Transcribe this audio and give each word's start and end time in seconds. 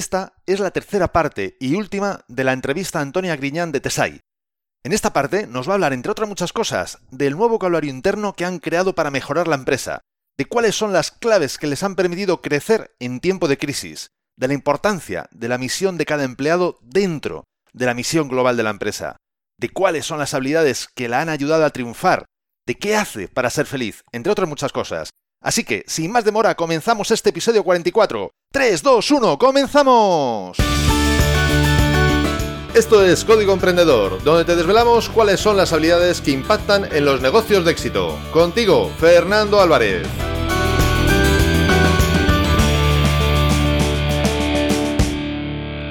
Esta 0.00 0.32
es 0.46 0.60
la 0.60 0.70
tercera 0.70 1.12
parte 1.12 1.58
y 1.60 1.74
última 1.74 2.24
de 2.26 2.42
la 2.42 2.54
entrevista 2.54 2.98
a 2.98 3.02
Antonia 3.02 3.36
Griñán 3.36 3.70
de 3.70 3.80
Tesai. 3.80 4.22
En 4.82 4.94
esta 4.94 5.12
parte 5.12 5.46
nos 5.46 5.68
va 5.68 5.72
a 5.72 5.74
hablar, 5.74 5.92
entre 5.92 6.10
otras 6.10 6.26
muchas 6.26 6.54
cosas, 6.54 7.00
del 7.10 7.32
nuevo 7.36 7.50
vocabulario 7.50 7.90
interno 7.90 8.32
que 8.32 8.46
han 8.46 8.60
creado 8.60 8.94
para 8.94 9.10
mejorar 9.10 9.46
la 9.46 9.56
empresa, 9.56 10.00
de 10.38 10.46
cuáles 10.46 10.74
son 10.74 10.94
las 10.94 11.10
claves 11.10 11.58
que 11.58 11.66
les 11.66 11.82
han 11.82 11.96
permitido 11.96 12.40
crecer 12.40 12.96
en 12.98 13.20
tiempo 13.20 13.46
de 13.46 13.58
crisis, 13.58 14.08
de 14.38 14.48
la 14.48 14.54
importancia 14.54 15.28
de 15.32 15.48
la 15.48 15.58
misión 15.58 15.98
de 15.98 16.06
cada 16.06 16.24
empleado 16.24 16.78
dentro 16.80 17.44
de 17.74 17.84
la 17.84 17.92
misión 17.92 18.28
global 18.28 18.56
de 18.56 18.62
la 18.62 18.70
empresa, 18.70 19.16
de 19.58 19.68
cuáles 19.68 20.06
son 20.06 20.18
las 20.18 20.32
habilidades 20.32 20.88
que 20.94 21.10
la 21.10 21.20
han 21.20 21.28
ayudado 21.28 21.66
a 21.66 21.70
triunfar, 21.70 22.24
de 22.66 22.78
qué 22.78 22.96
hace 22.96 23.28
para 23.28 23.50
ser 23.50 23.66
feliz, 23.66 24.02
entre 24.12 24.32
otras 24.32 24.48
muchas 24.48 24.72
cosas. 24.72 25.10
Así 25.42 25.64
que, 25.64 25.84
sin 25.86 26.12
más 26.12 26.24
demora, 26.24 26.54
comenzamos 26.54 27.10
este 27.10 27.30
episodio 27.30 27.64
44. 27.64 28.30
3, 28.52 28.82
2, 28.82 29.10
1, 29.10 29.38
comenzamos. 29.38 30.58
Esto 32.74 33.02
es 33.02 33.24
Código 33.24 33.54
Emprendedor, 33.54 34.22
donde 34.22 34.44
te 34.44 34.54
desvelamos 34.54 35.08
cuáles 35.08 35.40
son 35.40 35.56
las 35.56 35.72
habilidades 35.72 36.20
que 36.20 36.32
impactan 36.32 36.94
en 36.94 37.06
los 37.06 37.22
negocios 37.22 37.64
de 37.64 37.70
éxito. 37.72 38.18
Contigo, 38.32 38.92
Fernando 38.98 39.62
Álvarez. 39.62 40.06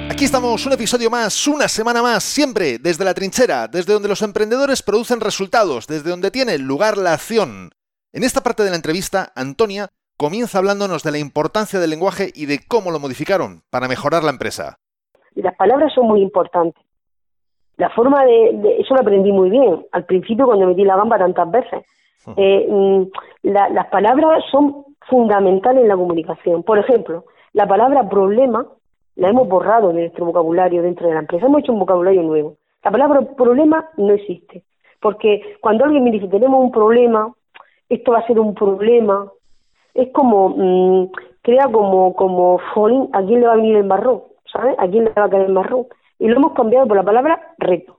Aquí 0.08 0.24
estamos, 0.24 0.64
un 0.64 0.74
episodio 0.74 1.10
más, 1.10 1.48
una 1.48 1.66
semana 1.66 2.02
más, 2.02 2.22
siempre 2.22 2.78
desde 2.78 3.04
la 3.04 3.14
trinchera, 3.14 3.66
desde 3.66 3.94
donde 3.94 4.08
los 4.08 4.22
emprendedores 4.22 4.82
producen 4.82 5.20
resultados, 5.20 5.88
desde 5.88 6.10
donde 6.10 6.30
tiene 6.30 6.56
lugar 6.56 6.96
la 6.96 7.14
acción. 7.14 7.72
En 8.12 8.24
esta 8.24 8.40
parte 8.40 8.64
de 8.64 8.70
la 8.70 8.76
entrevista, 8.76 9.30
Antonia 9.36 9.86
comienza 10.16 10.58
hablándonos 10.58 11.04
de 11.04 11.12
la 11.12 11.18
importancia 11.18 11.78
del 11.78 11.90
lenguaje 11.90 12.30
y 12.34 12.46
de 12.46 12.58
cómo 12.66 12.90
lo 12.90 12.98
modificaron 12.98 13.62
para 13.70 13.86
mejorar 13.86 14.24
la 14.24 14.30
empresa. 14.30 14.78
Las 15.36 15.54
palabras 15.54 15.92
son 15.94 16.08
muy 16.08 16.20
importantes. 16.20 16.82
La 17.76 17.88
forma 17.90 18.24
de, 18.24 18.78
eso 18.80 18.94
lo 18.94 19.00
aprendí 19.00 19.30
muy 19.30 19.48
bien 19.48 19.86
al 19.92 20.04
principio 20.06 20.46
cuando 20.46 20.66
metí 20.66 20.84
la 20.84 20.96
gamba 20.96 21.18
tantas 21.18 21.50
veces. 21.52 21.86
Hmm. 22.26 22.32
Eh, 22.36 22.66
mm, 22.68 23.02
las 23.44 23.86
palabras 23.86 24.42
son 24.50 24.86
fundamentales 25.08 25.82
en 25.82 25.88
la 25.88 25.96
comunicación. 25.96 26.64
Por 26.64 26.80
ejemplo, 26.80 27.26
la 27.52 27.68
palabra 27.68 28.08
problema 28.08 28.66
la 29.14 29.28
hemos 29.28 29.48
borrado 29.48 29.88
de 29.88 30.00
nuestro 30.00 30.26
vocabulario 30.26 30.82
dentro 30.82 31.06
de 31.06 31.14
la 31.14 31.20
empresa. 31.20 31.46
Hemos 31.46 31.60
hecho 31.60 31.72
un 31.72 31.78
vocabulario 31.78 32.22
nuevo. 32.22 32.56
La 32.82 32.90
palabra 32.90 33.20
problema 33.36 33.88
no 33.96 34.12
existe. 34.14 34.64
Porque 35.00 35.56
cuando 35.60 35.84
alguien 35.84 36.02
me 36.02 36.10
dice 36.10 36.26
tenemos 36.26 36.60
un 36.60 36.72
problema, 36.72 37.32
esto 37.90 38.12
va 38.12 38.20
a 38.20 38.26
ser 38.26 38.40
un 38.40 38.54
problema, 38.54 39.30
es 39.94 40.08
como, 40.12 40.48
mm, 40.50 41.10
crea 41.42 41.68
como, 41.70 42.14
como, 42.14 42.58
¿a 43.12 43.22
quién 43.24 43.40
le 43.40 43.46
va 43.46 43.52
a 43.52 43.56
venir 43.56 43.76
el 43.76 43.84
marrón? 43.84 44.22
¿Sabes? 44.50 44.76
¿A 44.78 44.88
quién 44.88 45.04
le 45.04 45.10
va 45.10 45.24
a 45.24 45.30
caer 45.30 45.46
el 45.46 45.52
marrón? 45.52 45.86
Y 46.18 46.28
lo 46.28 46.36
hemos 46.36 46.52
cambiado 46.52 46.86
por 46.86 46.96
la 46.96 47.02
palabra 47.02 47.54
reto. 47.58 47.96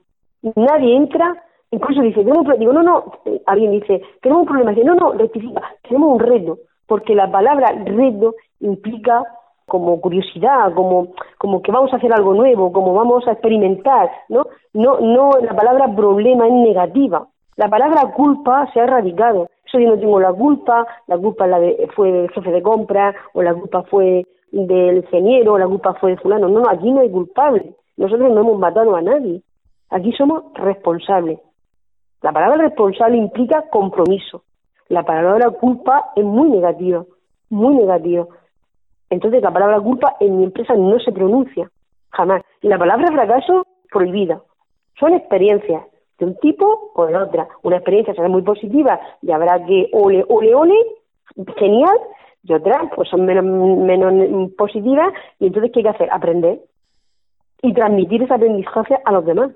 Nadie 0.56 0.96
entra, 0.96 1.36
incluso 1.70 2.00
dice, 2.00 2.24
tenemos 2.24 2.46
un 2.46 2.58
digo, 2.58 2.72
no, 2.72 2.82
no, 2.82 3.04
alguien 3.46 3.70
dice, 3.72 4.02
tenemos 4.20 4.42
un 4.42 4.48
problema, 4.48 4.70
dice, 4.72 4.84
no, 4.84 4.94
no, 4.94 5.12
rectifica, 5.12 5.62
tenemos 5.86 6.14
un 6.14 6.20
reto, 6.20 6.58
porque 6.86 7.14
la 7.14 7.30
palabra 7.30 7.72
reto 7.84 8.34
implica 8.60 9.22
como 9.66 10.00
curiosidad, 10.00 10.72
como, 10.74 11.08
como 11.38 11.62
que 11.62 11.72
vamos 11.72 11.92
a 11.92 11.96
hacer 11.96 12.12
algo 12.12 12.34
nuevo, 12.34 12.72
como 12.72 12.94
vamos 12.94 13.26
a 13.26 13.32
experimentar, 13.32 14.10
¿no? 14.28 14.46
No, 14.74 15.00
no, 15.00 15.30
la 15.40 15.54
palabra 15.54 15.94
problema 15.94 16.46
es 16.46 16.52
negativa. 16.52 17.26
La 17.56 17.68
palabra 17.68 18.12
culpa 18.12 18.70
se 18.72 18.80
ha 18.80 18.84
erradicado. 18.84 19.48
Yo 19.78 19.90
no 19.90 19.98
tengo 19.98 20.20
la 20.20 20.32
culpa, 20.32 20.86
la 21.06 21.18
culpa 21.18 21.46
la 21.46 21.58
de, 21.58 21.88
fue 21.94 22.12
del 22.12 22.30
jefe 22.30 22.50
de 22.50 22.62
compra, 22.62 23.14
o 23.32 23.42
la 23.42 23.54
culpa 23.54 23.82
fue 23.84 24.26
del 24.50 24.98
ingeniero, 24.98 25.54
o 25.54 25.58
la 25.58 25.66
culpa 25.66 25.94
fue 25.94 26.12
de 26.12 26.16
fulano. 26.18 26.48
No, 26.48 26.60
no, 26.60 26.68
aquí 26.68 26.90
no 26.90 27.00
hay 27.00 27.10
culpable. 27.10 27.74
Nosotros 27.96 28.32
no 28.32 28.40
hemos 28.40 28.58
matado 28.58 28.94
a 28.94 29.02
nadie. 29.02 29.42
Aquí 29.90 30.12
somos 30.12 30.44
responsables. 30.54 31.38
La 32.22 32.32
palabra 32.32 32.68
responsable 32.68 33.16
implica 33.16 33.68
compromiso. 33.70 34.44
La 34.88 35.02
palabra 35.04 35.50
culpa 35.50 36.12
es 36.16 36.24
muy 36.24 36.50
negativa, 36.50 37.04
muy 37.50 37.74
negativa. 37.74 38.26
Entonces 39.10 39.42
la 39.42 39.50
palabra 39.50 39.80
culpa 39.80 40.16
en 40.20 40.38
mi 40.38 40.44
empresa 40.44 40.74
no 40.74 40.98
se 41.00 41.12
pronuncia, 41.12 41.70
jamás. 42.10 42.42
Y 42.60 42.68
la 42.68 42.78
palabra 42.78 43.08
fracaso, 43.10 43.66
prohibida. 43.90 44.40
Son 44.98 45.12
experiencias 45.14 45.82
de 46.22 46.26
un 46.30 46.36
tipo 46.36 46.92
o 46.94 47.06
de 47.06 47.16
otra. 47.16 47.48
Una 47.62 47.76
experiencia 47.76 48.14
será 48.14 48.28
muy 48.28 48.42
positiva 48.42 49.00
y 49.20 49.32
habrá 49.32 49.64
que 49.66 49.88
ole, 49.92 50.24
ole, 50.28 50.54
ole, 50.54 50.74
genial, 51.56 51.96
y 52.44 52.52
otras 52.52 52.90
pues 52.94 53.08
son 53.08 53.24
menos, 53.24 53.44
menos 53.44 54.52
positivas 54.52 55.12
y 55.40 55.46
entonces 55.46 55.72
¿qué 55.72 55.80
hay 55.80 55.84
que 55.84 55.88
hacer? 55.90 56.08
Aprender 56.12 56.60
y 57.62 57.72
transmitir 57.72 58.22
esa 58.22 58.36
aprendizaje 58.36 58.98
a 59.04 59.12
los 59.12 59.24
demás. 59.24 59.50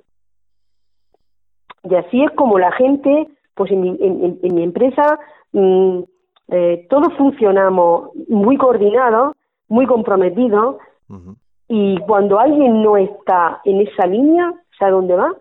Y 1.84 1.94
así 1.94 2.24
es 2.24 2.30
como 2.32 2.58
la 2.58 2.72
gente, 2.72 3.28
pues 3.54 3.70
en 3.70 3.80
mi, 3.80 3.96
en, 4.00 4.54
mi 4.54 4.62
empresa, 4.62 5.18
mm, 5.52 6.00
eh, 6.48 6.86
todos 6.90 7.12
funcionamos 7.14 8.10
muy 8.28 8.56
coordinados 8.56 9.34
muy 9.68 9.86
comprometido 9.86 10.78
y 11.68 11.98
cuando 11.98 12.38
alguien 12.38 12.82
no 12.84 12.96
está 12.96 13.60
en 13.64 13.80
esa 13.80 14.06
línea, 14.06 14.52
¿sabe 14.78 14.92
dónde 14.92 15.16
va? 15.16 15.34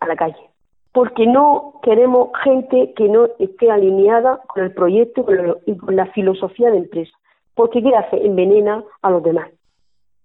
A 0.00 0.06
la 0.06 0.16
calle. 0.16 0.50
Porque 0.92 1.26
no 1.26 1.74
queremos 1.82 2.30
gente 2.42 2.92
que 2.96 3.08
no 3.08 3.28
esté 3.38 3.70
alineada 3.70 4.40
con 4.48 4.64
el 4.64 4.72
proyecto 4.72 5.24
y 5.66 5.76
con 5.76 5.94
la 5.94 6.06
filosofía 6.06 6.70
de 6.70 6.78
empresa. 6.78 7.12
Porque 7.54 7.82
¿qué 7.82 7.94
hace? 7.94 8.24
Envenena 8.24 8.82
a 9.02 9.10
los 9.10 9.22
demás. 9.22 9.50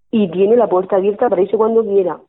Y 0.10 0.30
tiene 0.32 0.56
la 0.56 0.68
puerta 0.68 0.96
abierta 0.96 1.30
para 1.30 1.42
irse 1.42 1.58
cuando 1.58 1.84
quiera. 1.84 2.20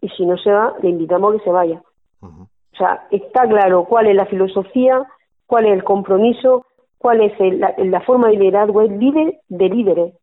Y 0.00 0.08
si 0.10 0.26
no 0.26 0.36
se 0.36 0.50
va, 0.50 0.74
le 0.82 0.90
invitamos 0.90 1.34
a 1.34 1.38
que 1.38 1.44
se 1.44 1.50
vaya. 1.50 1.82
O 2.20 2.76
sea, 2.76 3.06
está 3.10 3.48
claro 3.48 3.84
cuál 3.84 4.06
es 4.08 4.14
la 4.14 4.26
filosofía, 4.26 5.06
cuál 5.46 5.66
es 5.66 5.72
el 5.72 5.84
compromiso, 5.84 6.66
cuál 6.98 7.22
es 7.22 7.32
la, 7.58 7.74
la, 7.78 8.00
forma 8.00 8.28
de 8.28 8.36
liderazgo, 8.36 8.82
es 8.82 8.90
líder 8.90 9.38
de 9.48 9.68
líderes. 9.68 10.14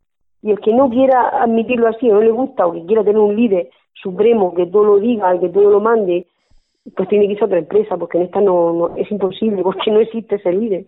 Y 0.41 0.51
el 0.51 0.59
que 0.59 0.73
no 0.73 0.89
quiera 0.89 1.29
admitirlo 1.41 1.87
así 1.87 2.09
o 2.11 2.15
no 2.15 2.21
le 2.21 2.31
gusta 2.31 2.67
o 2.67 2.73
que 2.73 2.85
quiera 2.85 3.03
tener 3.03 3.19
un 3.19 3.35
líder 3.35 3.69
supremo 3.93 4.53
que 4.53 4.65
todo 4.65 4.83
lo 4.83 4.97
diga, 4.99 5.39
que 5.39 5.49
todo 5.49 5.71
lo 5.71 5.79
mande, 5.79 6.27
pues 6.95 7.09
tiene 7.09 7.27
que 7.27 7.33
irse 7.33 7.43
a 7.43 7.47
otra 7.47 7.59
empresa, 7.59 7.97
porque 7.97 8.17
en 8.17 8.25
esta 8.25 8.41
no, 8.41 8.95
es 8.97 9.09
imposible, 9.11 9.61
porque 9.63 9.91
no 9.91 9.99
existe 9.99 10.35
ese 10.35 10.51
líder. 10.51 10.87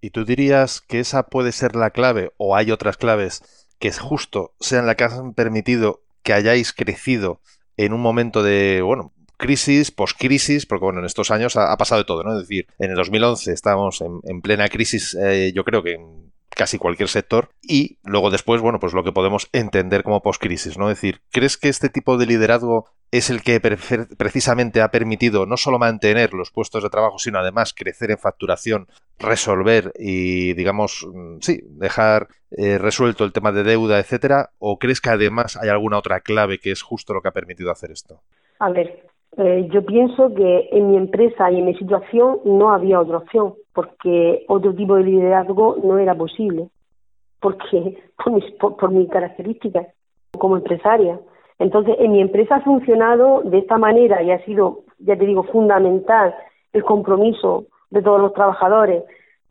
¿Y 0.00 0.10
tú 0.10 0.24
dirías 0.24 0.80
que 0.80 1.00
esa 1.00 1.24
puede 1.24 1.52
ser 1.52 1.74
la 1.74 1.90
clave 1.90 2.30
o 2.36 2.54
hay 2.54 2.70
otras 2.70 2.96
claves 2.96 3.42
que 3.80 3.92
justo 3.92 4.52
sean 4.60 4.86
las 4.86 4.96
que 4.96 5.04
han 5.04 5.34
permitido 5.34 6.00
que 6.22 6.32
hayáis 6.32 6.72
crecido 6.72 7.40
en 7.76 7.92
un 7.92 8.00
momento 8.00 8.42
de, 8.42 8.82
bueno, 8.82 9.12
crisis, 9.36 9.90
post-crisis, 9.90 10.66
porque 10.66 10.84
bueno, 10.84 11.00
en 11.00 11.06
estos 11.06 11.30
años 11.30 11.56
ha, 11.56 11.76
pasado 11.76 12.02
de 12.02 12.06
todo, 12.06 12.22
¿no? 12.22 12.32
Es 12.32 12.48
decir, 12.48 12.66
en 12.78 12.90
el 12.90 12.96
2011 12.96 13.52
estábamos 13.52 14.02
en, 14.02 14.40
plena 14.40 14.68
crisis, 14.68 15.14
eh, 15.14 15.52
yo 15.54 15.64
creo 15.64 15.82
que 15.82 15.96
casi 16.58 16.76
cualquier 16.76 17.08
sector 17.08 17.50
y 17.62 17.98
luego 18.02 18.30
después, 18.30 18.60
bueno, 18.60 18.80
pues 18.80 18.92
lo 18.92 19.04
que 19.04 19.12
podemos 19.12 19.48
entender 19.52 20.02
como 20.02 20.22
post-crisis, 20.22 20.76
¿no? 20.76 20.90
Es 20.90 20.96
decir, 20.96 21.20
¿crees 21.30 21.56
que 21.56 21.68
este 21.68 21.88
tipo 21.88 22.18
de 22.18 22.26
liderazgo 22.26 22.90
es 23.12 23.30
el 23.30 23.42
que 23.42 23.60
precisamente 23.60 24.82
ha 24.82 24.90
permitido 24.90 25.46
no 25.46 25.56
solo 25.56 25.78
mantener 25.78 26.34
los 26.34 26.50
puestos 26.50 26.82
de 26.82 26.90
trabajo, 26.90 27.18
sino 27.18 27.38
además 27.38 27.72
crecer 27.72 28.10
en 28.10 28.18
facturación, 28.18 28.88
resolver 29.20 29.92
y, 29.96 30.52
digamos, 30.54 31.06
mm, 31.08 31.38
sí, 31.40 31.60
dejar 31.62 32.26
eh, 32.50 32.76
resuelto 32.76 33.24
el 33.24 33.32
tema 33.32 33.52
de 33.52 33.62
deuda, 33.62 34.00
etcétera? 34.00 34.50
¿O 34.58 34.78
crees 34.78 35.00
que 35.00 35.10
además 35.10 35.56
hay 35.56 35.68
alguna 35.68 35.96
otra 35.96 36.20
clave 36.20 36.58
que 36.58 36.72
es 36.72 36.82
justo 36.82 37.14
lo 37.14 37.22
que 37.22 37.28
ha 37.28 37.32
permitido 37.32 37.70
hacer 37.70 37.92
esto? 37.92 38.20
A 38.58 38.70
ver, 38.70 39.07
eh, 39.36 39.68
yo 39.70 39.84
pienso 39.84 40.34
que 40.34 40.68
en 40.72 40.90
mi 40.90 40.96
empresa 40.96 41.50
y 41.50 41.58
en 41.58 41.66
mi 41.66 41.74
situación 41.74 42.40
no 42.44 42.70
había 42.70 43.00
otra 43.00 43.18
opción, 43.18 43.54
porque 43.72 44.44
otro 44.48 44.74
tipo 44.74 44.96
de 44.96 45.04
liderazgo 45.04 45.76
no 45.82 45.98
era 45.98 46.14
posible, 46.14 46.68
porque 47.40 47.98
por 48.16 48.32
mis, 48.32 48.44
por, 48.54 48.90
mis 48.90 49.08
características 49.08 49.88
como 50.38 50.56
empresaria. 50.56 51.20
Entonces, 51.58 51.96
en 51.98 52.12
mi 52.12 52.20
empresa 52.20 52.56
ha 52.56 52.60
funcionado 52.62 53.42
de 53.42 53.58
esta 53.58 53.78
manera 53.78 54.22
y 54.22 54.30
ha 54.30 54.44
sido, 54.44 54.80
ya 54.98 55.16
te 55.16 55.26
digo, 55.26 55.42
fundamental 55.44 56.34
el 56.72 56.84
compromiso 56.84 57.66
de 57.90 58.02
todos 58.02 58.20
los 58.20 58.32
trabajadores 58.32 59.02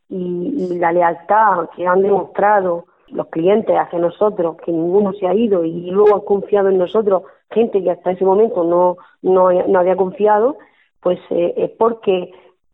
y, 0.10 0.70
y 0.74 0.80
la 0.80 0.92
lealtad 0.92 1.70
que 1.76 1.86
han 1.86 2.02
demostrado 2.02 2.86
los 3.10 3.28
clientes 3.28 3.76
hacia 3.76 4.00
nosotros, 4.00 4.58
que 4.64 4.72
ninguno 4.72 5.14
se 5.14 5.28
ha 5.28 5.34
ido 5.34 5.64
y 5.64 5.90
luego 5.92 6.16
han 6.16 6.22
confiado 6.22 6.70
en 6.70 6.78
nosotros, 6.78 7.24
gente 7.52 7.82
que 7.82 7.92
hasta 7.92 8.12
ese 8.12 8.26
momento 8.26 8.64
no, 8.64 8.98
no, 9.22 9.52
no 9.52 9.80
había 9.80 9.96
confiado, 9.96 10.58
pues 11.02 11.20
eh, 11.30 11.54
es 11.58 11.72
porque 11.72 12.32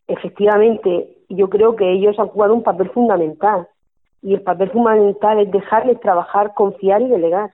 efectivamente 0.08 1.18
yo 1.28 1.48
creo 1.48 1.76
que 1.76 1.90
ellos 1.92 2.18
han 2.18 2.28
jugado 2.28 2.54
un 2.54 2.62
papel 2.62 2.90
fundamental. 2.90 3.68
Y 4.22 4.34
el 4.34 4.42
papel 4.42 4.70
fundamental 4.70 5.38
es 5.40 5.50
dejarles 5.50 6.00
trabajar, 6.00 6.54
confiar 6.54 7.02
y 7.02 7.08
delegar. 7.08 7.52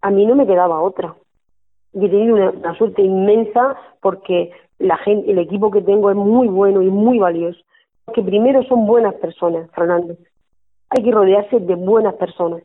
A 0.00 0.10
mí 0.10 0.24
no 0.26 0.36
me 0.36 0.46
quedaba 0.46 0.80
otra. 0.80 1.14
Y 1.92 2.06
he 2.06 2.08
tenido 2.08 2.36
una, 2.36 2.50
una 2.50 2.74
suerte 2.76 3.02
inmensa 3.02 3.76
porque 4.00 4.52
la 4.78 4.96
gente, 4.98 5.30
el 5.30 5.38
equipo 5.38 5.70
que 5.70 5.82
tengo 5.82 6.10
es 6.10 6.16
muy 6.16 6.46
bueno 6.46 6.82
y 6.82 6.90
muy 6.90 7.18
valioso. 7.18 7.58
Porque 8.04 8.22
primero 8.22 8.62
son 8.62 8.86
buenas 8.86 9.14
personas, 9.14 9.68
Fernando 9.72 10.14
hay 10.90 11.02
que 11.02 11.12
rodearse 11.12 11.60
de 11.60 11.74
buenas 11.74 12.14
personas. 12.14 12.62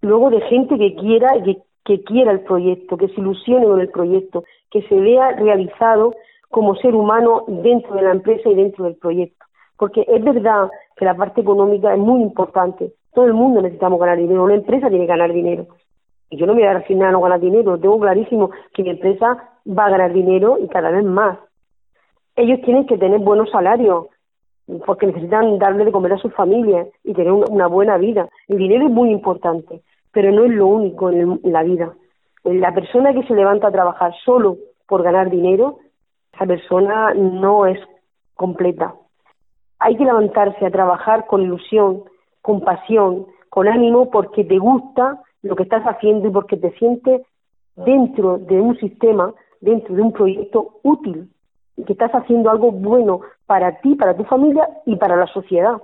luego 0.00 0.30
de 0.30 0.40
gente 0.42 0.78
que 0.78 0.94
quiera, 0.94 1.42
que, 1.42 1.58
que 1.84 2.02
quiera 2.04 2.30
el 2.30 2.40
proyecto, 2.40 2.96
que 2.96 3.08
se 3.08 3.20
ilusione 3.20 3.66
con 3.66 3.80
el 3.80 3.90
proyecto, 3.90 4.44
que 4.70 4.82
se 4.82 4.94
vea 4.94 5.32
realizado 5.32 6.14
como 6.50 6.76
ser 6.76 6.94
humano 6.94 7.44
dentro 7.48 7.94
de 7.94 8.02
la 8.02 8.12
empresa 8.12 8.48
y 8.48 8.54
dentro 8.54 8.84
del 8.84 8.96
proyecto. 8.96 9.44
Porque 9.76 10.04
es 10.06 10.22
verdad 10.22 10.70
que 10.96 11.04
la 11.04 11.16
parte 11.16 11.40
económica 11.40 11.92
es 11.92 11.98
muy 11.98 12.22
importante. 12.22 12.92
Todo 13.12 13.26
el 13.26 13.34
mundo 13.34 13.60
necesitamos 13.60 13.98
ganar 14.00 14.18
dinero, 14.18 14.44
una 14.44 14.54
empresa 14.54 14.88
tiene 14.88 15.06
que 15.06 15.12
ganar 15.12 15.32
dinero. 15.32 15.66
Y 16.30 16.36
yo 16.36 16.46
no 16.46 16.54
me 16.54 16.60
voy 16.60 16.68
a 16.68 16.78
resignar 16.78 17.08
a 17.08 17.12
no 17.12 17.20
ganar 17.20 17.40
dinero, 17.40 17.78
tengo 17.78 17.98
clarísimo 17.98 18.50
que 18.74 18.82
mi 18.82 18.90
empresa 18.90 19.50
va 19.66 19.86
a 19.86 19.90
ganar 19.90 20.12
dinero 20.12 20.58
y 20.58 20.68
cada 20.68 20.90
vez 20.90 21.04
más. 21.04 21.38
Ellos 22.36 22.60
tienen 22.62 22.86
que 22.86 22.98
tener 22.98 23.18
buenos 23.18 23.50
salarios, 23.50 24.06
porque 24.84 25.06
necesitan 25.06 25.58
darle 25.58 25.84
de 25.84 25.92
comer 25.92 26.12
a 26.12 26.18
sus 26.18 26.32
familias 26.34 26.88
y 27.04 27.14
tener 27.14 27.32
una 27.32 27.66
buena 27.66 27.96
vida. 27.96 28.28
El 28.48 28.58
dinero 28.58 28.86
es 28.86 28.92
muy 28.92 29.10
importante, 29.10 29.82
pero 30.12 30.30
no 30.32 30.44
es 30.44 30.52
lo 30.52 30.66
único 30.66 31.10
en 31.10 31.40
la 31.44 31.62
vida. 31.62 31.94
La 32.44 32.72
persona 32.74 33.12
que 33.12 33.24
se 33.24 33.34
levanta 33.34 33.68
a 33.68 33.72
trabajar 33.72 34.14
solo 34.24 34.56
por 34.86 35.02
ganar 35.02 35.30
dinero, 35.30 35.78
esa 36.32 36.46
persona 36.46 37.14
no 37.14 37.66
es 37.66 37.78
completa. 38.34 38.94
Hay 39.78 39.96
que 39.96 40.04
levantarse 40.04 40.66
a 40.66 40.70
trabajar 40.70 41.26
con 41.26 41.42
ilusión, 41.42 42.04
con 42.42 42.60
pasión, 42.60 43.26
con 43.48 43.68
ánimo, 43.68 44.10
porque 44.10 44.44
te 44.44 44.58
gusta 44.58 45.22
lo 45.42 45.56
que 45.56 45.62
estás 45.62 45.84
haciendo 45.84 46.28
y 46.28 46.30
porque 46.30 46.56
te 46.56 46.72
sientes 46.72 47.22
dentro 47.76 48.38
de 48.38 48.60
un 48.60 48.76
sistema, 48.78 49.32
dentro 49.60 49.94
de 49.94 50.02
un 50.02 50.12
proyecto 50.12 50.80
útil, 50.82 51.30
que 51.86 51.92
estás 51.92 52.10
haciendo 52.12 52.50
algo 52.50 52.72
bueno 52.72 53.20
para 53.46 53.80
ti, 53.80 53.94
para 53.94 54.16
tu 54.16 54.24
familia 54.24 54.68
y 54.86 54.96
para 54.96 55.16
la 55.16 55.26
sociedad. 55.26 55.76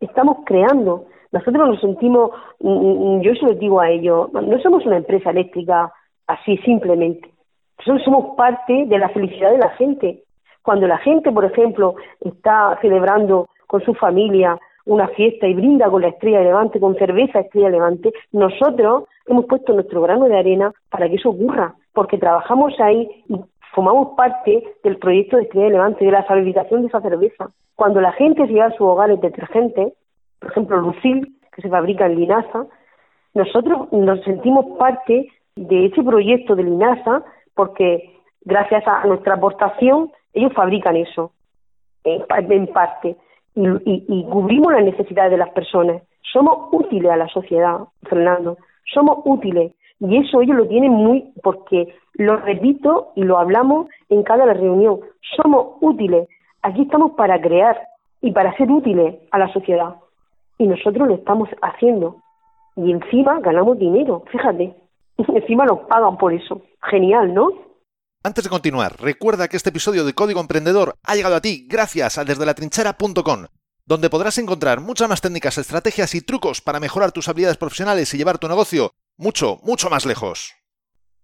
Estamos 0.00 0.38
creando. 0.44 1.06
Nosotros 1.32 1.68
nos 1.68 1.80
sentimos, 1.80 2.30
mm, 2.60 2.68
mm, 2.68 3.20
yo 3.22 3.34
se 3.34 3.46
lo 3.46 3.54
digo 3.54 3.80
a 3.80 3.90
ellos, 3.90 4.32
no 4.32 4.58
somos 4.60 4.86
una 4.86 4.96
empresa 4.96 5.30
eléctrica 5.30 5.92
así 6.26 6.56
simplemente. 6.58 7.30
Nosotros 7.78 8.04
somos 8.04 8.36
parte 8.36 8.86
de 8.86 8.98
la 8.98 9.08
felicidad 9.10 9.50
de 9.50 9.58
la 9.58 9.70
gente. 9.70 10.22
Cuando 10.62 10.86
la 10.86 10.98
gente, 10.98 11.30
por 11.32 11.44
ejemplo, 11.44 11.96
está 12.20 12.78
celebrando 12.80 13.48
con 13.66 13.82
su 13.82 13.94
familia 13.94 14.58
una 14.86 15.08
fiesta 15.08 15.46
y 15.46 15.54
brinda 15.54 15.90
con 15.90 16.02
la 16.02 16.08
estrella 16.08 16.38
de 16.38 16.44
levante, 16.44 16.80
con 16.80 16.94
cerveza 16.96 17.40
estrella 17.40 17.66
de 17.66 17.72
levante, 17.72 18.12
nosotros 18.32 19.04
hemos 19.26 19.46
puesto 19.46 19.72
nuestro 19.72 20.02
grano 20.02 20.26
de 20.26 20.38
arena 20.38 20.72
para 20.90 21.08
que 21.08 21.16
eso 21.16 21.30
ocurra, 21.30 21.74
porque 21.92 22.18
trabajamos 22.18 22.78
ahí 22.80 23.08
y 23.28 23.36
formamos 23.74 24.14
parte 24.16 24.62
del 24.82 24.98
proyecto 24.98 25.36
de 25.36 25.44
estrella 25.44 25.66
de 25.66 25.72
levante, 25.72 26.04
de 26.04 26.10
la 26.10 26.24
fabricación 26.24 26.82
de 26.82 26.88
esa 26.88 27.00
cerveza. 27.00 27.48
Cuando 27.74 28.00
la 28.00 28.12
gente 28.12 28.46
se 28.46 28.52
lleva 28.52 28.66
a 28.66 28.70
sus 28.70 28.82
hogares 28.82 29.20
detergentes, 29.20 29.92
por 30.38 30.50
ejemplo 30.50 30.76
Lucil, 30.78 31.36
que 31.52 31.62
se 31.62 31.68
fabrica 31.68 32.06
en 32.06 32.16
Linaza, 32.16 32.66
nosotros 33.34 33.92
nos 33.92 34.22
sentimos 34.22 34.78
parte 34.78 35.28
de 35.56 35.86
ese 35.86 36.02
proyecto 36.02 36.54
de 36.54 36.64
Linaza 36.64 37.22
porque 37.54 38.12
gracias 38.42 38.84
a 38.86 39.04
nuestra 39.06 39.34
aportación 39.34 40.10
ellos 40.32 40.52
fabrican 40.52 40.96
eso 40.96 41.32
en 42.04 42.66
parte 42.68 43.16
y, 43.56 44.24
cubrimos 44.30 44.72
las 44.72 44.84
necesidades 44.84 45.30
de 45.30 45.38
las 45.38 45.50
personas. 45.50 46.02
Somos 46.32 46.68
útiles 46.72 47.10
a 47.10 47.16
la 47.16 47.28
sociedad, 47.28 47.78
Fernando, 48.02 48.58
somos 48.92 49.18
útiles. 49.24 49.72
Y 50.00 50.16
eso 50.18 50.40
ellos 50.40 50.56
lo 50.56 50.66
tienen 50.66 50.92
muy, 50.92 51.32
porque 51.42 51.94
lo 52.14 52.36
repito 52.36 53.12
y 53.16 53.22
lo 53.22 53.38
hablamos 53.38 53.88
en 54.08 54.22
cada 54.22 54.52
reunión, 54.52 55.00
somos 55.36 55.76
útiles. 55.80 56.28
Aquí 56.62 56.82
estamos 56.82 57.12
para 57.12 57.40
crear 57.40 57.76
y 58.20 58.32
para 58.32 58.56
ser 58.56 58.70
útiles 58.70 59.16
a 59.30 59.38
la 59.38 59.52
sociedad. 59.52 59.96
Y 60.58 60.66
nosotros 60.66 61.08
lo 61.08 61.14
estamos 61.14 61.48
haciendo. 61.62 62.16
Y 62.76 62.90
encima 62.90 63.40
ganamos 63.40 63.78
dinero, 63.78 64.24
fíjate. 64.30 64.74
encima 65.18 65.64
nos 65.64 65.80
pagan 65.80 66.16
por 66.16 66.32
eso. 66.32 66.62
Genial, 66.90 67.34
¿no? 67.34 67.50
Antes 68.22 68.44
de 68.44 68.50
continuar, 68.50 68.92
recuerda 69.00 69.48
que 69.48 69.56
este 69.56 69.68
episodio 69.68 70.04
de 70.04 70.14
Código 70.14 70.40
Emprendedor 70.40 70.94
ha 71.04 71.14
llegado 71.14 71.36
a 71.36 71.40
ti 71.40 71.66
gracias 71.68 72.16
a 72.16 72.24
desde 72.24 72.46
la 72.46 72.54
trinchera.com, 72.54 73.44
donde 73.84 74.08
podrás 74.08 74.38
encontrar 74.38 74.80
muchas 74.80 75.08
más 75.10 75.20
técnicas, 75.20 75.58
estrategias 75.58 76.14
y 76.14 76.22
trucos 76.22 76.62
para 76.62 76.80
mejorar 76.80 77.12
tus 77.12 77.28
habilidades 77.28 77.58
profesionales 77.58 78.12
y 78.14 78.16
llevar 78.16 78.38
tu 78.38 78.48
negocio 78.48 78.92
mucho, 79.16 79.58
mucho 79.62 79.90
más 79.90 80.06
lejos. 80.06 80.54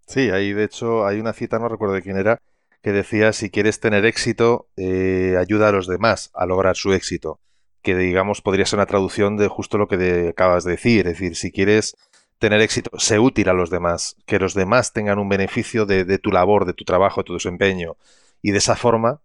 Sí, 0.06 0.31
ahí 0.31 0.52
de 0.52 0.64
hecho 0.64 1.06
hay 1.06 1.20
una 1.20 1.32
cita, 1.32 1.58
no 1.58 1.69
recuerdo 1.69 1.94
de 1.94 2.02
quién 2.02 2.16
era, 2.16 2.40
que 2.82 2.92
decía 2.92 3.32
si 3.32 3.50
quieres 3.50 3.81
tener 3.81 4.04
éxito, 4.04 4.69
eh, 4.76 5.37
ayuda 5.38 5.69
a 5.69 5.72
los 5.72 5.87
demás 5.87 6.31
a 6.34 6.46
lograr 6.46 6.76
su 6.76 6.92
éxito. 6.92 7.40
Que 7.82 7.96
digamos 7.96 8.42
podría 8.42 8.66
ser 8.66 8.78
una 8.78 8.87
traducción 8.87 9.37
de 9.37 9.48
justo 9.48 9.78
lo 9.78 9.88
que 9.88 10.28
acabas 10.31 10.64
de 10.64 10.72
decir. 10.72 11.06
Es 11.06 11.14
decir, 11.14 11.37
si 11.37 11.52
quieres 11.52 11.96
tener 12.38 12.60
éxito, 12.60 12.90
sé 12.98 13.19
útil 13.19 13.48
a 13.48 13.52
los 13.52 13.70
demás, 13.70 14.16
que 14.26 14.38
los 14.38 14.54
demás 14.54 14.93
tengan 14.93 15.19
un 15.19 15.28
beneficio 15.28 15.86
de, 15.86 16.19
tu 16.19 16.32
labor, 16.32 16.64
de 16.64 16.72
tu 16.72 16.84
trabajo, 16.84 17.20
de 17.20 17.26
tu 17.26 17.34
desempeño. 17.34 17.96
Y 18.43 18.50
de 18.50 18.58
esa 18.58 18.76
forma, 18.76 19.20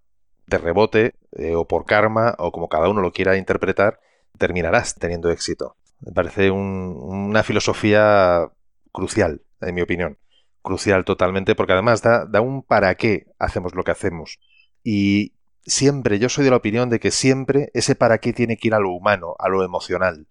de 0.48 0.58
rebote, 0.58 1.16
eh, 1.32 1.56
o 1.56 1.66
por 1.66 1.86
karma, 1.86 2.36
o 2.38 2.52
como 2.52 2.70
cada 2.70 2.90
uno 2.90 3.02
lo 3.02 3.14
quiera 3.14 3.38
interpretar, 3.38 4.00
terminarás 4.38 4.96
teniendo 4.96 5.32
éxito. 5.32 5.78
Me 6.00 6.12
parece 6.12 6.52
una 6.52 7.44
filosofía 7.44 8.52
crucial, 8.92 9.42
en 9.62 9.76
mi 9.76 9.82
opinión. 9.82 10.18
Crucial 10.62 11.06
totalmente, 11.06 11.56
porque 11.56 11.74
además 11.74 12.02
da, 12.02 12.26
da 12.26 12.42
un 12.42 12.64
para 12.64 12.96
qué 12.96 13.28
hacemos 13.40 13.76
lo 13.76 13.84
que 13.84 13.92
hacemos. 13.92 14.40
Y 14.84 15.34
siempre, 15.66 16.20
yo 16.20 16.30
soy 16.30 16.44
de 16.44 16.52
la 16.52 16.58
opinión 16.58 16.90
de 16.90 17.00
que 17.00 17.12
siempre 17.12 17.70
ese 17.74 17.96
para 17.96 18.20
qué 18.20 18.34
tiene 18.34 18.58
que 18.58 18.70
ir 18.70 18.74
a 18.74 18.80
lo 18.80 18.92
humano, 18.92 19.36
a 19.40 19.50
lo 19.50 19.64
emocional. 19.64 20.28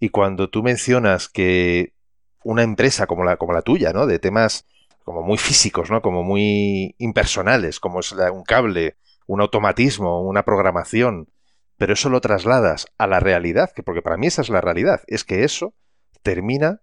Y 0.00 0.10
cuando 0.10 0.50
tú 0.50 0.62
mencionas 0.62 1.28
que 1.28 1.94
una 2.42 2.62
empresa 2.62 3.06
como 3.06 3.24
la, 3.24 3.36
como 3.36 3.52
la 3.52 3.62
tuya, 3.62 3.92
¿no? 3.92 4.06
De 4.06 4.18
temas 4.18 4.66
como 5.04 5.22
muy 5.22 5.38
físicos, 5.38 5.90
¿no? 5.90 6.02
Como 6.02 6.22
muy 6.22 6.94
impersonales, 6.98 7.80
como 7.80 8.00
es 8.00 8.12
un 8.12 8.44
cable, 8.44 8.96
un 9.26 9.40
automatismo, 9.40 10.22
una 10.22 10.44
programación. 10.44 11.28
Pero 11.76 11.92
eso 11.92 12.08
lo 12.08 12.20
trasladas 12.20 12.86
a 12.98 13.06
la 13.06 13.20
realidad, 13.20 13.72
que 13.74 13.82
porque 13.82 14.02
para 14.02 14.16
mí 14.16 14.26
esa 14.26 14.42
es 14.42 14.48
la 14.48 14.60
realidad, 14.60 15.02
es 15.06 15.24
que 15.24 15.44
eso 15.44 15.74
termina 16.22 16.82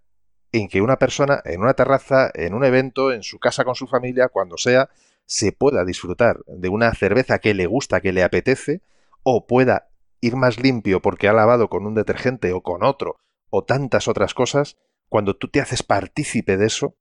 en 0.52 0.68
que 0.68 0.82
una 0.82 0.96
persona 0.98 1.40
en 1.44 1.62
una 1.62 1.74
terraza, 1.74 2.30
en 2.34 2.54
un 2.54 2.64
evento, 2.64 3.12
en 3.12 3.22
su 3.22 3.38
casa 3.38 3.64
con 3.64 3.74
su 3.74 3.86
familia, 3.86 4.28
cuando 4.28 4.58
sea, 4.58 4.90
se 5.24 5.52
pueda 5.52 5.84
disfrutar 5.84 6.40
de 6.46 6.68
una 6.68 6.92
cerveza 6.94 7.38
que 7.38 7.54
le 7.54 7.66
gusta, 7.66 8.00
que 8.00 8.12
le 8.12 8.22
apetece, 8.22 8.82
o 9.22 9.46
pueda 9.46 9.88
ir 10.20 10.36
más 10.36 10.60
limpio 10.60 11.00
porque 11.00 11.28
ha 11.28 11.32
lavado 11.32 11.68
con 11.68 11.86
un 11.86 11.94
detergente 11.94 12.52
o 12.52 12.62
con 12.62 12.84
otro, 12.84 13.16
o 13.50 13.64
tantas 13.64 14.08
otras 14.08 14.34
cosas, 14.34 14.76
cuando 15.08 15.36
tú 15.36 15.48
te 15.48 15.60
haces 15.60 15.82
partícipe 15.82 16.56
de 16.56 16.66
eso, 16.66 16.96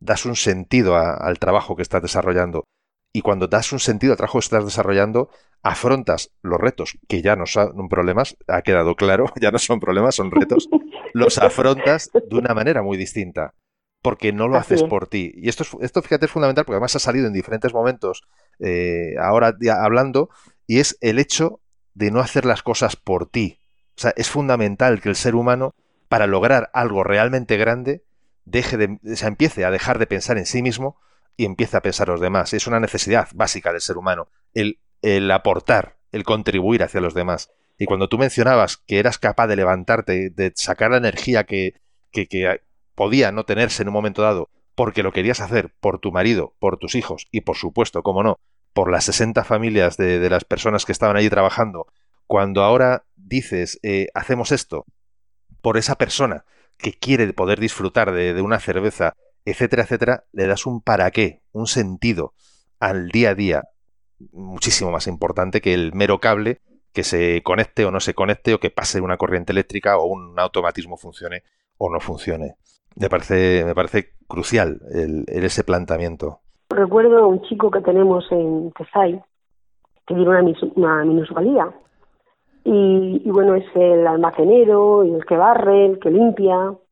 das 0.00 0.26
un 0.26 0.36
sentido 0.36 0.96
al 0.96 1.38
trabajo 1.38 1.76
que 1.76 1.82
estás 1.82 2.02
desarrollando. 2.02 2.64
Y 3.12 3.22
cuando 3.22 3.48
das 3.48 3.72
un 3.72 3.80
sentido 3.80 4.12
al 4.12 4.16
trabajo 4.16 4.38
que 4.38 4.44
estás 4.44 4.64
desarrollando, 4.64 5.30
afrontas 5.62 6.30
los 6.42 6.60
retos, 6.60 6.98
que 7.08 7.22
ya 7.22 7.36
no 7.36 7.46
son 7.46 7.88
problemas, 7.88 8.36
ha 8.46 8.62
quedado 8.62 8.94
claro, 8.94 9.26
ya 9.40 9.50
no 9.50 9.58
son 9.58 9.80
problemas, 9.80 10.14
son 10.14 10.30
retos, 10.30 10.68
los 11.14 11.38
afrontas 11.38 12.10
de 12.12 12.36
una 12.36 12.54
manera 12.54 12.82
muy 12.82 12.96
distinta, 12.96 13.54
porque 14.02 14.32
no 14.32 14.48
lo 14.48 14.56
haces 14.56 14.82
por 14.82 15.08
ti. 15.08 15.32
Y 15.34 15.48
esto, 15.48 15.64
esto, 15.80 16.02
fíjate, 16.02 16.26
es 16.26 16.30
fundamental, 16.30 16.64
porque 16.64 16.76
además 16.76 16.96
ha 16.96 17.00
salido 17.00 17.26
en 17.26 17.32
diferentes 17.32 17.72
momentos, 17.72 18.22
eh, 18.60 19.14
ahora 19.20 19.54
hablando, 19.80 20.30
y 20.66 20.78
es 20.78 20.96
el 21.00 21.18
hecho 21.18 21.60
de 21.94 22.10
no 22.10 22.20
hacer 22.20 22.44
las 22.44 22.62
cosas 22.62 22.96
por 22.96 23.28
ti. 23.28 23.60
O 23.96 24.00
sea, 24.00 24.12
es 24.16 24.30
fundamental 24.30 25.00
que 25.00 25.08
el 25.08 25.16
ser 25.16 25.34
humano 25.34 25.74
para 26.08 26.26
lograr 26.26 26.70
algo 26.72 27.04
realmente 27.04 27.56
grande, 27.56 28.04
deje 28.44 28.76
de, 28.76 28.98
se 29.16 29.26
empiece 29.26 29.64
a 29.64 29.70
dejar 29.70 29.98
de 29.98 30.06
pensar 30.06 30.38
en 30.38 30.46
sí 30.46 30.62
mismo 30.62 30.96
y 31.38 31.46
empiece 31.46 31.78
a 31.78 31.80
pensar 31.80 32.08
en 32.08 32.12
los 32.12 32.20
demás. 32.20 32.52
Es 32.52 32.66
una 32.66 32.80
necesidad 32.80 33.28
básica 33.34 33.72
del 33.72 33.80
ser 33.80 33.96
humano, 33.96 34.28
el, 34.52 34.80
el 35.00 35.30
aportar, 35.30 35.96
el 36.12 36.24
contribuir 36.24 36.82
hacia 36.82 37.00
los 37.00 37.14
demás. 37.14 37.50
Y 37.78 37.86
cuando 37.86 38.08
tú 38.08 38.18
mencionabas 38.18 38.76
que 38.76 38.98
eras 38.98 39.18
capaz 39.18 39.46
de 39.46 39.56
levantarte, 39.56 40.28
de 40.28 40.52
sacar 40.54 40.90
la 40.90 40.96
energía 40.98 41.44
que, 41.44 41.80
que, 42.10 42.26
que 42.26 42.60
podía 42.94 43.32
no 43.32 43.44
tenerse 43.44 43.82
en 43.82 43.88
un 43.88 43.94
momento 43.94 44.20
dado, 44.20 44.50
porque 44.74 45.02
lo 45.02 45.12
querías 45.12 45.40
hacer 45.40 45.72
por 45.80 46.00
tu 46.00 46.12
marido, 46.12 46.54
por 46.58 46.76
tus 46.76 46.94
hijos 46.96 47.28
y 47.30 47.42
por 47.42 47.56
supuesto, 47.56 48.02
como 48.02 48.22
no, 48.22 48.40
por 48.72 48.90
las 48.90 49.04
60 49.04 49.44
familias 49.44 49.96
de, 49.96 50.18
de, 50.18 50.30
las 50.30 50.44
personas 50.44 50.84
que 50.84 50.92
estaban 50.92 51.16
allí 51.16 51.30
trabajando, 51.30 51.86
cuando 52.26 52.62
ahora 52.62 53.04
dices, 53.16 53.78
eh, 53.82 54.08
hacemos 54.14 54.52
esto 54.52 54.84
por 55.62 55.76
esa 55.76 55.96
persona 55.96 56.44
que 56.78 56.92
quiere 56.92 57.32
poder 57.32 57.60
disfrutar 57.60 58.12
de, 58.12 58.40
una 58.40 58.60
cerveza, 58.60 59.14
etcétera, 59.44 59.82
etcétera, 59.82 60.24
le 60.32 60.46
das 60.46 60.66
un 60.66 60.80
para 60.80 61.10
qué, 61.10 61.40
un 61.52 61.66
sentido 61.66 62.32
al 62.80 63.08
día 63.08 63.30
a 63.30 63.34
día 63.34 63.62
muchísimo 64.32 64.90
más 64.90 65.06
importante 65.06 65.60
que 65.60 65.74
el 65.74 65.92
mero 65.94 66.18
cable 66.18 66.60
que 66.92 67.04
se 67.04 67.42
conecte 67.42 67.84
o 67.84 67.90
no 67.90 68.00
se 68.00 68.14
conecte 68.14 68.54
o 68.54 68.58
que 68.58 68.70
pase 68.70 69.00
una 69.00 69.16
corriente 69.16 69.52
eléctrica 69.52 69.98
o 69.98 70.06
un 70.06 70.38
automatismo 70.38 70.96
funcione 70.96 71.42
o 71.76 71.90
no 71.90 72.00
funcione. 72.00 72.54
Me 72.96 73.08
parece, 73.08 73.64
me 73.64 73.74
parece 73.74 74.14
crucial 74.26 74.80
el, 74.92 75.24
ese 75.28 75.62
planteamiento. 75.62 76.40
Recuerdo 76.70 77.18
a 77.18 77.26
un 77.26 77.42
chico 77.42 77.70
que 77.70 77.80
tenemos 77.80 78.24
en 78.32 78.72
Tesai 78.72 79.22
que 80.06 80.14
tiene 80.14 80.28
una, 80.28 80.42
una 80.74 81.04
minusvalía 81.04 81.72
y, 82.64 83.30
bueno, 83.30 83.54
es 83.54 83.64
el 83.74 84.06
almacenero, 84.06 85.02
y 85.04 85.14
el 85.14 85.24
que 85.24 85.36
barre, 85.36 85.86
el 85.86 85.98
que 85.98 86.10
limpia, 86.10 86.72
Y 86.72 86.87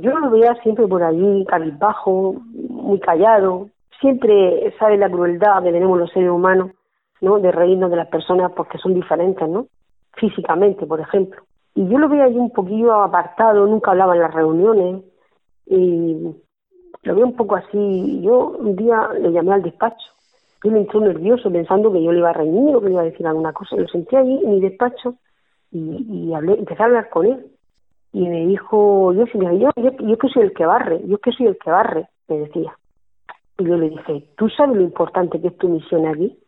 yo 0.00 0.18
lo 0.18 0.30
veía 0.30 0.54
siempre 0.62 0.86
por 0.86 1.02
allí, 1.02 1.44
cabizbajo, 1.46 2.36
muy 2.52 3.00
callado. 3.00 3.68
Siempre 4.00 4.74
sabe 4.78 4.96
la 4.96 5.10
crueldad 5.10 5.62
que 5.62 5.72
tenemos 5.72 5.98
los 5.98 6.10
seres 6.10 6.30
humanos, 6.30 6.70
¿no? 7.20 7.38
De 7.38 7.52
reírnos 7.52 7.90
de 7.90 7.96
las 7.96 8.08
personas 8.08 8.52
porque 8.52 8.78
son 8.78 8.94
diferentes, 8.94 9.48
¿no? 9.48 9.66
Físicamente, 10.16 10.86
por 10.86 11.00
ejemplo. 11.00 11.42
Y 11.74 11.88
yo 11.88 11.98
lo 11.98 12.08
veía 12.08 12.24
allí 12.24 12.38
un 12.38 12.50
poquillo 12.50 12.94
apartado, 12.94 13.66
nunca 13.66 13.90
hablaba 13.90 14.14
en 14.14 14.20
las 14.20 14.34
reuniones. 14.34 15.02
Y 15.66 16.34
lo 17.02 17.14
veía 17.14 17.26
un 17.26 17.36
poco 17.36 17.56
así. 17.56 18.20
Yo 18.22 18.56
un 18.58 18.76
día 18.76 19.10
le 19.18 19.32
llamé 19.32 19.54
al 19.54 19.62
despacho. 19.62 20.06
Y 20.62 20.70
me 20.70 20.80
entró 20.80 21.00
nervioso 21.00 21.50
pensando 21.50 21.92
que 21.92 22.02
yo 22.02 22.10
le 22.10 22.20
iba 22.20 22.30
a 22.30 22.34
reñir 22.34 22.74
o 22.74 22.80
que 22.80 22.86
le 22.86 22.92
iba 22.92 23.02
a 23.02 23.06
decir 23.06 23.26
alguna 23.26 23.52
cosa. 23.52 23.76
Lo 23.76 23.86
sentí 23.88 24.16
allí 24.16 24.40
en 24.42 24.50
mi 24.50 24.60
despacho 24.60 25.14
y, 25.70 26.32
hablé, 26.32 26.54
empecé 26.54 26.82
a 26.82 26.86
hablar 26.86 27.10
con 27.10 27.26
él. 27.26 27.46
Y 28.14 28.28
me 28.28 28.46
dijo, 28.46 29.12
yo, 29.12 29.24
yo, 29.26 29.72
yo, 29.74 29.90
yo 29.98 30.18
que 30.18 30.28
soy 30.28 30.44
el 30.44 30.52
que 30.52 30.64
barre, 30.64 31.00
yo 31.04 31.18
que 31.18 31.32
soy 31.32 31.48
el 31.48 31.58
que 31.58 31.68
barre, 31.68 32.06
me 32.28 32.38
decía. 32.38 32.78
Y 33.58 33.64
yo 33.64 33.76
le 33.76 33.90
dije, 33.90 34.28
¿tú 34.36 34.48
sabes 34.50 34.76
lo 34.76 34.82
importante 34.82 35.40
que 35.40 35.48
es 35.48 35.58
tu 35.58 35.68
misión 35.68 36.06
aquí? 36.06 36.38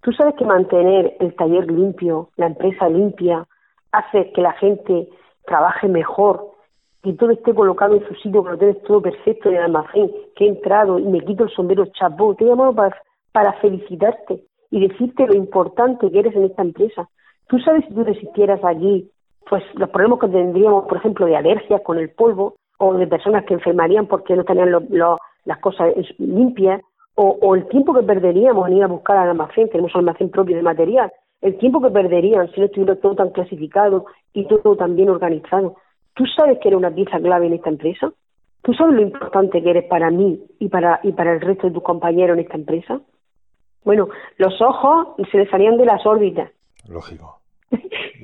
¿Tú 0.00 0.12
sabes 0.12 0.34
que 0.36 0.46
mantener 0.46 1.14
el 1.20 1.36
taller 1.36 1.70
limpio, 1.70 2.30
la 2.36 2.46
empresa 2.46 2.88
limpia, 2.88 3.46
hace 3.92 4.32
que 4.32 4.40
la 4.40 4.52
gente 4.52 5.10
trabaje 5.44 5.88
mejor, 5.88 6.52
que 7.02 7.12
todo 7.12 7.32
esté 7.32 7.54
colocado 7.54 7.96
en 7.96 8.08
su 8.08 8.14
sitio, 8.14 8.42
que 8.42 8.50
lo 8.52 8.58
tienes 8.58 8.82
todo 8.84 9.02
perfecto 9.02 9.50
en 9.50 9.56
el 9.56 9.64
almacén, 9.64 10.10
que 10.36 10.46
he 10.46 10.48
entrado 10.48 10.98
y 10.98 11.04
me 11.04 11.20
quito 11.20 11.44
el 11.44 11.50
sombrero 11.50 11.84
chapó? 11.92 12.34
Te 12.34 12.44
he 12.44 12.48
llamado 12.48 12.74
para, 12.74 12.96
para 13.32 13.52
felicitarte 13.60 14.42
y 14.70 14.88
decirte 14.88 15.26
lo 15.26 15.34
importante 15.34 16.10
que 16.10 16.18
eres 16.18 16.34
en 16.34 16.44
esta 16.44 16.62
empresa. 16.62 17.10
Tú 17.46 17.58
sabes 17.58 17.84
si 17.84 17.92
tú 17.92 18.04
resistieras 18.04 18.64
allí, 18.64 19.10
pues 19.48 19.62
los 19.74 19.90
problemas 19.90 20.20
que 20.20 20.28
tendríamos, 20.28 20.86
por 20.86 20.98
ejemplo, 20.98 21.26
de 21.26 21.36
alergias 21.36 21.80
con 21.82 21.98
el 21.98 22.10
polvo, 22.10 22.54
o 22.78 22.94
de 22.94 23.06
personas 23.06 23.44
que 23.44 23.54
enfermarían 23.54 24.06
porque 24.06 24.34
no 24.34 24.44
tenían 24.44 24.72
las 25.44 25.58
cosas 25.58 25.92
limpias, 26.18 26.80
o, 27.14 27.54
el 27.54 27.68
tiempo 27.68 27.92
que 27.92 28.02
perderíamos 28.02 28.66
en 28.66 28.78
ir 28.78 28.84
a 28.84 28.86
buscar 28.86 29.18
al 29.18 29.28
almacén, 29.28 29.68
tenemos 29.68 29.94
almacén 29.94 30.30
propio 30.30 30.56
de 30.56 30.62
material, 30.62 31.12
el 31.42 31.58
tiempo 31.58 31.82
que 31.82 31.90
perderían 31.90 32.50
si 32.52 32.60
no 32.60 32.66
estuviera 32.66 32.96
todo 32.96 33.14
tan 33.14 33.30
clasificado 33.30 34.06
y 34.32 34.46
todo 34.46 34.76
tan 34.76 34.96
bien 34.96 35.10
organizado. 35.10 35.76
¿Tú 36.14 36.24
sabes 36.26 36.58
que 36.58 36.68
eres 36.68 36.78
una 36.78 36.90
pieza 36.90 37.18
clave 37.18 37.46
en 37.46 37.54
esta 37.54 37.68
empresa? 37.68 38.10
¿Tú 38.62 38.72
sabes 38.72 38.94
lo 38.94 39.02
importante 39.02 39.62
que 39.62 39.70
eres 39.70 39.84
para 39.84 40.10
mí 40.10 40.42
y 40.58 40.68
para, 40.68 41.00
y 41.02 41.12
para 41.12 41.34
el 41.34 41.40
resto 41.40 41.66
de 41.66 41.74
tus 41.74 41.82
compañeros 41.82 42.38
en 42.38 42.44
esta 42.44 42.56
empresa? 42.56 43.00
Bueno, 43.84 44.08
los 44.38 44.60
ojos 44.62 45.08
se 45.30 45.38
le 45.38 45.50
salían 45.50 45.76
de 45.76 45.84
las 45.84 46.04
órbitas. 46.06 46.50
Lógico. 46.88 47.39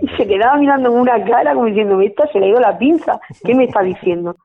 Y 0.06 0.16
se 0.16 0.28
quedaba 0.28 0.56
mirando 0.56 0.90
con 0.90 1.00
una 1.00 1.22
cara 1.24 1.52
como 1.52 1.66
diciendo, 1.66 2.00
esta 2.00 2.26
se 2.28 2.38
le 2.38 2.46
ha 2.46 2.48
ido 2.50 2.60
la 2.60 2.78
pinza, 2.78 3.20
¿qué 3.44 3.54
me 3.54 3.64
está 3.64 3.82
diciendo? 3.82 4.36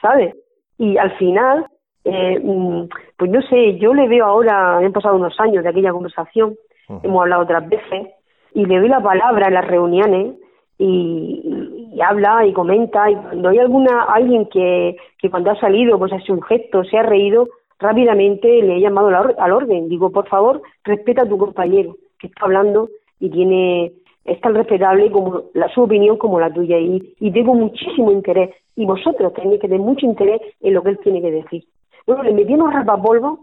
¿Sabes? 0.00 0.34
Y 0.76 0.96
al 0.96 1.16
final, 1.18 1.66
eh, 2.04 2.40
mm, 2.42 2.88
pues 3.16 3.30
no 3.30 3.40
sé, 3.42 3.78
yo 3.78 3.94
le 3.94 4.08
veo 4.08 4.26
ahora, 4.26 4.78
han 4.78 4.92
pasado 4.92 5.16
unos 5.16 5.38
años 5.38 5.62
de 5.62 5.70
aquella 5.70 5.92
conversación, 5.92 6.56
hemos 7.02 7.22
hablado 7.22 7.42
otras 7.42 7.68
veces, 7.68 8.08
y 8.54 8.66
le 8.66 8.80
doy 8.80 8.88
la 8.88 9.00
palabra 9.00 9.46
en 9.46 9.54
las 9.54 9.66
reuniones 9.66 10.34
y, 10.78 12.00
habla 12.04 12.44
y 12.44 12.52
comenta, 12.52 13.08
y 13.08 13.14
cuando 13.14 13.48
hay 13.50 13.58
alguna 13.58 14.02
alguien 14.02 14.46
que, 14.46 14.96
que 15.18 15.30
cuando 15.30 15.52
ha 15.52 15.60
salido 15.60 15.96
pues 15.96 16.12
hace 16.12 16.32
un 16.32 16.42
gesto, 16.42 16.82
se 16.82 16.98
ha 16.98 17.04
reído, 17.04 17.46
rápidamente 17.78 18.48
le 18.62 18.76
he 18.76 18.80
llamado 18.80 19.08
al 19.38 19.52
orden. 19.52 19.88
Digo, 19.88 20.10
por 20.10 20.28
favor, 20.28 20.60
respeta 20.82 21.22
a 21.22 21.28
tu 21.28 21.38
compañero 21.38 21.96
que 22.18 22.26
está 22.26 22.46
hablando 22.46 22.88
y 23.20 23.30
tiene 23.30 23.92
es 24.24 24.40
tan 24.40 24.54
respetable 24.54 25.10
como 25.10 25.44
la, 25.54 25.68
su 25.68 25.82
opinión 25.82 26.16
como 26.16 26.40
la 26.40 26.52
tuya 26.52 26.78
y, 26.78 27.14
y 27.20 27.30
tengo 27.30 27.54
muchísimo 27.54 28.10
interés 28.10 28.50
y 28.76 28.86
vosotros 28.86 29.32
tenéis 29.34 29.60
que 29.60 29.68
tener 29.68 29.80
mucho 29.80 30.06
interés 30.06 30.40
en 30.60 30.74
lo 30.74 30.82
que 30.82 30.90
él 30.90 30.98
tiene 31.02 31.20
que 31.20 31.30
decir. 31.30 31.64
Bueno, 32.06 32.22
le 32.22 32.32
metí 32.32 32.54
unos 32.54 32.72
rapapolvos 32.72 33.40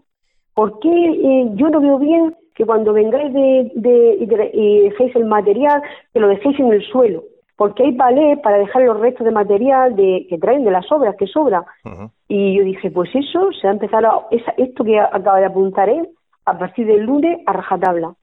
porque 0.54 0.90
eh, 0.90 1.50
yo 1.56 1.70
no 1.70 1.80
veo 1.80 1.98
bien 1.98 2.36
que 2.56 2.66
cuando 2.66 2.94
vengáis 2.94 3.34
de, 3.34 3.72
de, 3.76 4.50
y, 4.54 4.80
dejéis 4.82 5.16
el 5.16 5.26
material, 5.26 5.82
que 6.14 6.20
lo 6.20 6.28
dejéis 6.28 6.60
en 6.60 6.74
el 6.74 6.84
suelo, 6.84 7.24
porque 7.56 7.84
hay 7.84 7.94
palés 7.94 8.40
para 8.40 8.58
dejar 8.58 8.84
los 8.84 9.00
restos 9.00 9.26
de 9.26 9.32
material 9.32 9.96
de, 9.96 10.28
que 10.30 10.38
traen 10.38 10.66
de 10.66 10.72
las 10.72 10.92
obras, 10.92 11.16
que 11.18 11.28
sobra. 11.28 11.64
Y 12.28 12.58
yo 12.58 12.64
dije, 12.64 12.92
pues 12.92 13.10
eso, 13.16 13.52
se 13.54 13.68
va 13.68 13.72
a 13.72 13.74
empezar 13.74 14.06
a, 14.06 14.28
esto 14.58 14.84
que 14.84 15.00
acaba 15.00 15.40
de 15.40 15.46
apuntar 15.46 15.90
él, 15.90 16.10
a 16.46 16.58
partir 16.58 16.86
del 16.88 17.04
lunes 17.04 17.40
a 17.46 17.54
rajatabla. 17.54 18.14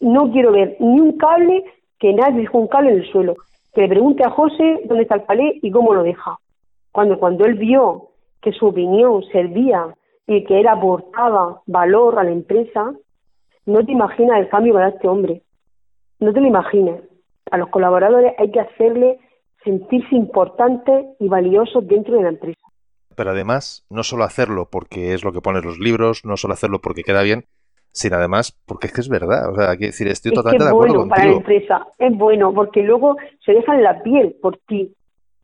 No 0.00 0.30
quiero 0.30 0.52
ver 0.52 0.76
ni 0.80 1.00
un 1.00 1.18
cable 1.18 1.64
que 1.98 2.12
nadie 2.12 2.40
dejó 2.40 2.58
un 2.58 2.68
cable 2.68 2.92
en 2.92 2.98
el 2.98 3.10
suelo. 3.10 3.36
Que 3.74 3.82
le 3.82 3.88
pregunte 3.88 4.24
a 4.24 4.30
José 4.30 4.82
dónde 4.84 5.02
está 5.02 5.16
el 5.16 5.22
palé 5.22 5.58
y 5.62 5.70
cómo 5.70 5.94
lo 5.94 6.02
deja. 6.02 6.38
Cuando, 6.92 7.18
cuando 7.18 7.44
él 7.44 7.54
vio 7.54 8.08
que 8.40 8.52
su 8.52 8.66
opinión 8.66 9.22
servía 9.32 9.94
y 10.26 10.44
que 10.44 10.60
él 10.60 10.68
aportaba 10.68 11.62
valor 11.66 12.18
a 12.18 12.24
la 12.24 12.30
empresa, 12.30 12.92
no 13.66 13.84
te 13.84 13.92
imaginas 13.92 14.40
el 14.40 14.48
cambio 14.48 14.74
da 14.74 14.88
este 14.88 15.08
hombre. 15.08 15.42
No 16.20 16.32
te 16.32 16.40
lo 16.40 16.46
imaginas. 16.46 17.00
A 17.50 17.58
los 17.58 17.68
colaboradores 17.68 18.34
hay 18.38 18.50
que 18.50 18.60
hacerle 18.60 19.18
sentirse 19.64 20.14
importantes 20.14 21.06
y 21.18 21.28
valiosos 21.28 21.86
dentro 21.86 22.16
de 22.16 22.22
la 22.22 22.28
empresa. 22.30 22.60
Pero 23.14 23.30
además, 23.30 23.84
no 23.90 24.04
solo 24.04 24.24
hacerlo 24.24 24.68
porque 24.70 25.12
es 25.12 25.24
lo 25.24 25.32
que 25.32 25.40
ponen 25.40 25.64
los 25.64 25.78
libros, 25.78 26.24
no 26.24 26.36
solo 26.36 26.54
hacerlo 26.54 26.80
porque 26.80 27.02
queda 27.02 27.22
bien, 27.22 27.44
sino 27.92 28.16
además 28.16 28.56
porque 28.66 28.86
es 28.86 28.92
que 28.92 29.00
es 29.00 29.08
verdad. 29.08 29.50
O 29.50 29.56
sea, 29.56 29.76
que 29.76 29.86
decir, 29.86 30.08
estoy 30.08 30.32
totalmente 30.32 30.64
de 30.64 30.70
acuerdo 30.70 30.94
bueno 30.94 31.10
para 31.10 31.26
la 31.26 31.32
empresa, 31.32 31.86
es 31.98 32.16
bueno, 32.16 32.52
porque 32.52 32.82
luego 32.82 33.16
se 33.44 33.52
dejan 33.52 33.82
la 33.82 34.02
piel 34.02 34.36
por 34.40 34.56
ti, 34.66 34.94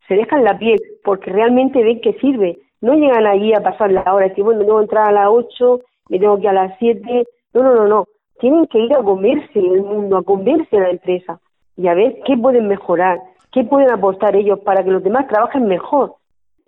se 0.07 0.15
dejan 0.15 0.43
la 0.43 0.57
piel 0.57 0.79
porque 1.03 1.31
realmente 1.31 1.83
ven 1.83 2.01
que 2.01 2.13
sirve. 2.13 2.59
No 2.81 2.93
llegan 2.93 3.25
allí 3.25 3.53
a 3.53 3.61
pasar 3.61 3.91
la 3.91 4.01
hora, 4.13 4.27
decir, 4.27 4.43
bueno, 4.43 4.61
tengo 4.61 4.77
que 4.77 4.83
entrar 4.83 5.09
a 5.09 5.11
las 5.11 5.27
8, 5.29 5.79
me 6.09 6.19
tengo 6.19 6.35
que 6.37 6.43
ir 6.43 6.49
a 6.49 6.53
las 6.53 6.77
7. 6.77 7.25
No, 7.53 7.63
no, 7.63 7.75
no, 7.75 7.87
no. 7.87 8.05
Tienen 8.39 8.67
que 8.67 8.79
ir 8.79 8.93
a 8.93 9.01
comerse 9.01 9.59
el 9.59 9.81
mundo, 9.81 10.17
a 10.17 10.23
comerse 10.23 10.77
la 10.77 10.89
empresa 10.89 11.39
y 11.77 11.87
a 11.87 11.93
ver 11.93 12.19
qué 12.25 12.37
pueden 12.37 12.67
mejorar, 12.67 13.19
qué 13.51 13.63
pueden 13.63 13.89
aportar 13.89 14.35
ellos 14.35 14.59
para 14.59 14.83
que 14.83 14.91
los 14.91 15.03
demás 15.03 15.27
trabajen 15.27 15.65
mejor. 15.67 16.15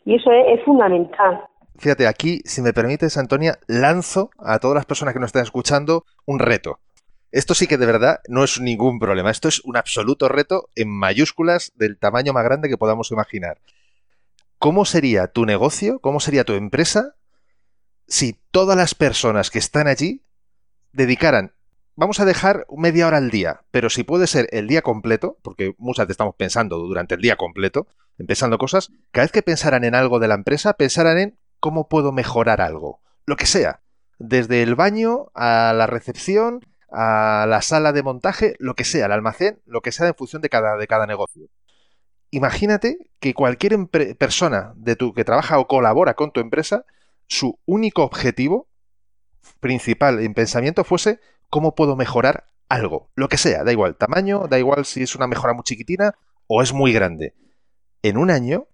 Y 0.05 0.15
eso 0.15 0.31
es 0.31 0.63
fundamental. 0.63 1.41
Fíjate, 1.77 2.07
aquí, 2.07 2.41
si 2.45 2.61
me 2.61 2.73
permites, 2.73 3.17
Antonia, 3.17 3.59
lanzo 3.67 4.31
a 4.39 4.59
todas 4.59 4.75
las 4.75 4.85
personas 4.85 5.13
que 5.13 5.19
nos 5.19 5.27
están 5.27 5.43
escuchando 5.43 6.05
un 6.25 6.39
reto. 6.39 6.79
Esto 7.31 7.53
sí 7.53 7.67
que 7.67 7.77
de 7.77 7.85
verdad 7.85 8.19
no 8.27 8.43
es 8.43 8.59
ningún 8.59 8.99
problema. 8.99 9.29
Esto 9.29 9.47
es 9.47 9.59
un 9.63 9.77
absoluto 9.77 10.27
reto 10.27 10.69
en 10.75 10.89
mayúsculas 10.89 11.73
del 11.75 11.97
tamaño 11.97 12.33
más 12.33 12.43
grande 12.43 12.69
que 12.69 12.77
podamos 12.77 13.11
imaginar. 13.11 13.59
¿Cómo 14.57 14.85
sería 14.85 15.27
tu 15.27 15.45
negocio, 15.45 15.99
cómo 15.99 16.19
sería 16.19 16.45
tu 16.45 16.53
empresa 16.53 17.15
si 18.07 18.39
todas 18.51 18.77
las 18.77 18.95
personas 18.95 19.51
que 19.51 19.59
están 19.59 19.87
allí 19.87 20.23
dedicaran, 20.93 21.53
vamos 21.95 22.19
a 22.19 22.25
dejar 22.25 22.65
media 22.75 23.07
hora 23.07 23.17
al 23.17 23.29
día, 23.29 23.61
pero 23.71 23.89
si 23.89 24.03
puede 24.03 24.27
ser 24.27 24.47
el 24.51 24.67
día 24.67 24.81
completo, 24.81 25.37
porque 25.41 25.75
muchas 25.77 26.05
veces 26.05 26.13
estamos 26.13 26.35
pensando 26.35 26.77
durante 26.77 27.15
el 27.15 27.21
día 27.21 27.35
completo, 27.35 27.87
pensando 28.25 28.57
cosas, 28.57 28.91
cada 29.11 29.25
vez 29.25 29.31
que 29.31 29.43
pensaran 29.43 29.83
en 29.83 29.93
algo 29.93 30.19
de 30.19 30.27
la 30.27 30.35
empresa, 30.35 30.73
pensaran 30.73 31.17
en 31.17 31.36
cómo 31.59 31.87
puedo 31.87 32.11
mejorar 32.11 32.61
algo, 32.61 33.01
lo 33.25 33.35
que 33.35 33.45
sea, 33.45 33.81
desde 34.19 34.63
el 34.63 34.75
baño 34.75 35.31
a 35.33 35.73
la 35.75 35.87
recepción, 35.87 36.65
a 36.89 37.45
la 37.47 37.61
sala 37.61 37.91
de 37.91 38.03
montaje, 38.03 38.55
lo 38.59 38.75
que 38.75 38.83
sea, 38.83 39.05
el 39.07 39.11
almacén, 39.11 39.61
lo 39.65 39.81
que 39.81 39.91
sea 39.91 40.07
en 40.07 40.15
función 40.15 40.41
de 40.41 40.49
cada, 40.49 40.77
de 40.77 40.87
cada 40.87 41.05
negocio. 41.05 41.49
Imagínate 42.31 43.09
que 43.19 43.33
cualquier 43.33 43.77
persona 44.17 44.73
de 44.75 44.95
tu 44.95 45.13
que 45.13 45.23
trabaja 45.23 45.59
o 45.59 45.67
colabora 45.67 46.13
con 46.13 46.31
tu 46.31 46.39
empresa, 46.39 46.85
su 47.27 47.59
único 47.65 48.03
objetivo 48.03 48.67
principal 49.59 50.19
en 50.19 50.33
pensamiento 50.33 50.83
fuese 50.83 51.19
cómo 51.49 51.75
puedo 51.75 51.95
mejorar 51.95 52.49
algo, 52.69 53.09
lo 53.15 53.29
que 53.29 53.37
sea, 53.37 53.63
da 53.63 53.71
igual 53.71 53.95
tamaño, 53.95 54.47
da 54.49 54.59
igual 54.59 54.85
si 54.85 55.03
es 55.03 55.15
una 55.15 55.27
mejora 55.27 55.53
muy 55.53 55.63
chiquitina 55.63 56.15
o 56.47 56.61
es 56.61 56.73
muy 56.73 56.91
grande. 56.91 57.33
En 58.01 58.17
un 58.17 58.29
año 58.29 58.67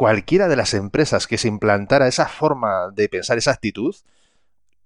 cualquiera 0.00 0.48
de 0.48 0.56
las 0.56 0.72
empresas 0.72 1.26
que 1.26 1.36
se 1.36 1.46
implantara 1.46 2.08
esa 2.08 2.26
forma 2.26 2.90
de 2.90 3.10
pensar, 3.10 3.36
esa 3.36 3.50
actitud, 3.50 3.94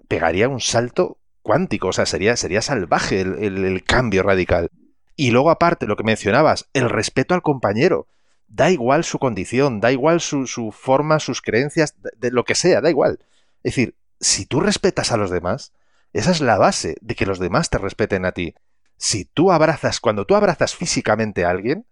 pegaría 0.08 0.48
un 0.48 0.60
salto 0.60 1.18
cuántico, 1.40 1.86
o 1.86 1.92
sea, 1.92 2.04
sería, 2.04 2.36
sería 2.36 2.60
salvaje 2.62 3.20
el, 3.20 3.84
cambio 3.84 4.24
radical. 4.24 4.72
Y 5.14 5.30
luego 5.30 5.50
aparte, 5.50 5.86
lo 5.86 5.94
que 5.94 6.02
mencionabas, 6.02 6.68
el 6.72 6.90
respeto 6.90 7.32
al 7.32 7.42
compañero. 7.42 8.08
Da 8.48 8.72
igual 8.72 9.04
su 9.04 9.20
condición, 9.20 9.78
da 9.78 9.92
igual 9.92 10.20
su, 10.20 10.74
forma, 10.76 11.20
sus 11.20 11.42
creencias, 11.42 11.94
de, 12.16 12.32
lo 12.32 12.44
que 12.44 12.56
sea, 12.56 12.80
da 12.80 12.90
igual. 12.90 13.20
Es 13.62 13.76
decir, 13.76 13.94
si 14.18 14.46
tú 14.46 14.58
respetas 14.58 15.12
a 15.12 15.16
los 15.16 15.30
demás, 15.30 15.72
esa 16.12 16.32
es 16.32 16.40
la 16.40 16.58
base 16.58 16.96
de 17.00 17.14
que 17.14 17.24
los 17.24 17.38
demás 17.38 17.70
te 17.70 17.78
respeten 17.78 18.24
a 18.24 18.32
ti. 18.32 18.56
Si 18.96 19.26
tú 19.26 19.52
abrazas, 19.52 20.00
cuando 20.00 20.24
tú 20.24 20.34
abrazas 20.34 20.74
físicamente 20.74 21.44
a 21.44 21.50
alguien, 21.50 21.86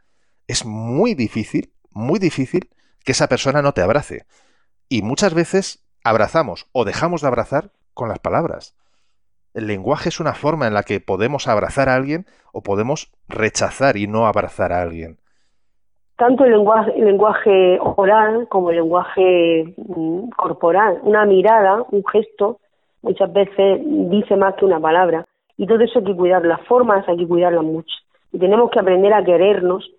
es 0.49 0.65
muy 0.65 1.15
difícil, 1.15 1.73
muy 1.93 2.19
difícil 2.19 2.69
que 3.05 3.13
esa 3.13 3.29
persona 3.29 3.63
no 3.63 3.73
te 3.73 3.83
abrace. 3.83 4.25
Y 4.89 5.03
muchas 5.03 5.35
veces 5.35 5.85
abrazamos 6.05 6.67
o 6.73 6.85
dejamos 6.85 7.23
de 7.23 7.29
abrazar 7.29 7.71
con 7.95 8.09
las 8.09 8.19
palabras. 8.19 8.77
El 9.55 9.67
lenguaje 9.67 10.09
es 10.09 10.21
una 10.21 10.35
forma 10.35 10.67
en 10.67 10.75
la 10.75 10.83
que 10.83 11.01
podemos 11.01 11.47
abrazar 11.47 11.89
a 11.89 11.95
alguien 11.95 12.27
o 12.53 12.63
podemos 12.63 13.13
rechazar 13.29 13.97
y 13.97 14.07
no 14.07 14.27
abrazar 14.27 14.73
a 14.73 14.81
alguien. 14.83 15.19
tanto 16.17 16.45
el 16.45 16.53
lenguaje, 16.53 16.93
el 16.97 17.05
lenguaje 17.05 17.79
oral 17.81 18.47
como 18.49 18.71
el 18.71 18.77
lenguaje 18.77 19.75
mm, 19.77 20.29
corporal. 20.37 21.01
Una 21.03 21.25
mirada, 21.25 21.85
un 21.91 22.05
gesto, 22.07 22.61
muchas 23.03 23.33
veces 23.33 23.81
dice 23.85 24.37
más 24.37 24.55
que 24.55 24.65
una 24.65 24.81
palabra. 24.81 25.27
Y 25.57 25.67
todo 25.67 25.81
eso 25.81 25.99
hay 25.99 26.05
que 26.05 26.17
cuidar, 26.17 26.45
las 26.45 26.61
formas 26.67 27.07
hay 27.09 27.17
que 27.17 27.27
cuidarlas 27.27 27.65
mucho. 27.65 27.95
Y 28.33 28.39
tenemos 28.39 28.71
que 28.71 28.79
aprender 28.79 29.13
a 29.13 29.25
querernos 29.25 29.91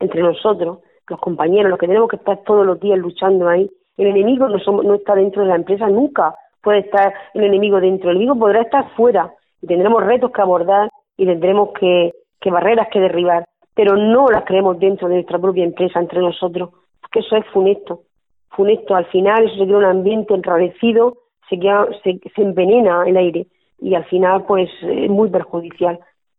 entre 0.00 0.22
nosotros, 0.22 0.78
los 1.08 1.20
compañeros, 1.20 1.70
los 1.70 1.78
que 1.78 1.86
tenemos 1.86 2.08
que 2.08 2.16
estar 2.16 2.38
todos 2.44 2.66
los 2.66 2.80
días 2.80 2.98
luchando 2.98 3.48
ahí. 3.48 3.70
El 3.96 4.08
enemigo 4.08 4.48
no, 4.48 4.82
no 4.82 4.94
está 4.94 5.14
dentro 5.14 5.42
de 5.42 5.48
la 5.48 5.56
empresa 5.56 5.88
nunca, 5.88 6.34
puede 6.62 6.80
estar 6.80 7.12
el 7.34 7.44
enemigo 7.44 7.80
dentro, 7.80 8.10
el 8.10 8.16
enemigo 8.16 8.38
podrá 8.38 8.62
estar 8.62 8.90
fuera. 8.96 9.32
Y 9.62 9.66
tendremos 9.66 10.02
retos 10.04 10.30
que 10.32 10.42
abordar 10.42 10.90
y 11.16 11.26
tendremos 11.26 11.70
que, 11.78 12.12
que 12.40 12.50
barreras 12.50 12.88
que 12.92 13.00
derribar, 13.00 13.44
pero 13.74 13.96
no 13.96 14.28
las 14.28 14.44
creemos 14.44 14.78
dentro 14.78 15.08
de 15.08 15.14
nuestra 15.14 15.38
propia 15.38 15.64
empresa, 15.64 16.00
entre 16.00 16.20
nosotros, 16.20 16.70
porque 17.00 17.20
eso 17.20 17.36
es 17.36 17.46
funesto, 17.52 18.02
funesto, 18.50 18.94
al 18.94 19.06
final 19.06 19.44
eso 19.44 19.56
se 19.56 19.64
crea 19.64 19.78
un 19.78 19.84
ambiente 19.84 20.34
enrarecido, 20.34 21.18
se, 21.48 21.58
se, 22.02 22.20
se 22.34 22.42
envenena 22.42 23.04
el 23.06 23.16
aire. 23.16 23.46
Y 23.80 23.94
al 23.94 24.04
final 24.06 24.44
pues 24.46 24.70
es 24.82 25.10
muy 25.10 25.28
perjudicial. 25.30 25.98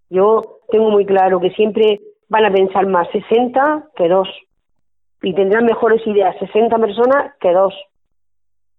Yo 0.09 0.41
tengo 0.69 0.89
muy 0.89 1.05
claro 1.05 1.39
que 1.39 1.51
siempre 1.51 1.99
van 2.29 2.45
a 2.45 2.51
pensar 2.51 2.87
más 2.87 3.07
60 3.11 3.89
que 3.95 4.07
dos 4.07 4.27
y 5.21 5.33
tendrán 5.33 5.65
mejores 5.65 6.05
ideas 6.05 6.35
60 6.39 6.77
personas 6.77 7.33
que 7.39 7.51
dos. 7.51 7.73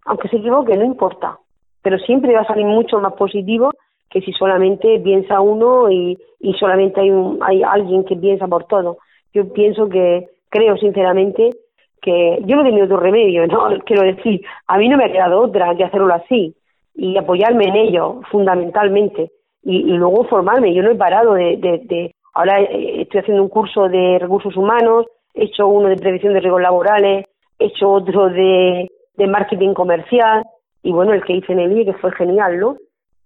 Aunque 0.04 0.28
se 0.28 0.36
equivoque, 0.36 0.76
no 0.76 0.84
importa, 0.84 1.38
pero 1.82 1.98
siempre 1.98 2.34
va 2.34 2.42
a 2.42 2.46
salir 2.46 2.66
mucho 2.66 2.98
más 3.00 3.14
positivo 3.14 3.70
que 4.10 4.20
si 4.20 4.32
solamente 4.32 5.00
piensa 5.00 5.40
uno 5.40 5.90
y, 5.90 6.16
y 6.40 6.54
solamente 6.54 7.00
hay, 7.00 7.10
un, 7.10 7.38
hay 7.42 7.62
alguien 7.62 8.04
que 8.04 8.16
piensa 8.16 8.46
por 8.46 8.64
todo. 8.64 8.98
Yo 9.34 9.52
pienso 9.52 9.88
que, 9.88 10.28
creo 10.48 10.76
sinceramente, 10.76 11.50
que 12.00 12.38
yo 12.44 12.56
no 12.56 12.62
he 12.62 12.66
tenido 12.66 12.86
otro 12.86 12.98
remedio, 12.98 13.46
¿no? 13.48 13.68
Quiero 13.84 14.02
decir, 14.02 14.40
a 14.66 14.78
mí 14.78 14.88
no 14.88 14.96
me 14.96 15.06
ha 15.06 15.12
quedado 15.12 15.42
otra 15.42 15.74
que 15.76 15.84
hacerlo 15.84 16.14
así 16.14 16.54
y 16.94 17.16
apoyarme 17.18 17.64
en 17.64 17.76
ello, 17.76 18.20
fundamentalmente, 18.30 19.30
y, 19.62 19.82
luego 19.82 20.24
formarme. 20.24 20.72
Yo 20.72 20.82
no 20.82 20.92
he 20.92 20.94
parado 20.94 21.34
de, 21.34 21.56
de, 21.56 21.78
de, 21.84 22.14
Ahora 22.32 22.60
eh, 22.60 23.02
estoy 23.02 23.20
haciendo 23.20 23.42
un 23.42 23.48
curso 23.48 23.88
de 23.88 24.18
recursos 24.20 24.56
humanos, 24.56 25.06
he 25.36 25.44
hecho 25.44 25.68
uno 25.68 25.88
de 25.88 25.96
prevención 25.96 26.34
de 26.34 26.40
riesgos 26.40 26.62
laborales, 26.62 27.26
he 27.58 27.66
hecho 27.66 27.90
otro 27.90 28.28
de, 28.28 28.88
de 29.16 29.26
marketing 29.26 29.74
comercial, 29.74 30.44
y 30.82 30.92
bueno, 30.92 31.12
el 31.12 31.24
que 31.24 31.34
hice 31.34 31.52
en 31.52 31.60
el 31.60 31.76
IE, 31.76 31.84
que 31.84 31.94
fue 31.94 32.12
genial, 32.12 32.58
¿no? 32.58 32.76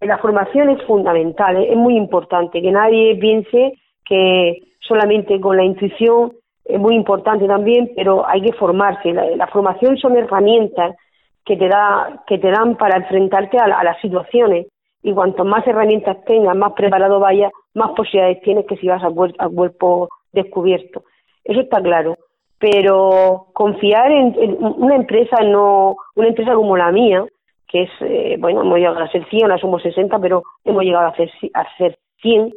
La 0.01 0.19
formación 0.19 0.71
es 0.71 0.83
fundamental, 0.85 1.57
¿eh? 1.57 1.73
es 1.73 1.77
muy 1.77 1.97
importante, 1.97 2.63
que 2.63 2.73
nadie 2.73 3.17
piense 3.17 3.75
que 4.05 4.63
solamente 4.81 5.39
con 5.41 5.57
la 5.57 5.65
intuición 5.65 6.33
es 6.65 6.81
muy 6.81 6.95
importante 6.95 7.47
también, 7.47 7.93
pero 7.95 8.27
hay 8.27 8.41
que 8.43 8.53
formarse. 8.55 9.13
La, 9.13 9.47
formación 9.49 9.99
son 9.99 10.17
herramientas 10.17 10.97
que 11.45 11.57
te, 11.57 11.69
da, 11.69 12.23
que 12.27 12.39
te 12.39 12.51
dan 12.51 12.77
para 12.77 12.97
enfrentarte 12.97 13.59
a, 13.59 13.85
las 13.85 14.01
situaciones 14.01 14.69
y 15.03 15.13
cuanto 15.13 15.45
más 15.45 15.67
herramientas 15.67 16.25
tengas, 16.25 16.57
más 16.57 16.73
preparado 16.73 17.21
vayas, 17.21 17.53
más 17.75 17.91
posibilidades 17.91 18.41
tienes 18.43 18.67
que 18.67 18.77
si 18.77 18.87
vas 18.87 19.03
a, 19.03 19.11
cuerpo 19.49 20.09
descubierto. 20.33 21.05
Eso 21.51 21.63
está 21.63 21.83
claro. 21.83 22.17
Pero 22.61 23.49
confiar 23.53 24.13
en, 24.13 24.37
en, 24.39 24.57
una 24.61 24.95
empresa 24.95 25.43
no, 25.43 25.97
una 26.15 26.29
empresa 26.29 26.55
como 26.55 26.77
la 26.77 26.93
mía, 26.93 27.25
que 27.67 27.83
es, 27.83 27.91
eh, 28.03 28.37
bueno, 28.39 28.63
hemos 28.63 28.79
llegado 28.79 29.01
a 29.01 29.11
ser 29.11 29.29
100, 29.29 29.43
ahora 29.43 29.59
somos 29.59 29.83
60, 29.83 30.17
pero 30.21 30.45
hemos 30.65 30.85
llegado 30.85 31.09
a 31.09 31.17
ser, 31.17 31.29
a 31.55 31.77
ser 31.77 31.99
100. 32.23 32.55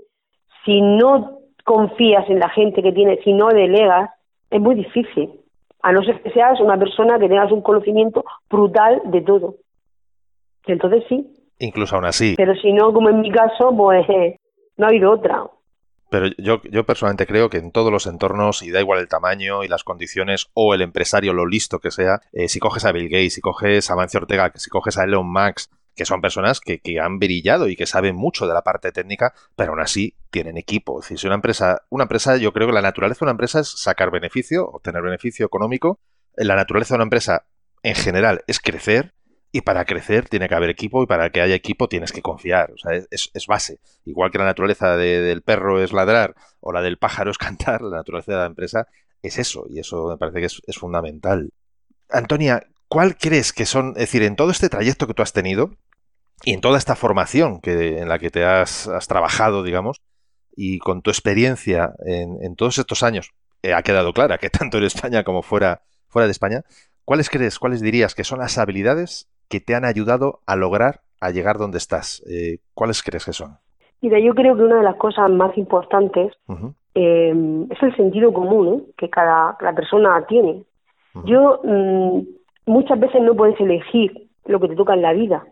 Si 0.64 0.80
no 0.82 1.40
confías 1.64 2.30
en 2.30 2.40
la 2.40 2.50
gente 2.50 2.84
que 2.84 2.92
tiene, 2.92 3.18
si 3.24 3.34
no 3.34 3.48
delegas, 3.48 4.12
es 4.52 4.62
muy 4.62 4.76
difícil. 4.76 5.32
A 5.82 5.92
no 5.92 6.04
ser 6.04 6.22
que 6.22 6.30
seas 6.30 6.60
una 6.60 6.78
persona 6.78 7.18
que 7.18 7.28
tengas 7.28 7.52
un 7.52 7.62
conocimiento 7.62 8.24
brutal 8.50 9.02
de 9.06 9.22
todo. 9.22 9.56
Entonces 10.68 11.04
sí. 11.10 11.34
Incluso 11.60 11.96
aún 11.96 12.06
así. 12.06 12.36
Pero 12.38 12.54
si 12.56 12.72
no, 12.74 12.94
como 12.94 13.10
en 13.10 13.22
mi 13.22 13.32
caso, 13.32 13.76
pues 13.76 14.06
no 14.78 14.86
ha 14.86 14.90
habido 14.90 15.12
otra. 15.12 15.46
Pero 16.14 16.28
yo, 16.38 16.62
yo 16.70 16.86
personalmente 16.86 17.26
creo 17.26 17.50
que 17.50 17.58
en 17.58 17.72
todos 17.72 17.92
los 17.92 18.06
entornos, 18.06 18.62
y 18.62 18.70
da 18.70 18.80
igual 18.80 19.00
el 19.00 19.08
tamaño 19.08 19.64
y 19.64 19.68
las 19.68 19.84
condiciones, 19.84 20.46
o 20.54 20.76
el 20.76 20.84
empresario, 20.84 21.34
lo 21.34 21.48
listo 21.48 21.80
que 21.80 21.90
sea, 21.90 22.22
eh, 22.34 22.50
si 22.50 22.60
coges 22.60 22.86
a 22.86 22.92
Bill 22.92 23.10
Gates, 23.10 23.34
si 23.34 23.42
coges 23.42 23.90
a 23.90 23.96
Mancio 23.96 24.20
Ortega, 24.20 24.52
si 24.54 24.70
coges 24.70 25.00
a 25.00 25.06
Elon 25.06 25.26
Musk, 25.28 25.72
que 25.96 26.06
son 26.06 26.22
personas 26.22 26.60
que, 26.60 26.82
que, 26.82 27.00
han 27.00 27.18
brillado 27.18 27.68
y 27.68 27.76
que 27.76 27.88
saben 27.88 28.16
mucho 28.16 28.46
de 28.46 28.54
la 28.54 28.62
parte 28.62 28.92
técnica, 28.92 29.34
pero 29.56 29.72
aún 29.72 29.82
así 29.82 30.16
tienen 30.30 30.56
equipo. 30.56 31.00
Es 31.00 31.06
decir, 31.06 31.18
si 31.18 31.26
una 31.26 31.38
empresa, 31.38 31.82
una 31.90 32.04
empresa, 32.04 32.38
yo 32.38 32.54
creo 32.54 32.68
que 32.68 32.74
la 32.74 32.84
naturaleza 32.84 33.22
de 33.22 33.26
una 33.26 33.32
empresa 33.32 33.62
es 33.62 33.70
sacar 33.70 34.12
beneficio, 34.12 34.68
obtener 34.68 35.02
beneficio 35.02 35.48
económico. 35.48 36.00
La 36.36 36.56
naturaleza 36.56 36.94
de 36.94 36.98
una 36.98 37.06
empresa 37.06 37.48
en 37.82 37.96
general 37.96 38.44
es 38.46 38.60
crecer 38.60 39.16
y 39.56 39.62
para 39.62 39.86
crecer 39.86 40.28
tiene 40.28 40.50
que 40.50 40.56
haber 40.56 40.72
equipo 40.72 41.04
y 41.04 41.06
para 41.06 41.30
que 41.30 41.40
haya 41.40 41.54
equipo 41.54 41.88
tienes 41.88 42.12
que 42.12 42.24
confiar. 42.24 42.72
O 42.72 42.78
sea, 42.78 43.00
es, 43.12 43.48
base. 43.48 43.80
Igual 44.04 44.32
que 44.32 44.40
la 44.40 44.46
naturaleza 44.46 44.98
del 44.98 45.44
perro 45.44 45.80
es 45.80 45.94
ladrar 45.94 46.34
o 46.60 46.74
la 46.74 46.82
del 46.82 46.98
pájaro 46.98 47.30
es 47.30 47.38
cantar, 47.38 47.84
la 47.84 47.98
naturaleza 47.98 48.32
de 48.32 48.38
la 48.40 48.46
empresa 48.48 48.88
es 49.22 49.38
eso. 49.38 49.66
Y 49.70 49.78
eso 49.80 50.08
me 50.08 50.18
parece 50.18 50.40
que 50.40 50.48
es, 50.48 50.78
fundamental. 50.78 51.52
Antonia, 52.10 52.66
¿cuál 52.88 53.16
crees 53.16 53.54
que 53.54 53.68
son, 53.68 53.90
es 53.90 54.06
decir, 54.06 54.24
en 54.24 54.36
todo 54.36 54.50
este 54.50 54.70
trayecto 54.70 55.06
que 55.06 55.14
tú 55.14 55.22
has 55.22 55.34
tenido 55.34 55.78
y 56.44 56.54
en 56.54 56.62
toda 56.62 56.80
esta 56.80 56.96
formación 56.96 57.62
que, 57.62 58.00
en 58.00 58.10
la 58.10 58.18
que 58.18 58.32
te 58.32 58.44
has, 58.44 58.88
has 58.88 59.08
trabajado, 59.08 59.62
digamos, 59.62 60.02
y 60.56 60.80
con 60.80 61.04
tu 61.04 61.12
experiencia 61.12 61.94
en, 62.08 62.38
en 62.42 62.56
todos 62.56 62.80
estos 62.80 63.04
años, 63.04 63.30
eh, 63.62 63.76
ha 63.76 63.84
quedado 63.84 64.14
clara 64.14 64.40
que 64.40 64.50
tanto 64.50 64.80
en 64.80 64.86
España 64.86 65.24
como 65.24 65.44
fuera, 65.44 65.84
fuera 66.08 66.26
de 66.26 66.32
España, 66.32 66.64
¿cuáles 67.06 67.30
crees, 67.30 67.60
cuáles 67.60 67.82
dirías 67.82 68.16
que 68.16 68.24
son 68.24 68.40
las 68.40 68.58
habilidades 68.58 69.28
que 69.54 69.60
te 69.60 69.76
han 69.76 69.86
ayudado 69.86 70.40
a 70.48 70.56
lograr 70.56 71.02
a 71.22 71.30
llegar 71.30 71.60
donde 71.60 71.78
estás? 71.78 72.24
Eh, 72.28 72.58
¿Cuáles 72.74 73.04
crees 73.04 73.24
que 73.24 73.34
son? 73.34 73.52
Mira, 74.02 74.18
yo 74.20 74.34
creo 74.34 74.56
que 74.56 74.64
una 74.64 74.78
de 74.78 74.84
las 74.84 74.96
cosas 74.96 75.30
más 75.30 75.56
importantes 75.60 76.34
eh, 76.96 77.66
es 77.70 77.84
el 77.84 77.96
sentido 77.96 78.34
común 78.34 78.66
¿eh? 78.68 78.92
que 78.98 79.12
cada, 79.12 79.56
persona 79.76 80.26
tiene. 80.28 80.64
Yo 81.26 81.62
mm, 81.64 82.22
muchas 82.66 83.00
veces 83.00 83.22
no 83.22 83.36
puedes 83.36 83.60
elegir 83.60 84.28
lo 84.46 84.60
que 84.60 84.70
te 84.70 84.76
toca 84.76 84.96
en 84.96 85.04
la 85.04 85.14
vida. 85.14 85.46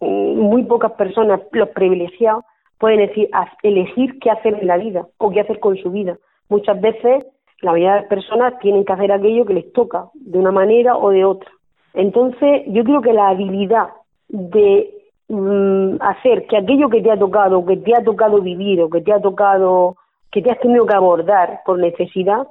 Mm, 0.00 0.40
muy 0.40 0.64
pocas 0.64 0.90
personas, 0.92 1.40
los 1.52 1.68
privilegiados, 1.68 2.44
pueden 2.78 2.98
decir, 2.98 3.30
elegir 3.62 4.18
qué 4.18 4.30
hacer 4.30 4.54
en 4.54 4.66
la 4.66 4.76
vida 4.76 5.06
o 5.18 5.30
qué 5.30 5.42
hacer 5.42 5.60
con 5.60 5.76
su 5.76 5.92
vida. 5.92 6.18
Muchas 6.48 6.80
veces 6.80 7.24
la 7.60 7.70
mayoría 7.70 7.94
de 7.94 8.00
las 8.00 8.08
personas 8.08 8.58
tienen 8.58 8.84
que 8.84 8.92
hacer 8.92 9.12
aquello 9.12 9.46
que 9.46 9.54
les 9.54 9.72
toca, 9.72 10.08
de 10.14 10.36
una 10.36 10.50
manera 10.50 10.96
o 10.96 11.10
de 11.10 11.24
otra. 11.24 11.48
Entonces, 11.94 12.62
yo 12.66 12.84
creo 12.84 13.00
que 13.00 13.12
la 13.12 13.28
habilidad 13.28 13.88
de 14.28 14.90
mm, 15.28 15.96
hacer 16.00 16.46
que 16.46 16.58
aquello 16.58 16.88
que 16.88 17.02
te 17.02 17.10
ha 17.10 17.18
tocado, 17.18 17.64
que 17.64 17.76
te 17.76 17.94
ha 17.96 18.02
tocado 18.02 18.40
vivir 18.40 18.80
o 18.80 18.90
que 18.90 19.00
te 19.00 19.12
ha 19.12 19.20
tocado, 19.20 19.96
que 20.30 20.42
te 20.42 20.52
has 20.52 20.60
tenido 20.60 20.86
que 20.86 20.94
abordar 20.94 21.60
por 21.64 21.78
necesidad, 21.78 22.46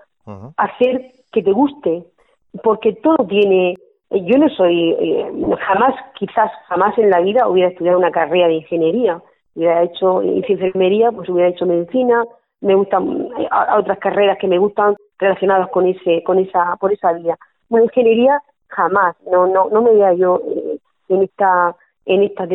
hacer 0.58 1.12
que 1.32 1.42
te 1.42 1.52
guste, 1.52 2.04
porque 2.64 2.94
todo 2.94 3.26
tiene, 3.28 3.76
yo 4.12 4.38
no 4.38 4.48
soy, 4.50 4.92
eh, 4.92 5.32
jamás, 5.60 5.96
quizás 6.16 6.52
jamás 6.68 6.96
en 7.00 7.10
la 7.10 7.20
vida 7.22 7.48
hubiera 7.48 7.70
estudiado 7.70 7.98
una 7.98 8.12
carrera 8.12 8.48
de 8.48 8.56
ingeniería, 8.56 9.22
hubiera 9.56 9.84
hecho, 9.84 10.22
hice 10.22 10.54
enfermería, 10.54 11.12
pues 11.12 11.30
hubiera 11.30 11.50
hecho 11.50 11.66
medicina, 11.66 12.24
me 12.62 12.76
gustan 12.76 13.30
otras 13.78 13.98
carreras 14.00 14.38
que 14.38 14.48
me 14.48 14.58
gustan 14.58 14.96
relacionadas 15.18 15.70
con 15.70 15.88
ese, 15.88 16.24
con 16.24 16.40
esa, 16.40 16.76
por 16.76 16.92
esa 16.92 17.14
vía. 17.14 17.38
Una 17.70 17.84
ingeniería 17.84 18.42
jamás, 18.70 19.16
no, 19.30 19.48
no, 19.48 19.70
no 19.70 19.82
me 19.82 19.92
veía 19.92 20.14
yo 20.14 20.42
eh, 20.48 20.80
en 21.10 21.24
esta, 21.24 21.76
en 22.06 22.24
esta 22.24 22.46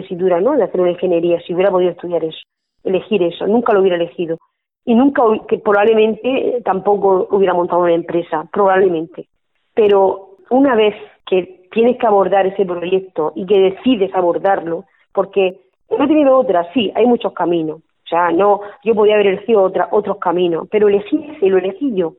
¿no? 0.40 0.56
De 0.56 0.64
hacer 0.64 0.80
una 0.80 0.92
ingeniería, 0.92 1.40
si 1.40 1.54
hubiera 1.54 1.70
podido 1.70 1.90
estudiar 1.90 2.24
eso, 2.24 2.40
elegir 2.82 3.22
eso, 3.22 3.46
nunca 3.46 3.72
lo 3.72 3.80
hubiera 3.80 3.96
elegido. 3.96 4.38
Y 4.86 4.94
nunca, 4.94 5.22
que 5.48 5.58
probablemente 5.58 6.60
tampoco 6.64 7.26
hubiera 7.30 7.54
montado 7.54 7.82
una 7.82 7.94
empresa, 7.94 8.46
probablemente. 8.52 9.28
Pero 9.74 10.36
una 10.50 10.74
vez 10.74 10.94
que 11.26 11.66
tienes 11.72 11.98
que 11.98 12.06
abordar 12.06 12.46
ese 12.46 12.66
proyecto 12.66 13.32
y 13.34 13.46
que 13.46 13.58
decides 13.58 14.14
abordarlo, 14.14 14.84
porque 15.12 15.60
no 15.90 16.04
he 16.04 16.08
tenido 16.08 16.38
otra, 16.38 16.70
sí, 16.72 16.92
hay 16.94 17.06
muchos 17.06 17.32
caminos. 17.32 17.78
O 17.78 18.06
sea, 18.08 18.30
no, 18.30 18.60
yo 18.84 18.94
podía 18.94 19.14
haber 19.14 19.28
elegido 19.28 19.62
otra, 19.62 19.88
otros 19.90 20.18
caminos, 20.18 20.68
pero 20.70 20.88
elegí 20.88 21.16
ese, 21.36 21.46
lo 21.46 21.58
elegí 21.58 21.94
yo. 21.94 22.14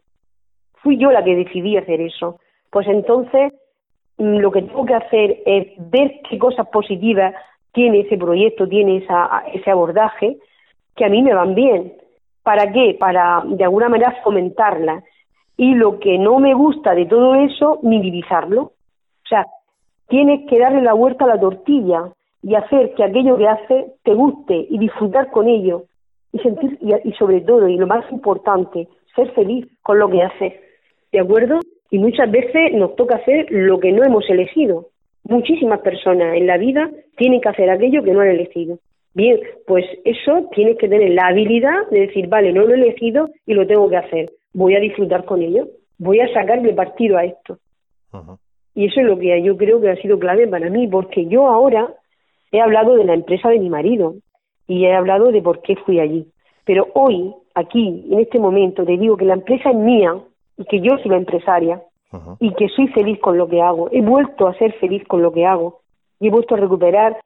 Fui 0.81 0.97
yo 0.97 1.11
la 1.11 1.23
que 1.23 1.35
decidí 1.35 1.77
hacer 1.77 2.01
eso. 2.01 2.39
Pues 2.71 2.87
entonces 2.87 3.53
lo 4.17 4.51
que 4.51 4.61
tengo 4.61 4.85
que 4.85 4.95
hacer 4.95 5.41
es 5.45 5.67
ver 5.77 6.21
qué 6.29 6.37
cosas 6.37 6.67
positivas 6.67 7.33
tiene 7.73 8.01
ese 8.01 8.17
proyecto, 8.17 8.67
tiene 8.67 8.97
esa, 8.97 9.43
ese 9.53 9.69
abordaje, 9.69 10.37
que 10.95 11.05
a 11.05 11.09
mí 11.09 11.21
me 11.21 11.33
van 11.33 11.55
bien. 11.55 11.93
¿Para 12.43 12.71
qué? 12.71 12.95
Para, 12.99 13.43
de 13.45 13.63
alguna 13.63 13.89
manera, 13.89 14.15
fomentarla. 14.23 15.03
Y 15.57 15.73
lo 15.75 15.99
que 15.99 16.17
no 16.17 16.39
me 16.39 16.53
gusta 16.53 16.93
de 16.93 17.05
todo 17.05 17.35
eso, 17.35 17.79
minimizarlo. 17.81 18.61
O 18.61 19.27
sea, 19.27 19.45
tienes 20.07 20.47
que 20.47 20.59
darle 20.59 20.81
la 20.81 20.93
vuelta 20.93 21.25
a 21.25 21.29
la 21.29 21.39
tortilla 21.39 22.11
y 22.41 22.55
hacer 22.55 22.93
que 22.93 23.03
aquello 23.03 23.37
que 23.37 23.47
hace 23.47 23.93
te 24.03 24.13
guste 24.13 24.67
y 24.69 24.77
disfrutar 24.77 25.31
con 25.31 25.47
ello. 25.47 25.83
Y 26.31 26.39
sentir, 26.39 26.77
y, 26.81 27.09
y 27.09 27.13
sobre 27.13 27.41
todo, 27.41 27.67
y 27.67 27.77
lo 27.77 27.87
más 27.87 28.09
importante, 28.11 28.87
ser 29.15 29.31
feliz 29.31 29.67
con 29.81 29.99
lo 29.99 30.09
que 30.09 30.23
haces. 30.23 30.53
¿de 31.15 31.21
acuerdo? 31.21 31.59
Y 31.91 31.99
muchas 31.99 32.29
veces 32.31 32.73
nos 32.73 32.95
toca 32.95 33.17
hacer 33.17 33.47
lo 33.49 33.79
que 33.79 33.91
no 33.91 34.03
hemos 34.03 34.29
elegido. 34.29 34.87
Muchísimas 35.23 35.79
personas 35.79 36.35
en 36.35 36.47
la 36.47 36.57
vida 36.57 36.89
tienen 37.17 37.41
que 37.41 37.49
hacer 37.49 37.69
aquello 37.69 38.03
que 38.03 38.11
no 38.11 38.21
han 38.21 38.29
elegido. 38.29 38.79
Bien, 39.13 39.39
pues 39.65 39.85
eso 40.03 40.49
tienes 40.53 40.77
que 40.77 40.89
tener 40.89 41.11
la 41.11 41.27
habilidad 41.27 41.87
de 41.89 42.01
decir, 42.01 42.27
vale, 42.27 42.51
no 42.51 42.63
lo 42.63 42.73
he 42.73 42.77
elegido 42.77 43.29
y 43.45 43.53
lo 43.53 43.65
tengo 43.65 43.89
que 43.89 43.97
hacer. 43.97 44.31
Voy 44.53 44.75
a 44.75 44.79
disfrutar 44.79 45.23
con 45.25 45.41
ello. 45.41 45.67
Voy 45.97 46.19
a 46.19 46.31
sacarle 46.33 46.73
partido 46.73 47.17
a 47.17 47.23
esto. 47.23 47.57
Y 48.75 48.87
eso 48.87 48.99
es 48.99 49.05
lo 49.05 49.17
que 49.17 49.41
yo 49.41 49.55
creo 49.55 49.79
que 49.79 49.89
ha 49.89 49.95
sido 49.95 50.19
clave 50.19 50.47
para 50.47 50.69
mí, 50.69 50.87
porque 50.87 51.25
yo 51.27 51.47
ahora 51.47 51.93
he 52.51 52.59
hablado 52.59 52.95
de 52.95 53.05
la 53.05 53.13
empresa 53.13 53.49
de 53.49 53.59
mi 53.59 53.69
marido 53.69 54.15
y 54.67 54.85
he 54.85 54.93
hablado 54.93 55.31
de 55.31 55.41
por 55.41 55.61
qué 55.61 55.75
fui 55.77 55.99
allí. 55.99 56.27
Pero 56.65 56.87
hoy, 56.93 57.33
aquí, 57.53 58.05
en 58.11 58.19
este 58.19 58.39
momento, 58.39 58.83
te 58.83 58.97
digo 58.97 59.15
que 59.15 59.25
la 59.25 59.35
empresa 59.35 59.69
es 59.69 59.77
mía 59.77 60.13
y 60.57 60.65
que 60.65 60.81
yo 60.81 60.97
soy 60.97 61.11
la 61.11 61.17
empresaria 61.17 61.81
y 62.39 62.53
que 62.53 62.69
soy 62.69 62.87
feliz 62.89 63.19
con 63.19 63.37
lo 63.37 63.47
que 63.47 63.61
hago. 63.61 63.89
He 63.91 64.01
vuelto 64.01 64.47
a 64.47 64.57
ser 64.57 64.73
feliz 64.79 65.05
con 65.05 65.21
lo 65.21 65.33
que 65.33 65.45
hago 65.45 65.81
y 66.19 66.27
he 66.27 66.31
vuelto 66.31 66.55
a 66.55 66.59
recuperar 66.59 67.17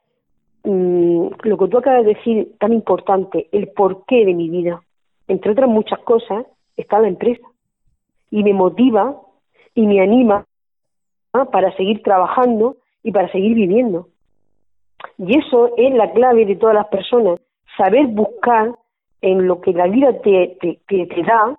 Mm, 0.64 1.30
lo 1.44 1.58
que 1.58 1.68
tú 1.68 1.78
acabas 1.78 2.06
de 2.06 2.16
decir, 2.16 2.58
tan 2.60 2.74
importante, 2.74 3.48
el 3.52 3.70
porqué 3.70 4.26
de 4.26 4.34
mi 4.34 4.50
vida. 4.50 4.82
Entre 5.28 5.52
otras 5.52 5.70
muchas 5.70 6.00
cosas, 6.00 6.46
está 6.76 7.00
la 7.00 7.08
empresa. 7.08 7.48
Y 8.30 8.44
me 8.44 8.54
motiva 8.54 9.16
y 9.74 9.88
me 9.88 10.02
anima 10.02 10.46
para 11.32 11.76
seguir 11.78 12.04
trabajando 12.04 12.78
y 13.04 13.12
para 13.12 13.32
seguir 13.32 13.56
viviendo. 13.56 14.08
Y 15.18 15.38
eso 15.38 15.72
es 15.78 15.94
la 15.94 16.12
clave 16.12 16.46
de 16.46 16.56
todas 16.56 16.76
las 16.76 16.88
personas, 16.88 17.40
saber 17.78 18.08
buscar 18.08 18.76
en 19.22 19.48
lo 19.48 19.62
que 19.62 19.72
la 19.72 19.88
vida 19.88 20.20
te, 20.22 20.58
te, 20.60 20.80
te, 20.88 21.24
da, 21.24 21.58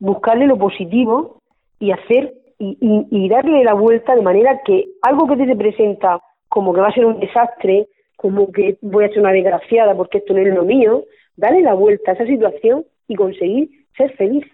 buscarle 0.00 0.46
lo 0.46 0.58
positivo 0.58 1.40
y 1.78 1.92
hacer 1.92 2.34
y, 2.58 2.76
y, 3.10 3.28
darle 3.30 3.64
la 3.64 3.72
vuelta 3.72 4.14
de 4.14 4.20
manera 4.20 4.60
que 4.66 4.86
algo 5.00 5.26
que 5.26 5.36
te, 5.36 5.46
te 5.46 5.56
presenta 5.56 6.20
como 6.48 6.74
que 6.74 6.80
va 6.80 6.88
a 6.88 6.92
ser 6.92 7.06
un 7.06 7.18
desastre, 7.18 7.88
como 8.16 8.52
que 8.52 8.76
voy 8.82 9.04
a 9.04 9.08
ser 9.08 9.20
una 9.20 9.32
desgraciada 9.32 9.94
porque 9.94 10.18
esto 10.18 10.34
no 10.34 10.40
es 10.40 10.54
lo 10.54 10.64
mío, 10.64 11.04
dale 11.36 11.62
la 11.62 11.72
vuelta 11.72 12.10
a 12.10 12.14
esa 12.14 12.26
situación 12.26 12.84
y 13.08 13.14
conseguir 13.14 13.70
ser 13.96 14.12
feliz. 14.16 14.44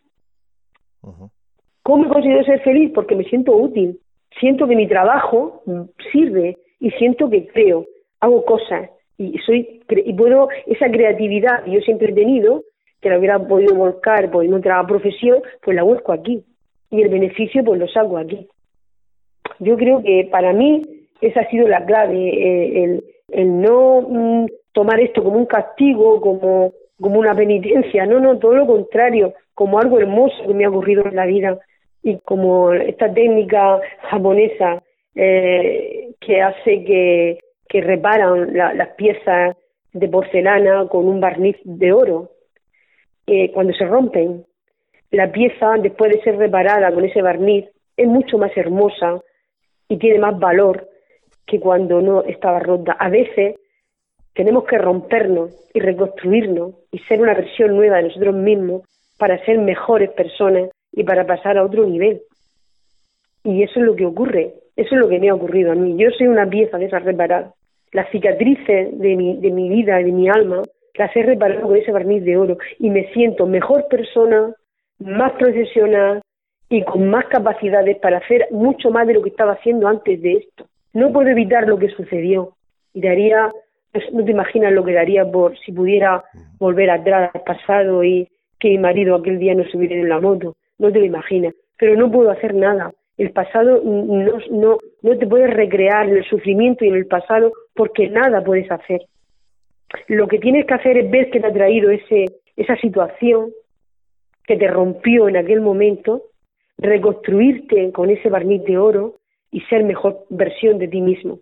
¿Cómo 1.82 2.04
he 2.04 2.08
conseguido 2.08 2.44
ser 2.44 2.60
feliz? 2.60 2.92
Porque 2.94 3.16
me 3.16 3.24
siento 3.24 3.56
útil, 3.56 3.98
siento 4.38 4.68
que 4.68 4.76
mi 4.76 4.86
trabajo 4.86 5.62
sirve 6.12 6.58
y 6.78 6.90
siento 6.92 7.28
que 7.28 7.46
creo, 7.48 7.86
hago 8.20 8.44
cosas 8.44 8.90
y 9.18 9.38
soy 9.38 9.82
y 9.88 10.12
puedo 10.12 10.48
esa 10.66 10.90
creatividad 10.90 11.64
que 11.64 11.72
yo 11.72 11.80
siempre 11.80 12.10
he 12.10 12.14
tenido, 12.14 12.62
que 13.06 13.10
la 13.10 13.18
hubiera 13.20 13.38
podido 13.38 13.72
volcar 13.76 14.32
por 14.32 14.44
otra 14.44 14.84
profesión, 14.84 15.40
pues 15.62 15.76
la 15.76 15.84
busco 15.84 16.12
aquí 16.12 16.42
y 16.90 17.02
el 17.02 17.08
beneficio 17.08 17.62
pues 17.62 17.78
lo 17.78 17.86
saco 17.86 18.18
aquí. 18.18 18.48
Yo 19.60 19.76
creo 19.76 20.02
que 20.02 20.28
para 20.28 20.52
mí 20.52 20.82
esa 21.20 21.42
ha 21.42 21.48
sido 21.48 21.68
la 21.68 21.84
clave, 21.84 22.16
eh, 22.16 23.00
el, 23.28 23.62
no 23.62 24.00
mm, 24.00 24.46
tomar 24.72 24.98
esto 24.98 25.22
como 25.22 25.38
un 25.38 25.46
castigo, 25.46 26.20
como, 26.20 26.72
como 27.00 27.20
una 27.20 27.32
penitencia, 27.32 28.06
no, 28.06 28.18
no, 28.18 28.38
todo 28.38 28.56
lo 28.56 28.66
contrario, 28.66 29.34
como 29.54 29.78
algo 29.78 30.00
hermoso 30.00 30.34
que 30.44 30.54
me 30.54 30.64
ha 30.64 30.68
ocurrido 30.68 31.06
en 31.06 31.14
la 31.14 31.26
vida 31.26 31.58
y 32.02 32.18
como 32.24 32.72
esta 32.72 33.14
técnica 33.14 33.80
japonesa 34.10 34.82
eh, 35.14 36.10
que 36.18 36.42
hace 36.42 36.82
que, 36.82 37.38
que 37.68 37.80
reparan 37.82 38.52
las 38.52 38.88
piezas 38.96 39.56
de 39.92 40.08
porcelana 40.08 40.88
con 40.88 41.06
un 41.06 41.20
barniz 41.20 41.56
de 41.62 41.92
oro. 41.92 42.35
Eh, 43.26 43.50
cuando 43.52 43.72
se 43.72 43.84
rompen, 43.84 44.44
la 45.10 45.30
pieza, 45.32 45.74
después 45.80 46.12
de 46.12 46.22
ser 46.22 46.36
reparada 46.36 46.92
con 46.92 47.04
ese 47.04 47.22
barniz, 47.22 47.66
es 47.96 48.06
mucho 48.06 48.38
más 48.38 48.56
hermosa 48.56 49.20
y 49.88 49.98
tiene 49.98 50.18
más 50.18 50.38
valor 50.38 50.88
que 51.46 51.60
cuando 51.60 52.00
no 52.00 52.22
estaba 52.24 52.58
rota. 52.58 52.92
A 52.98 53.08
veces 53.08 53.56
tenemos 54.34 54.64
que 54.64 54.78
rompernos 54.78 55.70
y 55.72 55.80
reconstruirnos 55.80 56.74
y 56.92 56.98
ser 56.98 57.20
una 57.20 57.34
versión 57.34 57.76
nueva 57.76 57.96
de 57.96 58.04
nosotros 58.04 58.34
mismos 58.34 58.82
para 59.18 59.42
ser 59.44 59.58
mejores 59.58 60.10
personas 60.10 60.70
y 60.92 61.04
para 61.04 61.26
pasar 61.26 61.56
a 61.56 61.64
otro 61.64 61.86
nivel. 61.86 62.22
Y 63.44 63.62
eso 63.62 63.80
es 63.80 63.86
lo 63.86 63.96
que 63.96 64.04
ocurre, 64.04 64.54
eso 64.76 64.94
es 64.94 65.00
lo 65.00 65.08
que 65.08 65.20
me 65.20 65.30
ha 65.30 65.34
ocurrido 65.34 65.72
a 65.72 65.74
mí. 65.74 65.96
Yo 65.96 66.10
soy 66.10 66.26
una 66.26 66.48
pieza 66.48 66.78
de 66.78 66.86
esas 66.86 67.04
reparadas. 67.04 67.54
Las 67.92 68.10
cicatrices 68.10 68.98
de 68.98 69.16
mi, 69.16 69.36
de 69.40 69.50
mi 69.52 69.68
vida, 69.68 69.96
de 69.98 70.12
mi 70.12 70.28
alma, 70.28 70.62
las 70.98 71.14
he 71.16 71.22
reparado 71.22 71.62
con 71.62 71.76
ese 71.76 71.92
barniz 71.92 72.24
de 72.24 72.36
oro 72.36 72.58
y 72.78 72.90
me 72.90 73.12
siento 73.12 73.46
mejor 73.46 73.86
persona, 73.88 74.54
más 74.98 75.32
profesional 75.32 76.22
y 76.68 76.82
con 76.82 77.08
más 77.08 77.26
capacidades 77.26 77.98
para 77.98 78.18
hacer 78.18 78.48
mucho 78.50 78.90
más 78.90 79.06
de 79.06 79.14
lo 79.14 79.22
que 79.22 79.30
estaba 79.30 79.52
haciendo 79.52 79.86
antes 79.88 80.20
de 80.22 80.32
esto. 80.32 80.66
No 80.92 81.12
puedo 81.12 81.28
evitar 81.28 81.68
lo 81.68 81.78
que 81.78 81.88
sucedió 81.90 82.54
y 82.94 83.00
daría, 83.00 83.52
no 84.12 84.24
te 84.24 84.30
imaginas 84.30 84.72
lo 84.72 84.84
que 84.84 84.94
daría 84.94 85.30
por 85.30 85.56
si 85.58 85.72
pudiera 85.72 86.24
volver 86.58 86.90
atrás 86.90 87.30
al 87.34 87.42
pasado 87.42 88.02
y 88.02 88.28
que 88.58 88.68
mi 88.70 88.78
marido 88.78 89.14
aquel 89.14 89.38
día 89.38 89.54
no 89.54 89.64
se 89.64 89.76
hubiera 89.76 89.94
en 89.94 90.08
la 90.08 90.20
moto, 90.20 90.56
no 90.78 90.90
te 90.90 90.98
lo 90.98 91.04
imaginas, 91.04 91.54
pero 91.78 91.94
no 91.96 92.10
puedo 92.10 92.30
hacer 92.30 92.54
nada. 92.54 92.92
El 93.18 93.30
pasado 93.30 93.80
no, 93.82 94.38
no, 94.50 94.78
no 95.02 95.18
te 95.18 95.26
puedes 95.26 95.50
recrear 95.50 96.08
en 96.08 96.16
el 96.16 96.24
sufrimiento 96.24 96.84
y 96.84 96.88
en 96.88 96.96
el 96.96 97.06
pasado 97.06 97.52
porque 97.74 98.08
nada 98.08 98.42
puedes 98.42 98.70
hacer. 98.70 99.02
Lo 100.08 100.28
que 100.28 100.38
tienes 100.38 100.66
que 100.66 100.74
hacer 100.74 100.98
es 100.98 101.10
ver 101.10 101.30
que 101.30 101.40
te 101.40 101.46
ha 101.46 101.52
traído 101.52 101.90
ese, 101.90 102.26
esa 102.56 102.76
situación 102.76 103.52
que 104.46 104.56
te 104.56 104.68
rompió 104.68 105.28
en 105.28 105.36
aquel 105.36 105.60
momento, 105.60 106.22
reconstruirte 106.78 107.90
con 107.92 108.10
ese 108.10 108.28
barniz 108.28 108.64
de 108.64 108.78
oro 108.78 109.16
y 109.50 109.60
ser 109.62 109.84
mejor 109.84 110.24
versión 110.30 110.78
de 110.78 110.88
ti 110.88 111.00
mismo. 111.00 111.40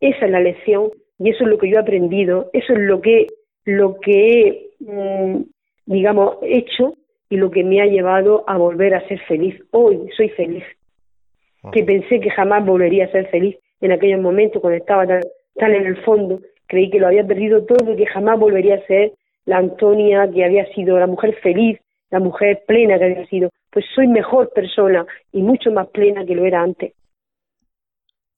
Esa 0.00 0.26
es 0.26 0.30
la 0.30 0.40
lección 0.40 0.90
y 1.18 1.30
eso 1.30 1.44
es 1.44 1.50
lo 1.50 1.58
que 1.58 1.70
yo 1.70 1.76
he 1.76 1.80
aprendido, 1.80 2.50
eso 2.52 2.72
es 2.72 2.80
lo 2.80 3.00
que, 3.00 3.26
lo 3.64 3.98
que 4.00 4.40
he, 4.40 4.70
mm, 4.80 5.42
digamos, 5.86 6.38
hecho 6.42 6.94
y 7.28 7.36
lo 7.36 7.50
que 7.50 7.64
me 7.64 7.80
ha 7.80 7.86
llevado 7.86 8.44
a 8.46 8.56
volver 8.56 8.94
a 8.94 9.06
ser 9.08 9.20
feliz. 9.20 9.60
Hoy 9.70 10.08
soy 10.16 10.28
feliz, 10.30 10.64
ah. 11.62 11.70
que 11.72 11.82
pensé 11.84 12.20
que 12.20 12.30
jamás 12.30 12.64
volvería 12.64 13.06
a 13.06 13.12
ser 13.12 13.28
feliz 13.28 13.56
en 13.80 13.92
aquellos 13.92 14.20
momentos 14.20 14.60
cuando 14.60 14.78
estaba 14.78 15.06
tan, 15.06 15.20
tan 15.54 15.74
en 15.74 15.86
el 15.86 15.96
fondo, 16.04 16.40
creí 16.66 16.90
que 16.90 16.98
lo 16.98 17.06
había 17.06 17.26
perdido 17.26 17.64
todo 17.64 17.92
y 17.92 17.96
que 17.96 18.06
jamás 18.06 18.38
volvería 18.38 18.76
a 18.76 18.86
ser 18.86 19.12
la 19.44 19.58
Antonia 19.58 20.30
que 20.32 20.44
había 20.44 20.66
sido 20.74 20.98
la 20.98 21.06
mujer 21.06 21.36
feliz, 21.42 21.80
la 22.10 22.20
mujer 22.20 22.62
plena 22.66 22.98
que 22.98 23.04
había 23.04 23.26
sido. 23.26 23.50
Pues 23.70 23.84
soy 23.94 24.06
mejor 24.06 24.50
persona 24.54 25.04
y 25.32 25.42
mucho 25.42 25.70
más 25.70 25.88
plena 25.88 26.24
que 26.24 26.34
lo 26.34 26.44
era 26.44 26.62
antes. 26.62 26.92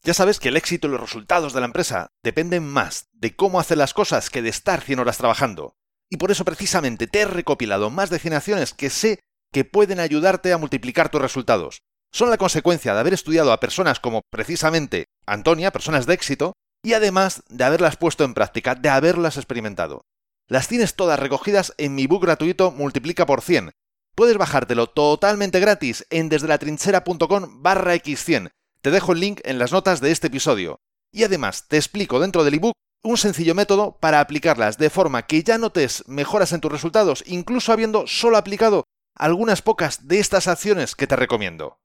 Ya 0.02 0.14
sabes 0.14 0.38
que 0.38 0.50
el 0.50 0.56
éxito 0.56 0.86
y 0.86 0.90
los 0.92 1.00
resultados 1.00 1.52
de 1.52 1.60
la 1.60 1.66
empresa 1.66 2.10
dependen 2.22 2.64
más 2.64 3.08
de 3.12 3.34
cómo 3.34 3.58
hacer 3.58 3.76
las 3.76 3.92
cosas 3.92 4.30
que 4.30 4.40
de 4.40 4.50
estar 4.50 4.80
100 4.80 5.00
horas 5.00 5.18
trabajando. 5.18 5.74
Y 6.08 6.16
por 6.16 6.30
eso 6.30 6.44
precisamente 6.44 7.08
te 7.08 7.20
he 7.20 7.24
recopilado 7.24 7.90
más 7.90 8.08
de 8.10 8.20
100 8.20 8.34
acciones 8.34 8.72
que 8.72 8.88
sé 8.88 9.18
que 9.52 9.64
pueden 9.64 9.98
ayudarte 9.98 10.52
a 10.52 10.58
multiplicar 10.58 11.08
tus 11.08 11.20
resultados. 11.20 11.82
Son 12.12 12.30
la 12.30 12.38
consecuencia 12.38 12.94
de 12.94 13.00
haber 13.00 13.14
estudiado 13.14 13.52
a 13.52 13.60
personas 13.60 13.98
como 14.00 14.22
precisamente 14.30 15.06
Antonia, 15.26 15.72
personas 15.72 16.06
de 16.06 16.14
éxito, 16.14 16.52
y 16.86 16.94
además 16.94 17.42
de 17.48 17.64
haberlas 17.64 17.96
puesto 17.96 18.22
en 18.22 18.32
práctica, 18.32 18.76
de 18.76 18.88
haberlas 18.88 19.38
experimentado. 19.38 20.06
Las 20.46 20.68
tienes 20.68 20.94
todas 20.94 21.18
recogidas 21.18 21.74
en 21.78 21.96
mi 21.96 22.06
book 22.06 22.22
gratuito 22.22 22.70
Multiplica 22.70 23.26
por 23.26 23.42
100. 23.42 23.72
Puedes 24.14 24.38
bajártelo 24.38 24.86
totalmente 24.86 25.58
gratis 25.58 26.06
en 26.10 26.28
desdelatrinchera.com 26.28 27.60
barra 27.60 27.96
x100 27.96 28.52
te 28.82 28.92
dejo 28.92 29.14
el 29.14 29.18
link 29.18 29.40
en 29.42 29.58
las 29.58 29.72
notas 29.72 30.00
de 30.00 30.12
este 30.12 30.28
episodio. 30.28 30.78
Y 31.10 31.24
además 31.24 31.66
te 31.66 31.76
explico 31.76 32.20
dentro 32.20 32.44
del 32.44 32.54
ebook 32.54 32.74
un 33.02 33.16
sencillo 33.16 33.56
método 33.56 33.98
para 33.98 34.20
aplicarlas 34.20 34.78
de 34.78 34.88
forma 34.88 35.26
que 35.26 35.42
ya 35.42 35.58
notes 35.58 36.04
mejoras 36.06 36.52
en 36.52 36.60
tus 36.60 36.70
resultados, 36.70 37.24
incluso 37.26 37.72
habiendo 37.72 38.06
solo 38.06 38.36
aplicado 38.36 38.84
algunas 39.16 39.60
pocas 39.60 40.06
de 40.06 40.20
estas 40.20 40.46
acciones 40.46 40.94
que 40.94 41.08
te 41.08 41.16
recomiendo. 41.16 41.80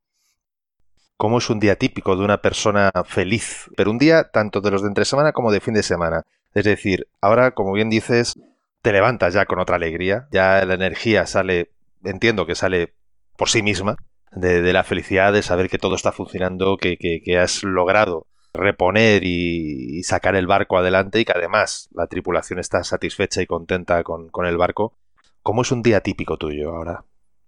¿Cómo 1.22 1.38
es 1.38 1.52
un 1.52 1.60
día 1.60 1.76
típico 1.76 2.16
de 2.16 2.26
una 2.26 2.40
persona 2.40 2.90
feliz? 3.06 3.70
Pero 3.78 3.92
un 3.92 4.00
día 4.00 4.32
tanto 4.32 4.60
de 4.60 4.72
los 4.72 4.82
de 4.82 4.88
entre 4.88 5.06
semana 5.06 5.34
como 5.34 5.52
de 5.52 5.60
fin 5.60 5.76
de 5.76 5.84
semana. 5.84 6.24
Es 6.56 6.66
decir, 6.66 7.10
ahora, 7.22 7.52
como 7.52 7.74
bien 7.74 7.92
dices, 7.92 8.34
te 8.82 8.92
levantas 8.92 9.36
ya 9.36 9.46
con 9.46 9.60
otra 9.60 9.76
alegría, 9.76 10.28
ya 10.32 10.66
la 10.66 10.74
energía 10.74 11.28
sale, 11.28 11.74
entiendo 12.04 12.48
que 12.48 12.56
sale 12.56 12.96
por 13.38 13.50
sí 13.50 13.62
misma, 13.62 13.98
de, 14.32 14.74
la 14.74 14.84
felicidad 14.84 15.32
de 15.32 15.44
saber 15.44 15.70
que 15.70 15.78
todo 15.78 15.94
está 15.94 16.12
funcionando, 16.12 16.76
que, 16.78 16.98
que, 16.98 17.38
has 17.38 17.64
logrado 17.64 18.26
reponer 18.52 19.24
y, 19.24 20.02
sacar 20.02 20.36
el 20.36 20.48
barco 20.48 20.80
adelante 20.80 21.20
y 21.20 21.26
que 21.26 21.34
además 21.36 21.88
la 21.94 22.08
tripulación 22.08 22.58
está 22.58 22.84
satisfecha 22.84 23.44
y 23.44 23.46
contenta 23.46 24.02
con, 24.02 24.30
con 24.30 24.48
el 24.48 24.58
barco. 24.58 24.98
¿Cómo 25.44 25.62
es 25.62 25.72
un 25.72 25.84
día 25.84 26.02
típico 26.02 26.38
tuyo 26.38 26.76
ahora? 26.76 27.04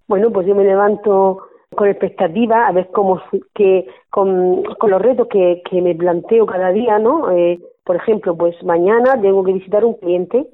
Bueno, 0.08 0.32
pues 0.32 0.46
yo 0.46 0.54
me 0.54 0.64
levanto 0.64 1.48
con 1.76 1.88
expectativa 1.88 2.68
a 2.68 2.72
ver 2.72 2.90
cómo 2.92 3.22
que 3.54 3.88
con, 4.10 4.64
con 4.64 4.92
los 4.92 5.02
retos 5.02 5.28
que, 5.28 5.62
que, 5.70 5.82
me 5.82 5.96
planteo 5.96 6.46
cada 6.46 6.72
día, 6.72 7.00
¿no? 7.00 7.32
Eh, 7.32 7.60
por 7.84 7.96
ejemplo, 7.96 8.36
pues 8.36 8.56
mañana 8.64 9.20
tengo 9.22 9.44
que 9.44 9.54
visitar 9.54 9.84
un 9.84 9.96
cliente 9.96 10.48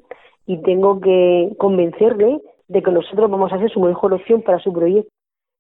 y 0.46 0.58
tengo 0.64 1.00
que 1.00 1.52
convencerle 1.58 2.42
de 2.68 2.82
que 2.82 2.92
nosotros 2.92 3.30
vamos 3.30 3.52
a 3.52 3.60
ser 3.60 3.70
su 3.70 3.80
mejor 3.80 4.14
opción 4.14 4.42
para 4.42 4.60
su 4.60 4.72
proyecto 4.72 5.12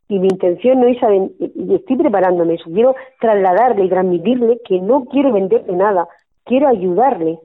Y 0.07 0.19
mi 0.19 0.27
intención 0.27 0.79
no 0.79 0.87
es, 0.87 0.97
y 1.39 1.75
estoy 1.75 1.97
preparándome 1.97 2.55
eso, 2.55 2.71
quiero 2.71 2.95
trasladarle 3.19 3.85
y 3.85 3.89
transmitirle 3.89 4.59
que 4.65 4.79
no 4.79 5.05
quiero 5.05 5.31
venderle 5.31 5.75
nada, 5.75 6.07
quiero 6.45 6.67
ayudarle 6.67 7.39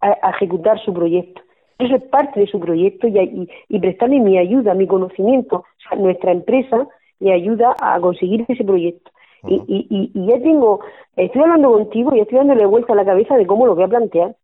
a, 0.00 0.30
ejecutar 0.30 0.78
su 0.80 0.92
proyecto. 0.92 1.40
Eso 1.78 1.96
es 1.96 2.02
parte 2.04 2.38
de 2.38 2.46
su 2.46 2.60
proyecto 2.60 3.08
y, 3.08 3.48
y, 3.68 3.78
prestarle 3.80 4.20
mi 4.20 4.38
ayuda, 4.38 4.74
mi 4.74 4.86
conocimiento. 4.86 5.64
Nuestra 5.96 6.30
empresa 6.30 6.86
le 7.24 7.32
ayuda 7.32 7.74
a 7.80 7.98
conseguir 8.00 8.44
ese 8.48 8.64
proyecto. 8.64 9.10
y, 9.48 9.54
y, 9.66 10.10
y, 10.14 10.26
ya 10.26 10.38
tengo, 10.40 10.80
estoy 11.16 11.42
hablando 11.42 11.72
contigo 11.72 12.14
y 12.14 12.20
estoy 12.20 12.38
dándole 12.38 12.66
vuelta 12.66 12.92
a 12.92 12.96
la 12.96 13.04
cabeza 13.04 13.36
de 13.36 13.46
cómo 13.46 13.66
lo 13.66 13.74
voy 13.74 13.84
a 13.84 13.88
plantear. 13.88 14.36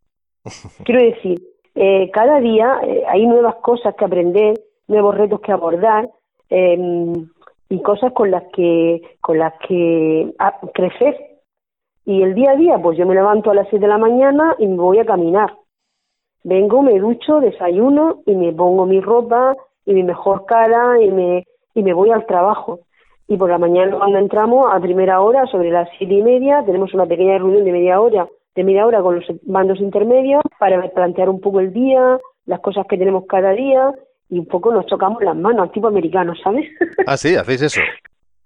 Quiero 0.85 1.03
decir, 1.03 1.41
eh, 1.75 2.11
cada 2.11 2.41
día 2.41 2.81
eh, 2.83 3.05
hay 3.07 3.27
nuevas 3.27 3.57
cosas 3.57 3.95
que 3.95 4.05
aprender, 4.05 4.55
nuevos 4.89 5.15
retos 5.15 5.41
que 5.41 5.53
abordar 5.53 6.09
eh, 6.49 7.13
y 7.69 7.83
cosas 7.83 8.13
con 8.13 8.31
las 8.31 8.45
que, 8.55 9.03
con 9.21 9.39
las 9.39 9.53
que 9.69 10.35
crecer. 10.73 11.17
Y 12.07 12.23
el 12.23 12.35
día 12.35 12.53
a 12.53 12.57
día, 12.57 12.79
pues 12.79 12.97
yo 12.97 13.07
me 13.07 13.15
levanto 13.15 13.51
a 13.51 13.55
las 13.55 13.69
7 13.69 13.85
de 13.85 13.89
la 13.89 13.99
mañana 13.99 14.57
y 14.59 14.67
me 14.67 14.77
voy 14.77 14.99
a 14.99 15.05
caminar. 15.05 15.55
Vengo, 16.45 16.81
me 16.83 16.99
ducho, 16.99 17.41
desayuno 17.41 18.23
y 18.25 18.35
me 18.35 18.53
pongo 18.53 18.87
mi 18.87 19.01
ropa 19.01 19.55
y 19.85 19.93
mi 19.93 20.03
mejor 20.03 20.47
cara 20.47 21.01
y 21.01 21.11
me, 21.11 21.45
y 21.81 21.83
me 21.83 21.95
voy 21.95 22.11
al 22.11 22.27
trabajo. 22.27 22.81
Y 23.27 23.37
por 23.37 23.51
la 23.51 23.59
mañana 23.59 23.97
cuando 23.97 24.19
entramos 24.19 24.71
a 24.73 24.81
primera 24.81 25.21
hora, 25.21 25.47
sobre 25.47 25.71
las 25.71 25.89
siete 25.97 26.15
y 26.15 26.23
media, 26.23 26.63
tenemos 26.65 26.93
una 26.95 27.07
pequeña 27.07 27.39
reunión 27.39 27.65
de 27.65 27.73
media 27.73 28.01
hora, 28.01 28.29
de 28.55 28.65
media 28.65 28.87
hora 28.87 29.01
con 29.03 29.17
los 29.17 29.25
bandos 29.43 29.81
intermedios 29.81 30.43
para 30.59 30.83
plantear 30.91 31.29
un 31.29 31.41
poco 31.41 31.61
el 31.61 31.73
día, 31.73 32.19
las 32.47 32.61
cosas 32.61 32.87
que 32.89 32.99
tenemos 32.99 33.25
cada 33.27 33.53
día 33.53 33.93
y 34.29 34.39
un 34.39 34.47
poco 34.47 34.73
nos 34.73 34.87
chocamos 34.87 35.23
las 35.23 35.37
manos 35.37 35.63
al 35.63 35.73
tipo 35.73 35.89
americano, 35.89 36.35
¿sabes? 36.43 36.67
Ah, 37.07 37.17
sí, 37.17 37.35
hacéis 37.35 37.63
eso. 37.63 37.81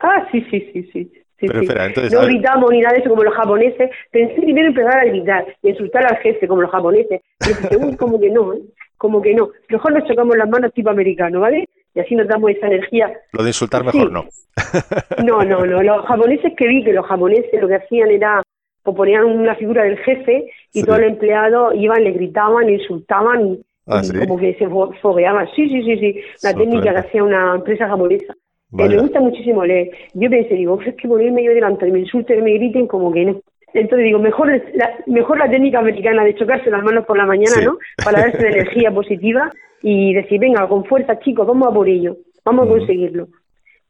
ah, 0.01 0.27
sí, 0.31 0.40
sí, 0.51 0.61
sí, 0.73 0.83
sí. 0.92 1.12
no 1.42 2.23
gritamos 2.23 2.70
ni 2.70 2.81
nada 2.81 2.94
de 2.94 3.01
eso 3.01 3.11
como 3.11 3.25
los 3.25 3.35
japoneses. 3.35 3.90
Pensé 4.11 4.40
primero 4.40 4.68
empezar 4.68 4.99
a 4.99 5.05
gritar 5.05 5.47
y 5.62 5.70
insultar 5.70 6.07
al 6.07 6.16
jefe 6.18 6.47
como 6.47 6.62
los 6.62 6.70
japoneses. 6.70 7.20
Pero 7.68 7.97
como 7.99 8.20
que 8.20 8.31
no, 8.31 8.55
¿eh? 8.55 8.61
Como 8.97 9.20
que 9.20 9.35
no. 9.35 9.49
Mejor 9.68 9.92
nos 9.92 10.09
chocamos 10.09 10.37
las 10.37 10.49
manos 10.49 10.73
tipo 10.73 10.90
americano, 10.90 11.40
¿vale? 11.40 11.68
Y 11.94 12.00
así 12.00 12.14
nos 12.14 12.26
damos 12.26 12.50
esa 12.50 12.66
energía. 12.66 13.12
Lo 13.33 13.42
de 13.42 13.50
insultar 13.50 13.85
mejor 13.85 14.11
no. 14.11 14.24
No, 15.24 15.42
no, 15.42 15.64
no. 15.64 15.83
Los 15.83 16.04
japoneses 16.07 16.52
que 16.57 16.66
vi 16.66 16.85
que 16.85 16.92
los 16.92 17.07
japoneses 17.07 17.61
lo 17.61 17.68
que 17.68 17.76
hacían 17.76 18.11
era 18.11 18.42
o 18.85 18.94
ponían 18.94 19.24
una 19.24 19.54
figura 19.54 19.85
del 19.85 19.96
jefe 19.98 20.50
y 20.72 20.83
todos 20.83 20.98
los 20.98 21.09
empleados 21.09 21.74
iban, 21.76 22.04
le 22.04 22.12
gritaban, 22.12 22.68
insultaban 22.68 23.46
y 23.46 23.64
Ah, 23.87 24.00
como 24.20 24.38
que 24.38 24.54
se 24.54 24.66
fogueaba. 24.66 25.46
Sí, 25.54 25.68
sí, 25.68 25.83
sí, 25.83 25.98
sí. 25.98 26.20
La 26.42 26.54
técnica 26.54 26.92
que 26.92 26.98
hacía 27.00 27.22
una 27.22 27.54
empresa 27.54 27.87
japonesa. 27.87 28.35
me 28.70 28.98
gusta 28.98 29.20
muchísimo 29.20 29.64
leer. 29.64 29.90
Yo 30.14 30.30
pensé, 30.30 30.54
digo, 30.54 30.80
es 30.80 30.94
que 30.94 31.07
ponerme 31.07 31.44
yo 31.44 31.52
delante 31.52 31.90
me 31.90 32.00
insulten 32.00 32.38
y 32.38 32.42
me 32.42 32.54
griten, 32.54 32.87
como 32.87 33.12
que 33.12 33.24
no. 33.26 33.40
Entonces 33.75 34.07
digo, 34.07 34.19
mejor 34.19 34.49
la, 34.75 34.95
mejor 35.07 35.39
la 35.39 35.51
técnica 35.51 35.81
americana 35.81 36.25
de 36.25 36.35
chocarse 36.35 36.71
las 36.71 36.83
manos 36.83 37.05
por 37.05 37.19
la 37.19 37.27
mañana, 37.27 37.61
¿no? 37.63 37.79
Para 38.03 38.21
darse 38.21 38.43
la 38.43 38.49
energía 38.57 38.91
positiva 38.91 39.51
y 39.83 40.15
decir, 40.15 40.41
venga, 40.41 40.67
con 40.69 40.85
fuerza, 40.85 41.19
chicos, 41.19 41.47
vamos 41.47 41.69
a 41.69 41.75
por 41.75 41.89
ello, 41.89 42.17
vamos 42.45 42.67
a 42.67 42.71
conseguirlo. 42.71 43.29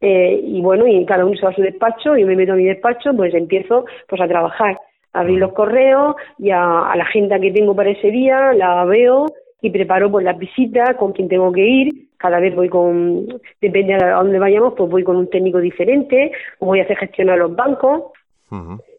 Eh, 0.01 0.41
y 0.43 0.61
bueno, 0.61 0.87
y 0.87 1.05
cada 1.05 1.25
uno 1.25 1.37
se 1.37 1.45
va 1.45 1.51
a 1.51 1.55
su 1.55 1.61
despacho, 1.61 2.17
yo 2.17 2.27
me 2.27 2.35
meto 2.35 2.53
a 2.53 2.55
mi 2.55 2.65
despacho, 2.65 3.13
pues 3.15 3.33
empiezo 3.33 3.85
pues 4.09 4.21
a 4.21 4.27
trabajar, 4.27 4.77
a 5.13 5.19
abrir 5.21 5.39
los 5.39 5.53
correos 5.53 6.15
y 6.37 6.49
a, 6.49 6.91
a 6.91 6.95
la 6.95 7.03
agenda 7.03 7.39
que 7.39 7.51
tengo 7.51 7.75
para 7.75 7.91
ese 7.91 8.11
día, 8.11 8.53
la 8.53 8.83
veo 8.85 9.27
y 9.61 9.69
preparo 9.69 10.11
pues 10.11 10.25
las 10.25 10.37
visitas 10.37 10.95
con 10.97 11.13
quien 11.13 11.29
tengo 11.29 11.51
que 11.51 11.65
ir, 11.65 12.05
cada 12.17 12.39
vez 12.39 12.55
voy 12.55 12.69
con, 12.69 13.27
depende 13.61 13.93
a 13.93 14.15
dónde 14.15 14.39
vayamos, 14.39 14.73
pues 14.75 14.89
voy 14.89 15.03
con 15.03 15.15
un 15.15 15.29
técnico 15.29 15.59
diferente, 15.59 16.31
o 16.59 16.67
voy 16.67 16.79
a 16.79 16.83
hacer 16.83 16.97
gestión 16.97 17.29
a 17.29 17.35
los 17.35 17.55
bancos. 17.55 18.13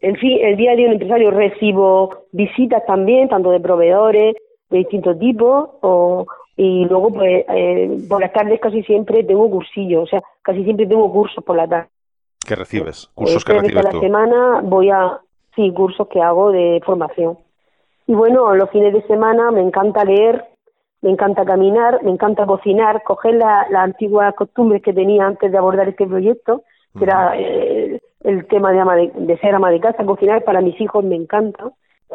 En 0.00 0.16
fin, 0.16 0.38
el 0.40 0.56
día 0.56 0.72
a 0.72 0.76
día 0.76 0.86
un 0.86 0.92
empresario 0.94 1.30
recibo 1.30 2.26
visitas 2.32 2.84
también, 2.86 3.28
tanto 3.28 3.50
de 3.50 3.60
proveedores 3.60 4.34
de 4.70 4.78
distintos 4.78 5.18
tipos, 5.18 5.70
o, 5.80 6.26
y 6.56 6.84
luego 6.86 7.10
pues 7.10 7.44
eh, 7.48 7.98
por 8.08 8.20
las 8.20 8.32
tardes 8.32 8.60
casi 8.60 8.82
siempre 8.82 9.24
tengo 9.24 9.50
cursillos, 9.50 10.04
o 10.04 10.06
sea, 10.06 10.22
casi 10.42 10.64
siempre 10.64 10.86
tengo 10.86 11.12
cursos 11.12 11.42
por 11.44 11.56
la 11.56 11.68
tarde. 11.68 11.88
¿Qué 12.46 12.54
recibes? 12.54 13.10
¿Cursos 13.14 13.44
que 13.44 13.52
recibes 13.54 13.84
la 13.84 14.00
semana 14.00 14.60
voy 14.62 14.90
a, 14.90 15.20
sí, 15.54 15.72
cursos 15.72 16.06
que 16.08 16.20
hago 16.20 16.52
de 16.52 16.80
formación. 16.84 17.38
Y 18.06 18.14
bueno, 18.14 18.54
los 18.54 18.70
fines 18.70 18.92
de 18.92 19.02
semana 19.02 19.50
me 19.50 19.62
encanta 19.62 20.04
leer, 20.04 20.44
me 21.02 21.10
encanta 21.10 21.44
caminar, 21.44 22.02
me 22.04 22.10
encanta 22.10 22.46
cocinar, 22.46 23.02
coger 23.02 23.34
las 23.34 23.72
antiguas 23.72 24.34
costumbres 24.34 24.82
que 24.82 24.92
tenía 24.92 25.26
antes 25.26 25.50
de 25.50 25.58
abordar 25.58 25.88
este 25.88 26.06
proyecto, 26.06 26.62
que 26.96 27.04
era 27.04 27.32
eh, 27.36 28.00
el 28.26 28.46
tema 28.46 28.72
de, 28.72 29.12
de, 29.14 29.38
ser 29.38 29.54
ama 29.54 29.70
de 29.70 29.80
casa, 29.80 30.04
cocinar 30.04 30.42
para 30.44 30.60
mis 30.60 30.78
hijos 30.80 31.04
me 31.04 31.14
encanta. 31.14 31.70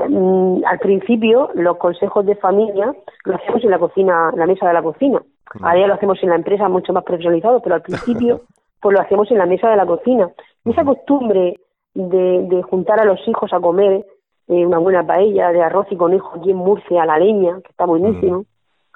Mm, 0.10 0.64
al 0.66 0.80
principio, 0.80 1.50
los 1.56 1.78
consejos 1.78 2.26
de 2.26 2.36
familia 2.36 2.94
lo 3.26 3.36
hacemos 3.36 3.64
en 3.64 3.72
la 3.72 3.80
cocina, 3.80 4.30
en 4.34 4.40
la 4.40 4.46
mesa 4.46 4.68
de 4.68 4.74
la 4.74 4.84
cocina. 4.84 5.22
Ahora 5.62 5.80
ya 5.80 5.88
lo 5.88 5.94
hacemos 5.94 6.22
en 6.22 6.30
la 6.30 6.36
empresa 6.36 6.70
mucho 6.70 6.94
más 6.94 7.04
profesionalizado, 7.04 7.62
pero 7.62 7.76
al 7.76 7.82
principio 7.82 8.42
pues 8.82 8.94
lo 8.94 9.02
hacemos 9.02 9.32
en 9.32 9.38
la 9.38 9.46
mesa 9.46 9.70
de 9.70 9.78
la 9.78 9.86
cocina. 9.86 10.30
Y 10.66 10.72
esa 10.72 10.84
costumbre 10.84 11.58
de, 11.94 12.48
de 12.48 12.62
juntar 12.64 13.00
a 13.00 13.06
los 13.06 13.26
hijos 13.28 13.54
a 13.54 13.60
comer 13.60 14.06
eh, 14.48 14.66
una 14.66 14.80
buena 14.80 15.08
paella 15.08 15.54
de 15.54 15.62
arroz 15.62 15.88
y 15.92 15.96
conejo 15.96 16.34
aquí 16.36 16.52
en 16.52 16.58
Murcia 16.58 17.04
a 17.04 17.06
la 17.06 17.18
leña, 17.18 17.62
que 17.62 17.70
está 17.70 17.86
buenísimo, 17.86 18.44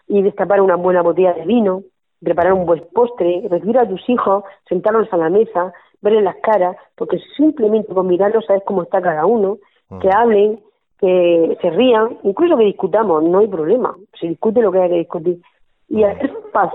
y 0.07 0.21
destapar 0.21 0.59
una 0.59 0.75
buena 0.75 1.01
botella 1.01 1.33
de 1.33 1.45
vino, 1.45 1.83
preparar 2.21 2.51
un 2.51 2.65
buen 2.65 2.83
postre, 2.93 3.47
recibir 3.49 3.77
a 3.77 3.87
tus 3.87 4.01
hijos, 4.09 4.43
sentarlos 4.67 5.07
a 5.13 5.17
la 5.17 5.29
mesa, 5.29 5.73
verles 6.05 6.23
las 6.23 6.35
caras, 6.37 6.77
porque 6.95 7.19
simplemente 7.35 7.93
con 7.93 8.07
mirarlos 8.07 8.45
sabes 8.45 8.61
cómo 8.63 8.83
está 8.83 9.01
cada 9.01 9.25
uno, 9.25 9.57
que 9.99 10.09
hablen, 10.15 10.59
que 10.99 11.57
se 11.61 11.69
rían, 11.71 12.19
incluso 12.23 12.55
que 12.55 12.65
discutamos, 12.65 13.23
no 13.23 13.39
hay 13.39 13.47
problema, 13.47 13.95
se 14.19 14.27
discute 14.27 14.61
lo 14.61 14.71
que 14.71 14.79
hay 14.79 14.89
que 14.89 14.97
discutir. 14.97 15.41
Y 15.89 16.03
hacer 16.03 16.31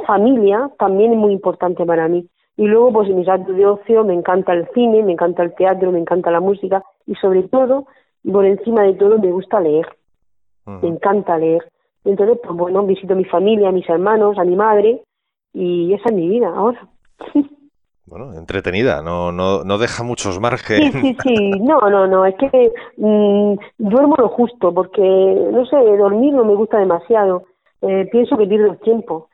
familia 0.07 0.71
también 0.79 1.13
es 1.13 1.19
muy 1.19 1.33
importante 1.33 1.87
para 1.87 2.09
mí. 2.09 2.27
Y 2.57 2.67
luego, 2.67 2.93
pues 2.93 3.09
en 3.09 3.19
mis 3.19 3.29
actos 3.29 3.57
de 3.57 3.67
ocio 3.67 4.05
me 4.05 4.15
encanta 4.15 4.53
el 4.53 4.69
cine, 4.75 5.03
me 5.03 5.13
encanta 5.13 5.43
el 5.43 5.55
teatro, 5.55 5.93
me 5.93 6.01
encanta 6.01 6.31
la 6.31 6.41
música 6.41 6.83
y 7.07 7.15
sobre 7.15 7.45
todo, 7.45 7.87
y 8.23 8.31
por 8.31 8.45
encima 8.45 8.83
de 8.83 8.95
todo, 8.95 9.19
me 9.19 9.31
gusta 9.31 9.61
leer. 9.61 9.87
Me 10.67 10.89
encanta 10.89 11.39
leer. 11.39 11.65
Entonces, 12.05 12.39
pues 12.43 12.57
bueno, 12.57 12.85
visito 12.85 13.15
a 13.15 13.17
mi 13.17 13.25
familia, 13.25 13.69
a 13.69 13.73
mis 13.73 13.89
hermanos, 13.89 14.39
a 14.39 14.45
mi 14.45 14.57
madre 14.57 15.03
y 15.53 15.93
esa 15.95 16.11
es 16.11 16.15
mi 16.15 16.29
vida 16.29 16.49
ahora. 16.49 16.89
Bueno, 18.11 18.35
entretenida, 18.35 19.03
no, 19.03 19.31
no, 19.31 19.63
no 19.63 19.79
deja 19.79 20.03
muchos 20.03 20.41
márgenes. 20.41 20.93
Sí, 20.93 21.01
sí, 21.01 21.17
sí, 21.23 21.51
no, 21.61 21.79
no, 21.89 22.09
no, 22.09 22.27
es 22.27 22.35
que 22.35 22.73
mmm, 22.97 23.55
duermo 23.79 24.17
lo 24.19 24.29
justo, 24.31 24.75
porque, 24.75 25.01
no 25.01 25.65
sé, 25.67 25.77
dormir 25.97 26.35
no 26.35 26.45
me 26.45 26.57
gusta 26.57 26.79
demasiado, 26.79 27.45
eh, 27.83 28.09
pienso 28.11 28.37
que 28.37 28.49
pierdo 28.49 28.73
el 28.73 28.79
tiempo, 28.79 29.29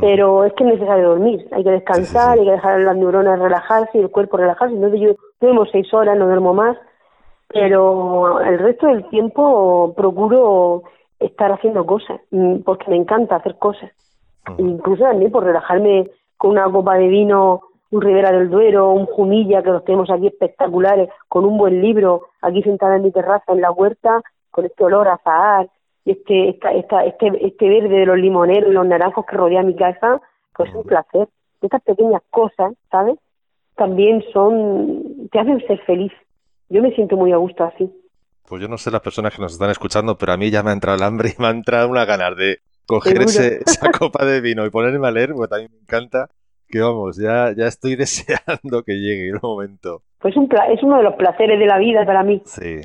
pero 0.00 0.44
es 0.44 0.54
que 0.54 0.64
es 0.64 0.70
necesario 0.70 1.10
dormir, 1.10 1.46
hay 1.52 1.62
que 1.62 1.70
descansar, 1.70 2.38
hay 2.38 2.46
que 2.46 2.52
dejar 2.52 2.80
las 2.80 2.96
neuronas 2.96 3.38
relajarse 3.38 3.98
y 3.98 4.00
el 4.00 4.10
cuerpo 4.10 4.38
relajarse, 4.38 4.74
entonces 4.74 5.00
yo 5.00 5.14
duermo 5.38 5.66
seis 5.66 5.92
horas, 5.92 6.16
no 6.18 6.24
duermo 6.24 6.54
más, 6.54 6.78
pero 7.48 8.40
el 8.40 8.58
resto 8.58 8.86
del 8.86 9.06
tiempo 9.10 9.92
procuro 9.94 10.84
estar 11.20 11.52
haciendo 11.52 11.84
cosas, 11.84 12.22
mm, 12.30 12.60
porque 12.64 12.90
me 12.90 12.96
encanta 12.96 13.36
hacer 13.36 13.58
cosas. 13.58 13.90
Incluso 14.56 15.04
también 15.04 15.30
por 15.30 15.44
relajarme 15.44 16.10
con 16.38 16.52
una 16.52 16.70
copa 16.70 16.96
de 16.96 17.08
vino, 17.08 17.60
un 17.94 18.02
Ribera 18.02 18.32
del 18.32 18.50
Duero, 18.50 18.90
un 18.90 19.06
Jumilla, 19.06 19.62
que 19.62 19.70
los 19.70 19.84
tenemos 19.84 20.10
aquí 20.10 20.26
espectaculares, 20.26 21.08
con 21.28 21.44
un 21.44 21.56
buen 21.56 21.80
libro, 21.80 22.28
aquí 22.42 22.60
sentada 22.62 22.96
en 22.96 23.02
mi 23.02 23.12
terraza, 23.12 23.52
en 23.52 23.60
la 23.60 23.70
huerta, 23.70 24.20
con 24.50 24.64
este 24.64 24.82
olor 24.82 25.06
a 25.06 25.14
azahar, 25.14 25.68
y 26.04 26.10
este, 26.10 26.50
esta, 26.50 26.72
esta, 26.72 27.04
este, 27.04 27.30
este 27.46 27.68
verde 27.68 28.00
de 28.00 28.06
los 28.06 28.18
limoneros 28.18 28.68
y 28.68 28.72
los 28.72 28.84
naranjos 28.84 29.24
que 29.26 29.36
rodea 29.36 29.62
mi 29.62 29.76
casa, 29.76 30.20
pues 30.56 30.70
es 30.70 30.74
un 30.74 30.82
placer. 30.82 31.28
Estas 31.62 31.82
pequeñas 31.82 32.20
cosas, 32.30 32.74
¿sabes? 32.90 33.16
También 33.76 34.24
son, 34.32 35.28
te 35.30 35.38
hacen 35.38 35.64
ser 35.66 35.80
feliz. 35.84 36.12
Yo 36.68 36.82
me 36.82 36.92
siento 36.94 37.16
muy 37.16 37.32
a 37.32 37.36
gusto 37.36 37.62
así. 37.62 37.88
Pues 38.48 38.60
yo 38.60 38.68
no 38.68 38.76
sé 38.76 38.90
las 38.90 39.00
personas 39.02 39.34
que 39.34 39.40
nos 39.40 39.52
están 39.52 39.70
escuchando, 39.70 40.18
pero 40.18 40.32
a 40.32 40.36
mí 40.36 40.50
ya 40.50 40.64
me 40.64 40.70
ha 40.70 40.74
entrado 40.74 40.98
el 40.98 41.04
hambre 41.04 41.30
y 41.30 41.40
me 41.40 41.46
ha 41.46 41.50
entrado 41.50 41.88
una 41.88 42.04
ganas 42.04 42.36
de 42.36 42.58
coger 42.86 43.22
esa 43.22 43.90
copa 43.98 44.24
de 44.24 44.40
vino 44.40 44.66
y 44.66 44.70
ponerme 44.70 45.06
a 45.06 45.12
leer, 45.12 45.32
porque 45.32 45.48
también 45.48 45.70
me 45.72 45.78
encanta. 45.78 46.28
Que 46.74 46.80
vamos, 46.80 47.16
ya, 47.16 47.54
ya 47.56 47.68
estoy 47.68 47.94
deseando 48.04 48.82
que 48.82 48.94
llegue 48.94 49.28
el 49.28 49.38
momento. 49.40 50.02
Pues 50.18 50.36
un 50.36 50.48
es 50.72 50.82
uno 50.82 50.96
de 50.96 51.04
los 51.04 51.14
placeres 51.14 51.56
de 51.56 51.66
la 51.66 51.78
vida 51.78 52.04
para 52.04 52.24
mí. 52.24 52.42
Sí, 52.46 52.80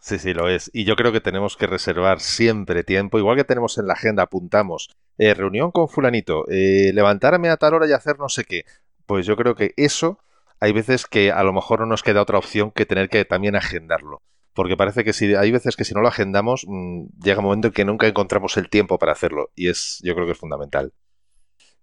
sí, 0.00 0.18
sí, 0.18 0.34
lo 0.34 0.48
es. 0.48 0.72
Y 0.74 0.84
yo 0.84 0.96
creo 0.96 1.12
que 1.12 1.20
tenemos 1.20 1.56
que 1.56 1.68
reservar 1.68 2.18
siempre 2.18 2.82
tiempo, 2.82 3.20
igual 3.20 3.36
que 3.36 3.44
tenemos 3.44 3.78
en 3.78 3.86
la 3.86 3.92
agenda, 3.92 4.24
apuntamos, 4.24 4.88
eh, 5.18 5.34
reunión 5.34 5.70
con 5.70 5.88
fulanito, 5.88 6.46
eh, 6.48 6.90
levantarme 6.92 7.48
a 7.48 7.56
tal 7.56 7.74
hora 7.74 7.86
y 7.86 7.92
hacer 7.92 8.18
no 8.18 8.28
sé 8.28 8.42
qué. 8.42 8.64
Pues 9.06 9.24
yo 9.24 9.36
creo 9.36 9.54
que 9.54 9.70
eso 9.76 10.18
hay 10.58 10.72
veces 10.72 11.06
que 11.06 11.30
a 11.30 11.44
lo 11.44 11.52
mejor 11.52 11.78
no 11.78 11.86
nos 11.86 12.02
queda 12.02 12.22
otra 12.22 12.38
opción 12.38 12.72
que 12.72 12.86
tener 12.86 13.08
que 13.08 13.24
también 13.24 13.54
agendarlo 13.54 14.20
porque 14.52 14.76
parece 14.76 15.04
que 15.04 15.12
si 15.12 15.34
hay 15.34 15.52
veces 15.52 15.76
que 15.76 15.84
si 15.84 15.92
no 15.92 16.00
lo 16.00 16.08
agendamos, 16.08 16.64
mm, 16.66 17.08
llega 17.22 17.40
un 17.40 17.44
momento 17.44 17.68
en 17.68 17.74
que 17.74 17.84
nunca 17.84 18.06
encontramos 18.06 18.56
el 18.56 18.70
tiempo 18.70 18.98
para 18.98 19.12
hacerlo, 19.12 19.50
y 19.54 19.68
es, 19.68 20.00
yo 20.02 20.14
creo 20.14 20.24
que 20.24 20.32
es 20.32 20.38
fundamental. 20.38 20.94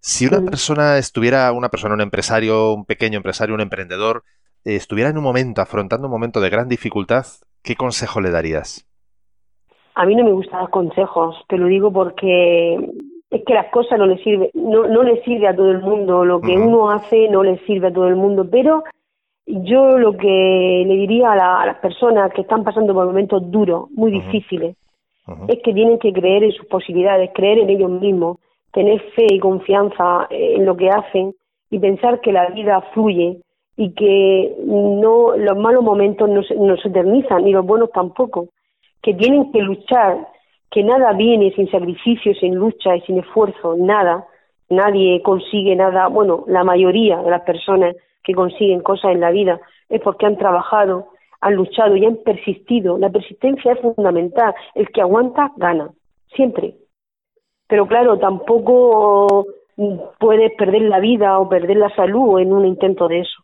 Si 0.06 0.26
una 0.26 0.42
persona 0.42 0.98
estuviera, 0.98 1.50
una 1.52 1.70
persona, 1.70 1.94
un 1.94 2.02
empresario, 2.02 2.74
un 2.74 2.84
pequeño 2.84 3.16
empresario, 3.16 3.54
un 3.54 3.62
emprendedor, 3.62 4.22
eh, 4.62 4.76
estuviera 4.76 5.08
en 5.08 5.16
un 5.16 5.24
momento, 5.24 5.62
afrontando 5.62 6.08
un 6.08 6.12
momento 6.12 6.40
de 6.40 6.50
gran 6.50 6.68
dificultad, 6.68 7.24
¿qué 7.62 7.74
consejo 7.74 8.20
le 8.20 8.30
darías? 8.30 8.86
A 9.94 10.04
mí 10.04 10.14
no 10.14 10.24
me 10.24 10.32
gustan 10.32 10.60
los 10.60 10.68
consejos, 10.68 11.42
te 11.48 11.56
lo 11.56 11.68
digo 11.68 11.90
porque 11.90 12.74
es 13.30 13.44
que 13.46 13.54
las 13.54 13.70
cosas 13.70 13.98
no 13.98 14.04
le 14.04 14.22
sirve, 14.22 14.50
no, 14.52 14.86
no 14.86 15.02
le 15.04 15.22
sirve 15.22 15.48
a 15.48 15.56
todo 15.56 15.70
el 15.70 15.80
mundo, 15.80 16.22
lo 16.22 16.42
que 16.42 16.52
uno 16.52 16.90
hace 16.90 17.30
no 17.30 17.42
le 17.42 17.56
sirve 17.64 17.86
a 17.86 17.92
todo 17.94 18.06
el 18.06 18.16
mundo, 18.16 18.46
pero 18.50 18.84
yo 19.46 19.98
lo 19.98 20.18
que 20.18 20.84
le 20.86 20.96
diría 20.96 21.32
a, 21.32 21.64
las 21.64 21.78
personas 21.78 22.30
que 22.34 22.42
están 22.42 22.62
pasando 22.62 22.92
por 22.92 23.06
momentos 23.06 23.50
duros, 23.50 23.90
muy 23.92 24.10
difíciles, 24.10 24.76
es 25.48 25.62
que 25.64 25.72
tienen 25.72 25.98
que 25.98 26.12
creer 26.12 26.44
en 26.44 26.52
sus 26.52 26.66
posibilidades, 26.66 27.30
creer 27.34 27.60
en 27.60 27.70
ellos 27.70 27.90
mismos, 27.90 28.36
tener 28.74 29.00
fe 29.12 29.26
y 29.30 29.38
confianza 29.38 30.26
en 30.30 30.66
lo 30.66 30.76
que 30.76 30.90
hacen 30.90 31.32
y 31.70 31.78
pensar 31.78 32.20
que 32.20 32.32
la 32.32 32.48
vida 32.48 32.80
fluye 32.92 33.40
y 33.76 33.94
que 33.94 34.54
no 34.66 35.36
los 35.36 35.56
malos 35.56 35.82
momentos 35.82 36.28
no 36.28 36.42
se, 36.42 36.54
no 36.56 36.76
se 36.76 36.88
eternizan 36.88 37.44
ni 37.44 37.52
los 37.52 37.64
buenos 37.64 37.90
tampoco, 37.92 38.48
que 39.00 39.14
tienen 39.14 39.50
que 39.52 39.60
luchar, 39.60 40.28
que 40.70 40.82
nada 40.82 41.12
viene 41.12 41.52
sin 41.52 41.70
sacrificio, 41.70 42.34
sin 42.34 42.56
lucha 42.56 42.96
y 42.96 43.00
sin 43.02 43.18
esfuerzo, 43.18 43.76
nada, 43.76 44.26
nadie 44.68 45.22
consigue 45.22 45.76
nada, 45.76 46.08
bueno, 46.08 46.44
la 46.48 46.64
mayoría 46.64 47.18
de 47.18 47.30
las 47.30 47.42
personas 47.42 47.94
que 48.22 48.34
consiguen 48.34 48.80
cosas 48.80 49.12
en 49.12 49.20
la 49.20 49.30
vida 49.30 49.60
es 49.88 50.00
porque 50.00 50.26
han 50.26 50.36
trabajado, 50.36 51.08
han 51.40 51.54
luchado 51.54 51.94
y 51.96 52.04
han 52.06 52.16
persistido. 52.16 52.98
La 52.98 53.10
persistencia 53.10 53.72
es 53.72 53.80
fundamental, 53.80 54.54
el 54.74 54.88
que 54.90 55.02
aguanta 55.02 55.52
gana, 55.56 55.90
siempre 56.34 56.74
pero 57.68 57.86
claro, 57.86 58.18
tampoco 58.18 59.46
puedes 60.18 60.52
perder 60.54 60.82
la 60.82 61.00
vida 61.00 61.38
o 61.38 61.48
perder 61.48 61.76
la 61.76 61.94
salud 61.94 62.38
en 62.38 62.52
un 62.52 62.66
intento 62.66 63.08
de 63.08 63.20
eso. 63.20 63.42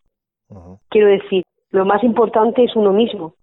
Quiero 0.89 1.09
decir, 1.09 1.43
lo 1.71 1.85
más 1.85 2.03
importante 2.03 2.65
es 2.65 2.75
uno 2.77 2.93
mismo 2.93 3.35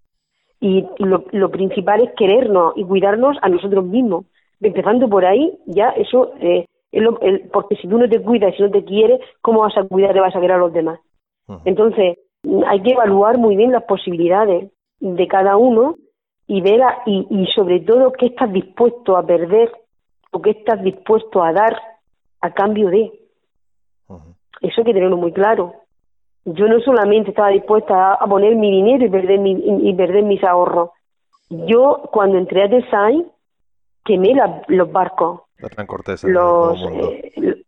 y 0.60 0.84
lo, 0.98 1.50
principal 1.50 2.02
es 2.02 2.12
querernos 2.14 2.74
y 2.76 2.84
cuidarnos 2.84 3.36
a 3.42 3.48
nosotros 3.48 3.84
mismos. 3.84 4.26
Empezando 4.60 5.08
por 5.08 5.24
ahí, 5.24 5.56
ya 5.66 5.90
eso, 5.90 6.32
eh, 6.40 6.66
porque 7.52 7.76
si 7.76 7.88
tú 7.88 7.98
no 7.98 8.08
te 8.08 8.20
cuidas 8.20 8.52
y 8.54 8.56
si 8.56 8.62
no 8.62 8.70
te 8.70 8.84
quieres, 8.84 9.20
¿cómo 9.40 9.60
vas 9.60 9.76
a 9.76 9.84
cuidar 9.84 10.16
y 10.16 10.20
vas 10.20 10.34
a 10.34 10.40
querer 10.40 10.56
a 10.56 10.58
los 10.58 10.72
demás? 10.72 11.00
Entonces, 11.64 12.18
hay 12.66 12.82
que 12.82 12.90
evaluar 12.90 13.38
muy 13.38 13.56
bien 13.56 13.72
las 13.72 13.84
posibilidades 13.84 14.70
de 15.00 15.26
cada 15.28 15.56
uno 15.56 15.94
y 16.46 16.60
ver 16.60 16.80
y, 17.06 17.26
y 17.30 17.46
sobre 17.54 17.80
todo 17.80 18.12
qué 18.12 18.26
estás 18.26 18.52
dispuesto 18.52 19.16
a 19.16 19.24
perder 19.24 19.70
o 20.30 20.42
qué 20.42 20.50
estás 20.50 20.82
dispuesto 20.82 21.42
a 21.42 21.52
dar 21.52 21.80
a 22.40 22.52
cambio 22.52 22.88
de. 22.88 23.12
Eso 24.60 24.80
hay 24.80 24.84
que 24.84 24.94
tenerlo 24.94 25.16
muy 25.16 25.32
claro. 25.32 25.74
Yo 26.44 26.66
no 26.66 26.80
solamente 26.80 27.30
estaba 27.30 27.48
dispuesta 27.48 28.14
a, 28.14 28.26
poner 28.26 28.56
mi 28.56 28.70
dinero 28.70 29.04
y 29.04 29.10
perder, 29.10 29.38
mi, 29.38 29.52
y 29.52 29.94
perder 29.94 30.24
mis 30.24 30.42
ahorros. 30.42 30.90
Yo, 31.50 32.08
cuando 32.10 32.38
entré 32.38 32.62
a 32.62 32.68
Design, 32.68 33.26
quemé 34.04 34.34
los 34.68 34.90
barcos. 34.90 35.42
los, 36.24 36.80
eh, 36.92 37.64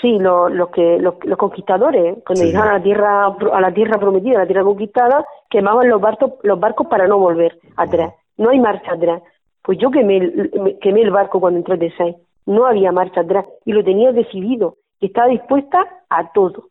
Sí, 0.00 0.18
los, 0.18 0.70
que, 0.70 0.98
los, 0.98 1.14
conquistadores, 1.36 2.16
cuando 2.26 2.44
llegaban 2.44 2.70
a 2.70 2.78
la 2.78 2.82
tierra 2.82 3.26
a 3.26 3.60
la 3.60 3.72
tierra 3.72 3.98
prometida, 3.98 4.36
a 4.36 4.40
la 4.40 4.46
tierra 4.46 4.64
conquistada, 4.64 5.24
quemaban 5.50 5.88
los 5.88 6.00
barcos, 6.00 6.32
los 6.42 6.58
barcos 6.58 6.86
para 6.86 7.06
no 7.06 7.18
volver 7.18 7.58
atrás. 7.76 8.14
No 8.36 8.50
hay 8.50 8.58
marcha 8.58 8.94
atrás. 8.94 9.22
Pues 9.62 9.78
yo 9.78 9.90
quemé 9.90 10.16
el, 10.16 10.78
quemé 10.80 11.02
el 11.02 11.10
barco 11.10 11.40
cuando 11.40 11.58
entré 11.58 11.76
de 11.76 11.92
seis. 11.96 12.16
No 12.46 12.66
había 12.66 12.92
marcha 12.92 13.20
atrás 13.20 13.46
y 13.64 13.72
lo 13.72 13.84
tenía 13.84 14.12
decidido. 14.12 14.76
Estaba 15.00 15.28
dispuesta 15.28 15.86
a 16.08 16.32
todo. 16.32 16.68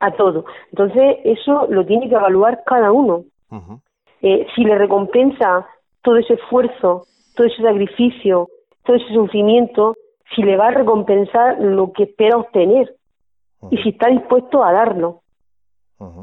A 0.00 0.12
todo. 0.12 0.44
Entonces, 0.70 1.18
eso 1.24 1.66
lo 1.68 1.86
tiene 1.86 2.08
que 2.08 2.14
evaluar 2.16 2.62
cada 2.66 2.90
uno. 2.90 3.24
Eh, 4.22 4.46
si 4.54 4.64
le 4.64 4.76
recompensa 4.76 5.66
todo 6.02 6.16
ese 6.16 6.34
esfuerzo, 6.34 7.06
todo 7.36 7.46
ese 7.46 7.62
sacrificio, 7.62 8.48
todo 8.84 8.96
ese 8.96 9.12
sufrimiento, 9.14 9.94
si 10.34 10.42
le 10.42 10.56
va 10.56 10.68
a 10.68 10.72
recompensar 10.72 11.60
lo 11.60 11.92
que 11.92 12.04
espera 12.04 12.38
obtener 12.38 12.94
y 13.70 13.76
si 13.78 13.90
está 13.90 14.08
dispuesto 14.08 14.64
a 14.64 14.72
darlo. 14.72 15.20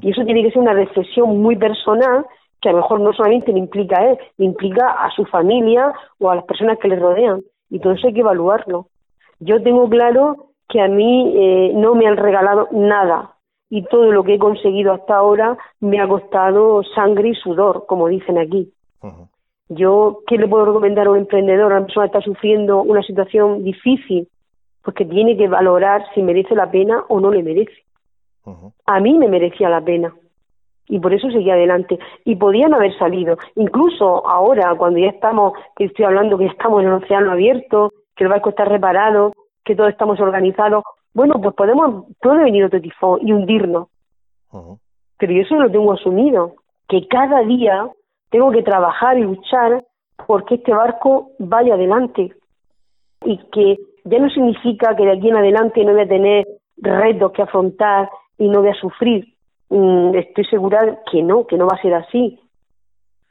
Y 0.01 0.12
eso 0.12 0.25
tiene 0.25 0.43
que 0.43 0.51
ser 0.51 0.59
una 0.62 0.73
reflexión 0.73 1.41
muy 1.41 1.55
personal 1.55 2.25
que 2.61 2.69
a 2.69 2.71
lo 2.73 2.79
mejor 2.79 2.99
no 2.99 3.13
solamente 3.13 3.51
le 3.51 3.59
implica 3.59 3.99
a 3.99 4.11
él, 4.11 4.17
le 4.37 4.45
implica 4.45 4.89
a 4.91 5.09
su 5.11 5.25
familia 5.25 5.93
o 6.19 6.29
a 6.29 6.35
las 6.35 6.45
personas 6.45 6.77
que 6.79 6.87
le 6.87 6.97
rodean. 6.97 7.41
Y 7.69 7.79
todo 7.79 7.93
eso 7.93 8.07
hay 8.07 8.13
que 8.13 8.19
evaluarlo. 8.21 8.87
Yo 9.39 9.61
tengo 9.63 9.87
claro 9.89 10.47
que 10.67 10.81
a 10.81 10.87
mí 10.87 11.33
eh, 11.35 11.71
no 11.75 11.95
me 11.95 12.07
han 12.07 12.17
regalado 12.17 12.67
nada 12.71 13.35
y 13.69 13.83
todo 13.83 14.11
lo 14.11 14.23
que 14.23 14.35
he 14.35 14.39
conseguido 14.39 14.93
hasta 14.93 15.15
ahora 15.15 15.57
me 15.79 16.01
ha 16.01 16.07
costado 16.07 16.83
sangre 16.95 17.29
y 17.29 17.35
sudor, 17.35 17.85
como 17.87 18.07
dicen 18.07 18.37
aquí. 18.37 18.71
Yo, 19.69 20.21
¿qué 20.25 20.37
le 20.37 20.47
puedo 20.47 20.65
recomendar 20.65 21.05
a 21.05 21.11
un 21.11 21.17
emprendedor, 21.17 21.71
a 21.71 21.77
una 21.77 21.85
persona 21.85 22.07
que 22.07 22.17
está 22.17 22.21
sufriendo 22.21 22.81
una 22.81 23.03
situación 23.03 23.63
difícil? 23.63 24.27
Pues 24.81 24.95
que 24.95 25.05
tiene 25.05 25.37
que 25.37 25.47
valorar 25.47 26.03
si 26.15 26.23
merece 26.23 26.55
la 26.55 26.71
pena 26.71 27.03
o 27.07 27.19
no 27.19 27.29
le 27.29 27.43
merece. 27.43 27.83
A 28.87 28.99
mí 28.99 29.13
me 29.13 29.27
merecía 29.27 29.69
la 29.69 29.81
pena 29.81 30.11
y 30.89 30.99
por 30.99 31.13
eso 31.13 31.30
seguía 31.30 31.54
adelante. 31.54 31.99
Y 32.25 32.36
podían 32.36 32.73
haber 32.73 32.97
salido. 32.97 33.38
Incluso 33.56 34.28
ahora, 34.28 34.75
cuando 34.75 34.99
ya 34.99 35.10
estamos, 35.10 35.54
que 35.78 35.86
estoy 35.86 36.04
hablando 36.04 36.38
que 36.38 36.45
ya 36.45 36.52
estamos 36.52 36.82
en 36.82 36.88
el 36.88 36.95
océano 36.95 37.32
abierto, 37.32 37.93
que 38.15 38.25
el 38.25 38.30
barco 38.30 38.49
está 38.49 38.65
reparado, 38.65 39.32
que 39.63 39.75
todos 39.75 39.91
estamos 39.91 40.19
organizados, 40.19 40.84
bueno, 41.13 41.39
pues 41.41 41.56
podemos, 41.56 42.06
puede 42.19 42.43
venir 42.43 42.65
otro 42.65 42.82
tifón 42.82 43.19
y 43.21 43.32
hundirnos. 43.32 43.88
Pero 45.17 45.34
yo 45.34 45.41
eso 45.41 45.56
lo 45.56 45.69
tengo 45.69 45.93
asumido, 45.93 46.56
que 46.88 47.08
cada 47.08 47.41
día 47.41 47.88
tengo 48.32 48.52
que 48.52 48.63
trabajar 48.63 49.17
y 49.17 49.21
luchar 49.21 49.86
porque 50.25 50.56
este 50.56 50.73
barco 50.73 51.32
vaya 51.38 51.75
adelante. 51.75 52.34
Y 53.23 53.38
que 53.52 53.78
ya 54.06 54.17
no 54.17 54.30
significa 54.30 54.95
que 54.95 55.04
de 55.04 55.12
aquí 55.12 55.30
en 55.30 55.38
adelante 55.38 55.86
no 55.86 55.93
voy 55.93 56.02
a 56.02 56.08
tener 56.08 56.47
retos 56.78 57.32
que 57.34 57.43
afrontar 57.43 58.10
y 58.39 58.47
no 58.47 58.62
voy 58.62 58.69
a 58.69 58.73
sufrir, 58.73 59.36
estoy 59.69 60.45
segura 60.45 60.99
que 61.12 61.21
no, 61.21 61.45
que 61.45 61.58
no 61.58 61.67
va 61.67 61.75
a 61.77 61.82
ser 61.82 61.93
así. 61.93 62.39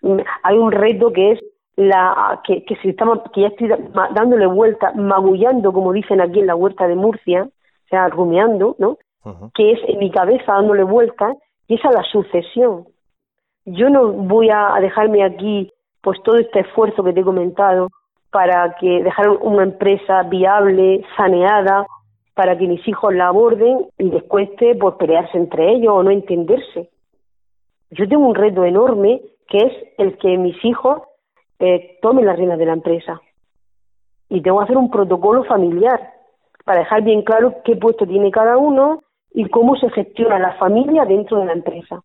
Mm, 0.03 0.19
hay 0.43 0.59
un 0.59 0.73
reto 0.73 1.13
que 1.13 1.33
es 1.33 1.41
la 1.77 2.41
que, 2.45 2.65
que 2.65 2.77
si 2.77 2.91
estamos, 2.91 3.21
que 3.33 3.43
ya 3.43 3.49
estoy 3.49 3.69
dándole 4.13 4.47
vuelta, 4.47 4.93
magullando, 4.95 5.73
como 5.73 5.93
dicen 5.93 6.21
aquí 6.21 6.41
en 6.41 6.47
la 6.47 6.57
huerta 6.57 6.89
de 6.89 6.97
Murcia, 6.97 7.45
o 7.45 7.89
sea, 7.89 8.09
rumiando, 8.09 8.75
¿no? 8.79 8.99
Que 9.55 9.73
es 9.73 9.81
en 9.87 9.99
mi 9.99 10.11
cabeza 10.11 10.55
dándole 10.55 10.83
vuelta, 10.85 11.35
y 11.67 11.75
esa 11.75 11.89
es 11.91 11.95
la 11.95 12.03
sucesión. 12.05 12.87
Yo 13.67 13.91
no 13.91 14.11
voy 14.13 14.49
a 14.51 14.75
dejarme 14.81 15.23
aquí, 15.23 15.71
pues 16.01 16.19
todo 16.25 16.37
este 16.37 16.61
esfuerzo 16.61 17.05
que 17.05 17.13
te 17.13 17.21
he 17.21 17.25
comentado, 17.25 17.89
para 18.31 18.75
que 18.81 19.03
dejar 19.03 19.29
una 19.29 19.63
empresa 19.63 20.23
viable, 20.25 21.05
saneada, 21.17 21.87
para 22.39 22.57
que 22.57 22.69
mis 22.69 22.87
hijos 22.87 23.13
la 23.13 23.27
aborden 23.27 23.89
y 23.99 24.05
les 24.05 24.23
cueste 24.23 24.77
pues, 24.77 24.95
pelearse 24.95 25.37
entre 25.37 25.73
ellos 25.73 25.93
o 25.93 26.05
no 26.05 26.13
entenderse. 26.13 26.89
Yo 27.91 28.09
tengo 28.09 28.29
un 28.29 28.37
reto 28.37 28.65
enorme 28.65 29.23
que 29.49 29.59
es 29.59 29.73
el 29.99 30.17
que 30.19 30.39
mis 30.39 30.55
hijos 30.65 31.03
eh, 31.59 31.99
tomen 32.01 32.27
las 32.27 32.37
riendas 32.37 32.61
de 32.61 32.67
la 32.67 32.75
empresa. 32.75 33.21
Y 34.29 34.41
tengo 34.41 34.59
que 34.59 34.65
hacer 34.67 34.77
un 34.77 34.89
protocolo 34.89 35.43
familiar 35.47 36.13
para 36.65 36.79
dejar 36.79 37.03
bien 37.03 37.23
claro 37.23 37.57
qué 37.65 37.75
puesto 37.75 38.07
tiene 38.07 38.31
cada 38.31 38.57
uno 38.57 39.03
y 39.35 39.49
cómo 39.49 39.75
se 39.75 39.91
gestiona 39.91 40.39
la 40.39 40.53
familia 40.59 41.07
dentro 41.07 41.41
de 41.41 41.47
la 41.47 41.55
empresa. 41.55 42.05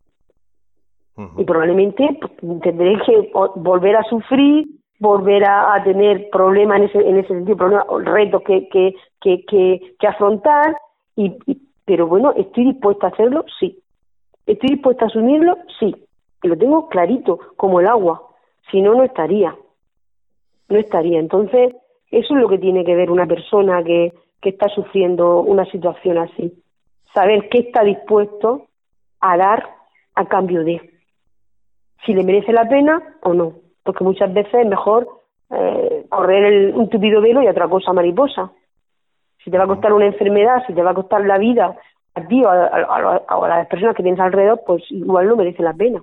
Y 1.38 1.43
probablemente 1.43 2.10
pues, 2.19 2.60
tendré 2.62 2.98
que 3.06 3.32
volver 3.58 3.98
a 3.98 4.04
sufrir 4.06 4.65
volver 5.04 5.44
a, 5.44 5.84
tener 5.84 6.30
problemas 6.32 6.78
en 6.78 6.84
ese, 6.86 6.98
en 6.98 7.18
ese 7.18 7.28
sentido, 7.28 7.58
problemas, 7.58 7.86
retos 8.06 8.42
que, 8.44 8.70
que, 8.70 8.96
que, 9.22 9.95
que, 9.99 10.08
afrontar, 10.08 10.78
y, 11.18 11.38
pero 11.84 12.08
bueno, 12.08 12.34
¿estoy 12.38 12.72
dispuesta 12.72 13.08
a 13.08 13.10
hacerlo? 13.10 13.43
Sí. 13.60 13.78
¿Estoy 14.45 14.70
dispuesta 14.76 15.04
a 15.04 15.08
asumirlo? 15.10 15.58
Sí. 15.78 15.93
Y 16.41 16.47
lo 16.47 16.58
tengo 16.58 16.88
clarito, 16.88 17.38
como 17.58 17.82
el 17.82 17.88
agua. 17.88 18.30
Si 18.72 18.82
no, 18.82 18.95
no 18.95 19.04
estaría. 19.04 19.54
No 20.70 20.80
estaría. 20.80 21.20
Entonces, 21.20 21.76
eso 22.10 22.34
es 22.36 22.41
lo 22.41 22.47
que 22.47 22.58
tiene 22.58 22.86
que 22.86 22.95
ver 22.95 23.12
una 23.12 23.28
persona 23.28 23.84
que, 23.84 24.14
que 24.41 24.49
está 24.49 24.70
sufriendo 24.70 25.41
una 25.41 25.66
situación 25.66 26.18
así. 26.18 26.64
Saber 27.14 27.49
qué 27.49 27.60
está 27.60 27.84
dispuesto 27.84 28.68
a 29.20 29.36
dar 29.36 29.70
a 30.16 30.26
cambio 30.28 30.64
de. 30.64 30.80
Si 32.06 32.14
le 32.14 32.24
merece 32.24 32.54
la 32.54 32.70
pena 32.70 33.18
o 33.22 33.34
no 33.34 33.62
porque 33.84 34.03
muchas 34.03 34.34
veces 34.34 34.53
es 34.53 34.67
mejor 34.67 35.07
eh, 35.49 36.05
correr 36.09 36.73
un 36.75 36.89
tupido 36.89 37.21
velo 37.21 37.41
y 37.41 37.47
otra 37.47 37.67
cosa 37.67 37.93
mariposa. 37.93 38.51
Si 39.43 39.51
te 39.51 39.57
va 39.57 39.65
a 39.65 39.67
costar 39.67 39.93
una 39.93 40.05
enfermedad, 40.05 40.63
si 40.65 40.73
te 40.73 40.81
va 40.81 40.91
a 40.91 40.95
costar 40.95 41.25
la 41.25 41.38
vida 41.38 41.75
a 42.15 42.27
ti 42.27 42.43
o 42.43 42.49
a, 42.49 43.47
las 43.47 43.67
personas 43.67 43.95
que 43.95 44.03
tienes 44.03 44.19
alrededor, 44.19 44.61
pues 44.65 44.84
igual 44.89 45.27
no 45.27 45.36
merece 45.36 45.63
la 45.63 45.73
pena. 45.73 46.01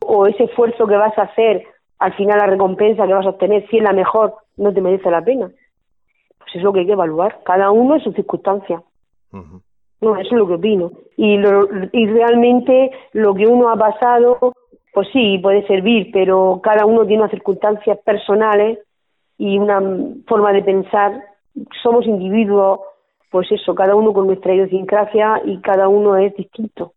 O 0.00 0.26
ese 0.26 0.44
esfuerzo 0.44 0.86
que 0.86 0.96
vas 0.96 1.16
a 1.18 1.22
hacer, 1.22 1.64
al 1.98 2.14
final 2.14 2.38
la 2.38 2.46
recompensa 2.46 3.06
que 3.06 3.12
vas 3.12 3.26
a 3.26 3.30
obtener, 3.30 3.68
si 3.68 3.76
es 3.76 3.82
la 3.82 3.92
mejor, 3.92 4.34
no 4.56 4.72
te 4.72 4.80
merece 4.80 5.10
la 5.10 5.22
pena. 5.22 5.50
pues 6.38 6.54
es 6.54 6.62
lo 6.62 6.72
que 6.72 6.80
hay 6.80 6.86
que 6.86 6.92
evaluar, 6.92 7.40
cada 7.44 7.70
uno 7.70 7.96
en 7.96 8.00
sus 8.00 8.14
circunstancias. 8.14 8.82
No, 10.00 10.16
eso 10.16 10.30
es 10.30 10.32
lo 10.32 10.46
que 10.46 10.54
opino. 10.54 10.92
Y, 11.16 11.36
lo, 11.36 11.68
y 11.92 12.06
realmente 12.06 12.90
lo 13.12 13.34
que 13.34 13.46
uno 13.46 13.68
ha 13.68 13.76
pasado, 13.76 14.54
pues 14.92 15.08
sí, 15.12 15.38
puede 15.38 15.66
servir, 15.66 16.10
pero 16.12 16.60
cada 16.62 16.86
uno 16.86 17.06
tiene 17.06 17.22
unas 17.22 17.30
circunstancias 17.30 17.98
personales 18.04 18.78
y 19.36 19.58
una 19.58 19.80
forma 20.26 20.52
de 20.52 20.62
pensar. 20.62 21.24
Somos 21.82 22.06
individuos, 22.06 22.80
pues 23.30 23.50
eso, 23.52 23.74
cada 23.74 23.94
uno 23.94 24.12
con 24.12 24.26
nuestra 24.26 24.54
idiosincrasia 24.54 25.42
y 25.44 25.60
cada 25.60 25.88
uno 25.88 26.16
es 26.16 26.34
distinto. 26.34 26.92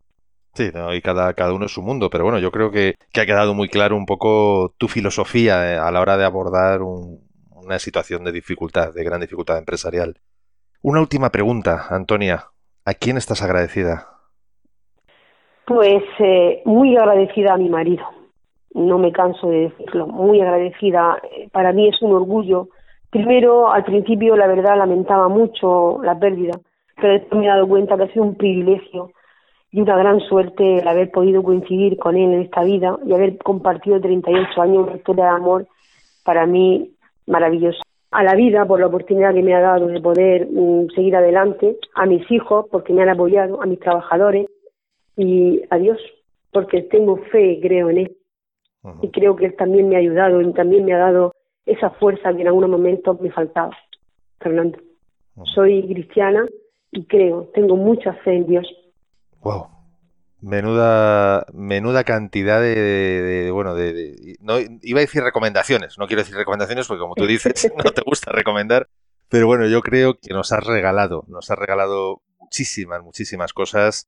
Sí, 0.54 0.70
y 0.94 1.02
cada, 1.02 1.34
cada 1.34 1.54
uno 1.54 1.66
es 1.66 1.72
su 1.72 1.82
mundo, 1.82 2.10
pero 2.10 2.26
bueno, 2.26 2.40
yo 2.40 2.52
creo 2.52 2.72
que, 2.72 2.96
que 3.14 3.22
ha 3.22 3.26
quedado 3.26 3.54
muy 3.54 3.70
claro 3.70 3.96
un 3.96 4.06
poco 4.06 4.74
tu 4.78 4.90
filosofía 4.90 5.74
eh, 5.74 5.78
a 5.78 5.90
la 5.92 6.02
hora 6.02 6.18
de 6.18 6.26
abordar 6.26 6.82
una 6.82 7.80
situación 7.80 8.26
de 8.26 8.34
dificultad, 8.34 8.94
de 8.94 9.04
gran 9.04 9.22
dificultad 9.22 9.58
empresarial. 9.58 10.20
Una 10.82 11.00
última 11.00 11.30
pregunta, 11.30 11.88
Antonia. 11.90 12.48
¿A 12.84 12.94
quién 12.96 13.16
estás 13.16 13.44
agradecida? 13.44 14.11
Pues 15.74 16.04
eh, 16.20 16.62
muy 16.66 16.98
agradecida 16.98 17.54
a 17.54 17.58
mi 17.58 17.70
marido. 17.70 18.04
No 18.74 18.98
me 18.98 19.14
canso 19.14 19.48
de 19.48 19.70
decirlo. 19.70 20.06
Muy 20.06 20.42
agradecida. 20.42 21.18
Para 21.54 21.72
mí 21.72 21.88
es 21.88 22.02
un 22.02 22.12
orgullo. 22.12 22.68
Primero, 23.10 23.72
al 23.72 23.86
principio, 23.86 24.36
la 24.36 24.48
verdad, 24.48 24.78
lamentaba 24.78 25.30
mucho 25.30 26.04
la 26.04 26.20
pérdida, 26.20 26.60
pero 26.98 27.14
después 27.14 27.40
me 27.40 27.46
he 27.46 27.50
dado 27.50 27.70
cuenta 27.70 27.96
que 27.96 28.04
ha 28.04 28.12
sido 28.12 28.26
un 28.26 28.36
privilegio 28.36 29.12
y 29.72 29.80
una 29.80 29.96
gran 29.96 30.20
suerte 30.20 30.80
el 30.80 30.88
haber 30.90 31.10
podido 31.10 31.42
coincidir 31.42 31.98
con 31.98 32.18
él 32.18 32.34
en 32.34 32.42
esta 32.42 32.64
vida 32.64 32.98
y 33.06 33.14
haber 33.14 33.38
compartido 33.38 34.02
38 34.02 34.62
años 34.62 34.88
una 34.88 34.98
historia 34.98 35.24
de 35.24 35.30
amor 35.30 35.68
para 36.26 36.46
mí 36.46 36.92
maravillosa. 37.28 37.80
A 38.12 38.24
la 38.24 38.36
vida 38.36 38.66
por 38.66 38.82
la 38.82 38.88
oportunidad 38.88 39.34
que 39.34 39.42
me 39.42 39.56
ha 39.56 39.62
dado 39.62 39.88
de 39.88 40.02
poder 40.02 40.50
mm, 40.52 40.88
seguir 40.94 41.16
adelante, 41.16 41.78
a 41.96 42.06
mis 42.06 42.30
hijos 42.30 42.66
porque 42.70 42.92
me 42.92 43.04
han 43.04 43.10
apoyado, 43.10 43.62
a 43.62 43.66
mis 43.66 43.80
trabajadores 43.80 44.48
y 45.22 45.62
a 45.70 45.78
Dios 45.78 46.00
porque 46.52 46.82
tengo 46.84 47.18
fe, 47.32 47.60
creo 47.62 47.90
en 47.90 47.98
él. 48.00 48.18
Y 49.02 49.10
creo 49.10 49.36
que 49.36 49.46
él 49.46 49.56
también 49.56 49.90
me 49.90 49.96
ha 49.96 50.00
ayudado 50.00 50.42
y 50.42 50.54
también 50.54 50.86
me 50.86 50.94
ha 50.94 50.98
dado 50.98 51.34
esa 51.66 51.92
fuerza 51.92 52.34
que 52.34 52.42
en 52.42 52.48
algunos 52.48 52.70
momentos 52.70 53.22
me 53.22 53.32
faltaba. 53.32 53.78
Fernando, 54.40 54.80
soy 55.54 55.88
cristiana 55.88 56.48
y 56.92 57.06
creo, 57.06 57.52
tengo 57.54 57.76
mucha 57.76 58.14
fe 58.14 58.38
en 58.38 58.48
Dios 58.48 58.68
Wow. 59.42 59.68
Menuda, 60.42 61.46
menuda 61.54 62.04
cantidad 62.04 62.60
de, 62.60 63.50
bueno, 63.54 63.76
de, 63.76 64.38
no, 64.40 64.58
iba 64.82 65.00
a 65.00 65.02
decir 65.02 65.22
recomendaciones, 65.22 66.00
no 66.00 66.08
quiero 66.08 66.24
decir 66.24 66.36
recomendaciones 66.36 66.88
porque 66.88 67.02
como 67.02 67.14
tú 67.14 67.28
dices, 67.28 67.72
no 67.84 67.92
te 67.92 68.02
gusta 68.02 68.32
recomendar, 68.32 68.88
pero 69.30 69.46
bueno, 69.46 69.68
yo 69.68 69.82
creo 69.82 70.18
que 70.20 70.34
nos 70.34 70.52
has 70.52 70.64
regalado, 70.64 71.26
nos 71.28 71.52
has 71.52 71.60
regalado 71.60 72.22
muchísimas, 72.40 73.04
muchísimas 73.04 73.54
cosas. 73.54 74.08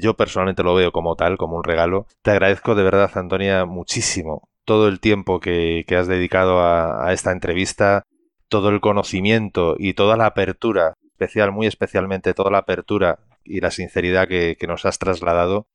Yo 0.00 0.14
personalmente 0.14 0.62
lo 0.62 0.74
veo 0.74 0.92
como 0.92 1.16
tal, 1.16 1.36
como 1.36 1.56
un 1.56 1.64
regalo. 1.64 2.06
Te 2.22 2.30
agradezco 2.32 2.74
de 2.74 2.82
verdad, 2.82 3.10
Antonia, 3.14 3.64
muchísimo 3.64 4.48
todo 4.64 4.88
el 4.88 5.00
tiempo 5.00 5.40
que, 5.40 5.84
has 5.96 6.06
dedicado 6.06 6.60
a, 6.60 7.12
esta 7.12 7.32
entrevista, 7.32 8.04
todo 8.48 8.70
el 8.70 8.80
conocimiento 8.80 9.76
y 9.78 9.94
toda 9.94 10.16
la 10.16 10.26
apertura, 10.26 10.94
especial, 11.12 11.52
muy 11.52 11.66
especialmente 11.66 12.34
toda 12.34 12.50
la 12.50 12.58
apertura 12.58 13.18
y 13.44 13.60
la 13.60 13.70
sinceridad 13.70 14.28
que, 14.28 14.56
nos 14.66 14.84
has 14.86 14.98
trasladado. 14.98 15.66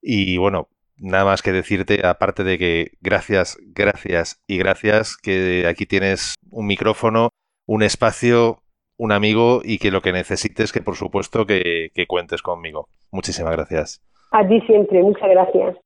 Y 0.00 0.36
bueno, 0.38 0.68
nada 0.96 1.24
más 1.24 1.42
que 1.42 1.52
decirte, 1.52 2.06
aparte 2.06 2.44
de 2.44 2.58
que 2.58 2.92
gracias, 3.00 3.58
gracias 3.60 4.40
y 4.46 4.58
gracias, 4.58 5.16
que 5.16 5.66
aquí 5.66 5.86
tienes 5.86 6.34
un 6.50 6.66
micrófono, 6.66 7.30
un 7.66 7.82
espacio, 7.82 8.62
un 8.98 9.12
amigo 9.12 9.62
y 9.64 9.78
que 9.78 9.90
lo 9.90 10.02
que 10.02 10.12
necesites, 10.12 10.72
que 10.72 10.82
por 10.82 10.96
supuesto 10.96 11.46
que, 11.46 11.88
que 11.94 12.06
cuentes 12.06 12.42
conmigo. 12.42 12.88
Muchísimas 13.10 13.52
gracias. 13.52 14.02
A 14.32 14.46
ti 14.46 14.60
siempre, 14.66 15.02
muchas 15.02 15.30
gracias. 15.30 15.76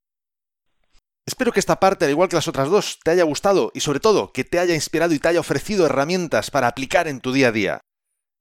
Espero 1.25 1.53
que 1.53 1.61
esta 1.61 1.79
parte, 1.79 2.03
al 2.03 2.11
igual 2.11 2.27
que 2.27 2.35
las 2.35 2.49
otras 2.49 2.69
dos, 2.69 2.99
te 3.01 3.11
haya 3.11 3.23
gustado 3.23 3.71
y 3.73 3.79
sobre 3.79 4.01
todo 4.01 4.33
que 4.33 4.43
te 4.43 4.59
haya 4.59 4.73
inspirado 4.73 5.13
y 5.13 5.19
te 5.19 5.29
haya 5.29 5.39
ofrecido 5.39 5.85
herramientas 5.85 6.51
para 6.51 6.67
aplicar 6.67 7.07
en 7.07 7.21
tu 7.21 7.31
día 7.31 7.47
a 7.47 7.51
día. 7.53 7.81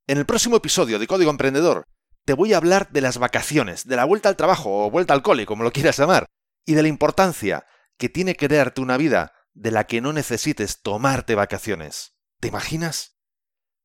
En 0.08 0.18
el 0.18 0.26
próximo 0.26 0.56
episodio 0.56 0.98
de 0.98 1.06
Código 1.06 1.30
Emprendedor 1.30 1.84
te 2.24 2.34
voy 2.34 2.52
a 2.52 2.56
hablar 2.56 2.90
de 2.90 3.00
las 3.00 3.18
vacaciones, 3.18 3.86
de 3.86 3.96
la 3.96 4.04
vuelta 4.04 4.28
al 4.28 4.36
trabajo 4.36 4.86
o 4.86 4.90
vuelta 4.90 5.14
al 5.14 5.22
cole, 5.22 5.46
como 5.46 5.64
lo 5.64 5.72
quieras 5.72 5.98
llamar, 5.98 6.26
y 6.64 6.74
de 6.74 6.82
la 6.82 6.88
importancia 6.88 7.66
que 7.98 8.08
tiene 8.08 8.34
crearte 8.34 8.80
una 8.80 8.96
vida 8.96 9.32
de 9.54 9.70
la 9.70 9.84
que 9.84 10.00
no 10.00 10.12
necesites 10.12 10.82
tomarte 10.82 11.34
vacaciones. 11.34 12.16
¿Te 12.40 12.48
imaginas? 12.48 13.16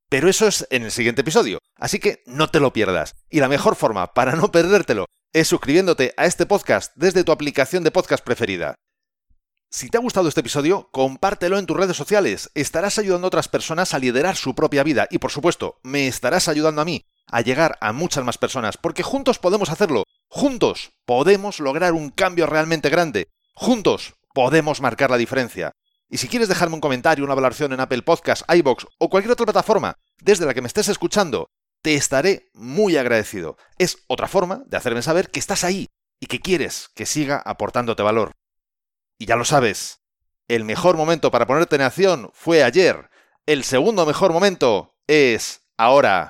Pero 0.09 0.29
eso 0.29 0.47
es 0.47 0.65
en 0.69 0.83
el 0.83 0.91
siguiente 0.91 1.21
episodio, 1.21 1.59
así 1.75 1.99
que 1.99 2.23
no 2.25 2.49
te 2.49 2.61
lo 2.61 2.71
pierdas. 2.71 3.15
Y 3.29 3.41
la 3.41 3.49
mejor 3.49 3.75
forma 3.75 4.13
para 4.13 4.37
no 4.37 4.51
perdértelo 4.51 5.05
es 5.33 5.49
suscribiéndote 5.49 6.13
a 6.15 6.25
este 6.25 6.45
podcast 6.45 6.93
desde 6.95 7.25
tu 7.25 7.33
aplicación 7.33 7.83
de 7.83 7.91
podcast 7.91 8.23
preferida. 8.23 8.75
Si 9.69 9.89
te 9.89 9.97
ha 9.97 10.01
gustado 10.01 10.29
este 10.29 10.39
episodio, 10.39 10.87
compártelo 10.93 11.59
en 11.59 11.65
tus 11.65 11.75
redes 11.75 11.97
sociales. 11.97 12.49
Estarás 12.55 12.97
ayudando 12.99 13.27
a 13.27 13.27
otras 13.27 13.49
personas 13.49 13.93
a 13.93 13.99
liderar 13.99 14.37
su 14.37 14.55
propia 14.55 14.81
vida 14.83 15.07
y 15.11 15.17
por 15.17 15.31
supuesto, 15.31 15.81
me 15.83 16.07
estarás 16.07 16.47
ayudando 16.47 16.81
a 16.81 16.85
mí 16.85 17.03
a 17.29 17.41
llegar 17.41 17.77
a 17.81 17.91
muchas 17.91 18.23
más 18.23 18.37
personas, 18.37 18.77
porque 18.77 19.03
juntos 19.03 19.39
podemos 19.39 19.69
hacerlo, 19.69 20.05
juntos 20.29 20.91
podemos 21.05 21.59
lograr 21.59 21.91
un 21.91 22.11
cambio 22.11 22.47
realmente 22.47 22.89
grande, 22.89 23.27
juntos 23.53 24.13
podemos 24.33 24.79
marcar 24.79 25.11
la 25.11 25.17
diferencia. 25.17 25.73
Y 26.09 26.17
si 26.17 26.27
quieres 26.27 26.47
dejarme 26.47 26.75
un 26.75 26.81
comentario, 26.81 27.25
una 27.25 27.35
valoración 27.35 27.73
en 27.73 27.79
Apple 27.79 28.01
Podcasts, 28.01 28.45
iBox 28.47 28.85
o 28.97 29.09
cualquier 29.09 29.33
otra 29.33 29.45
plataforma 29.45 29.95
desde 30.21 30.45
la 30.45 30.53
que 30.53 30.61
me 30.61 30.67
estés 30.67 30.87
escuchando, 30.87 31.49
te 31.81 31.95
estaré 31.95 32.49
muy 32.53 32.97
agradecido. 32.97 33.57
Es 33.77 34.03
otra 34.07 34.27
forma 34.27 34.63
de 34.67 34.77
hacerme 34.77 35.01
saber 35.01 35.29
que 35.29 35.39
estás 35.39 35.63
ahí 35.63 35.87
y 36.19 36.27
que 36.27 36.39
quieres 36.39 36.89
que 36.95 37.05
siga 37.05 37.41
aportándote 37.45 38.03
valor. 38.03 38.31
Y 39.19 39.25
ya 39.25 39.35
lo 39.35 39.45
sabes, 39.45 40.01
el 40.47 40.63
mejor 40.63 40.95
momento 40.95 41.31
para 41.31 41.45
ponerte 41.45 41.75
en 41.75 41.81
acción 41.81 42.31
fue 42.33 42.63
ayer. 42.63 43.09
El 43.45 43.63
segundo 43.63 44.05
mejor 44.05 44.31
momento 44.31 44.95
es 45.07 45.61
ahora. 45.77 46.29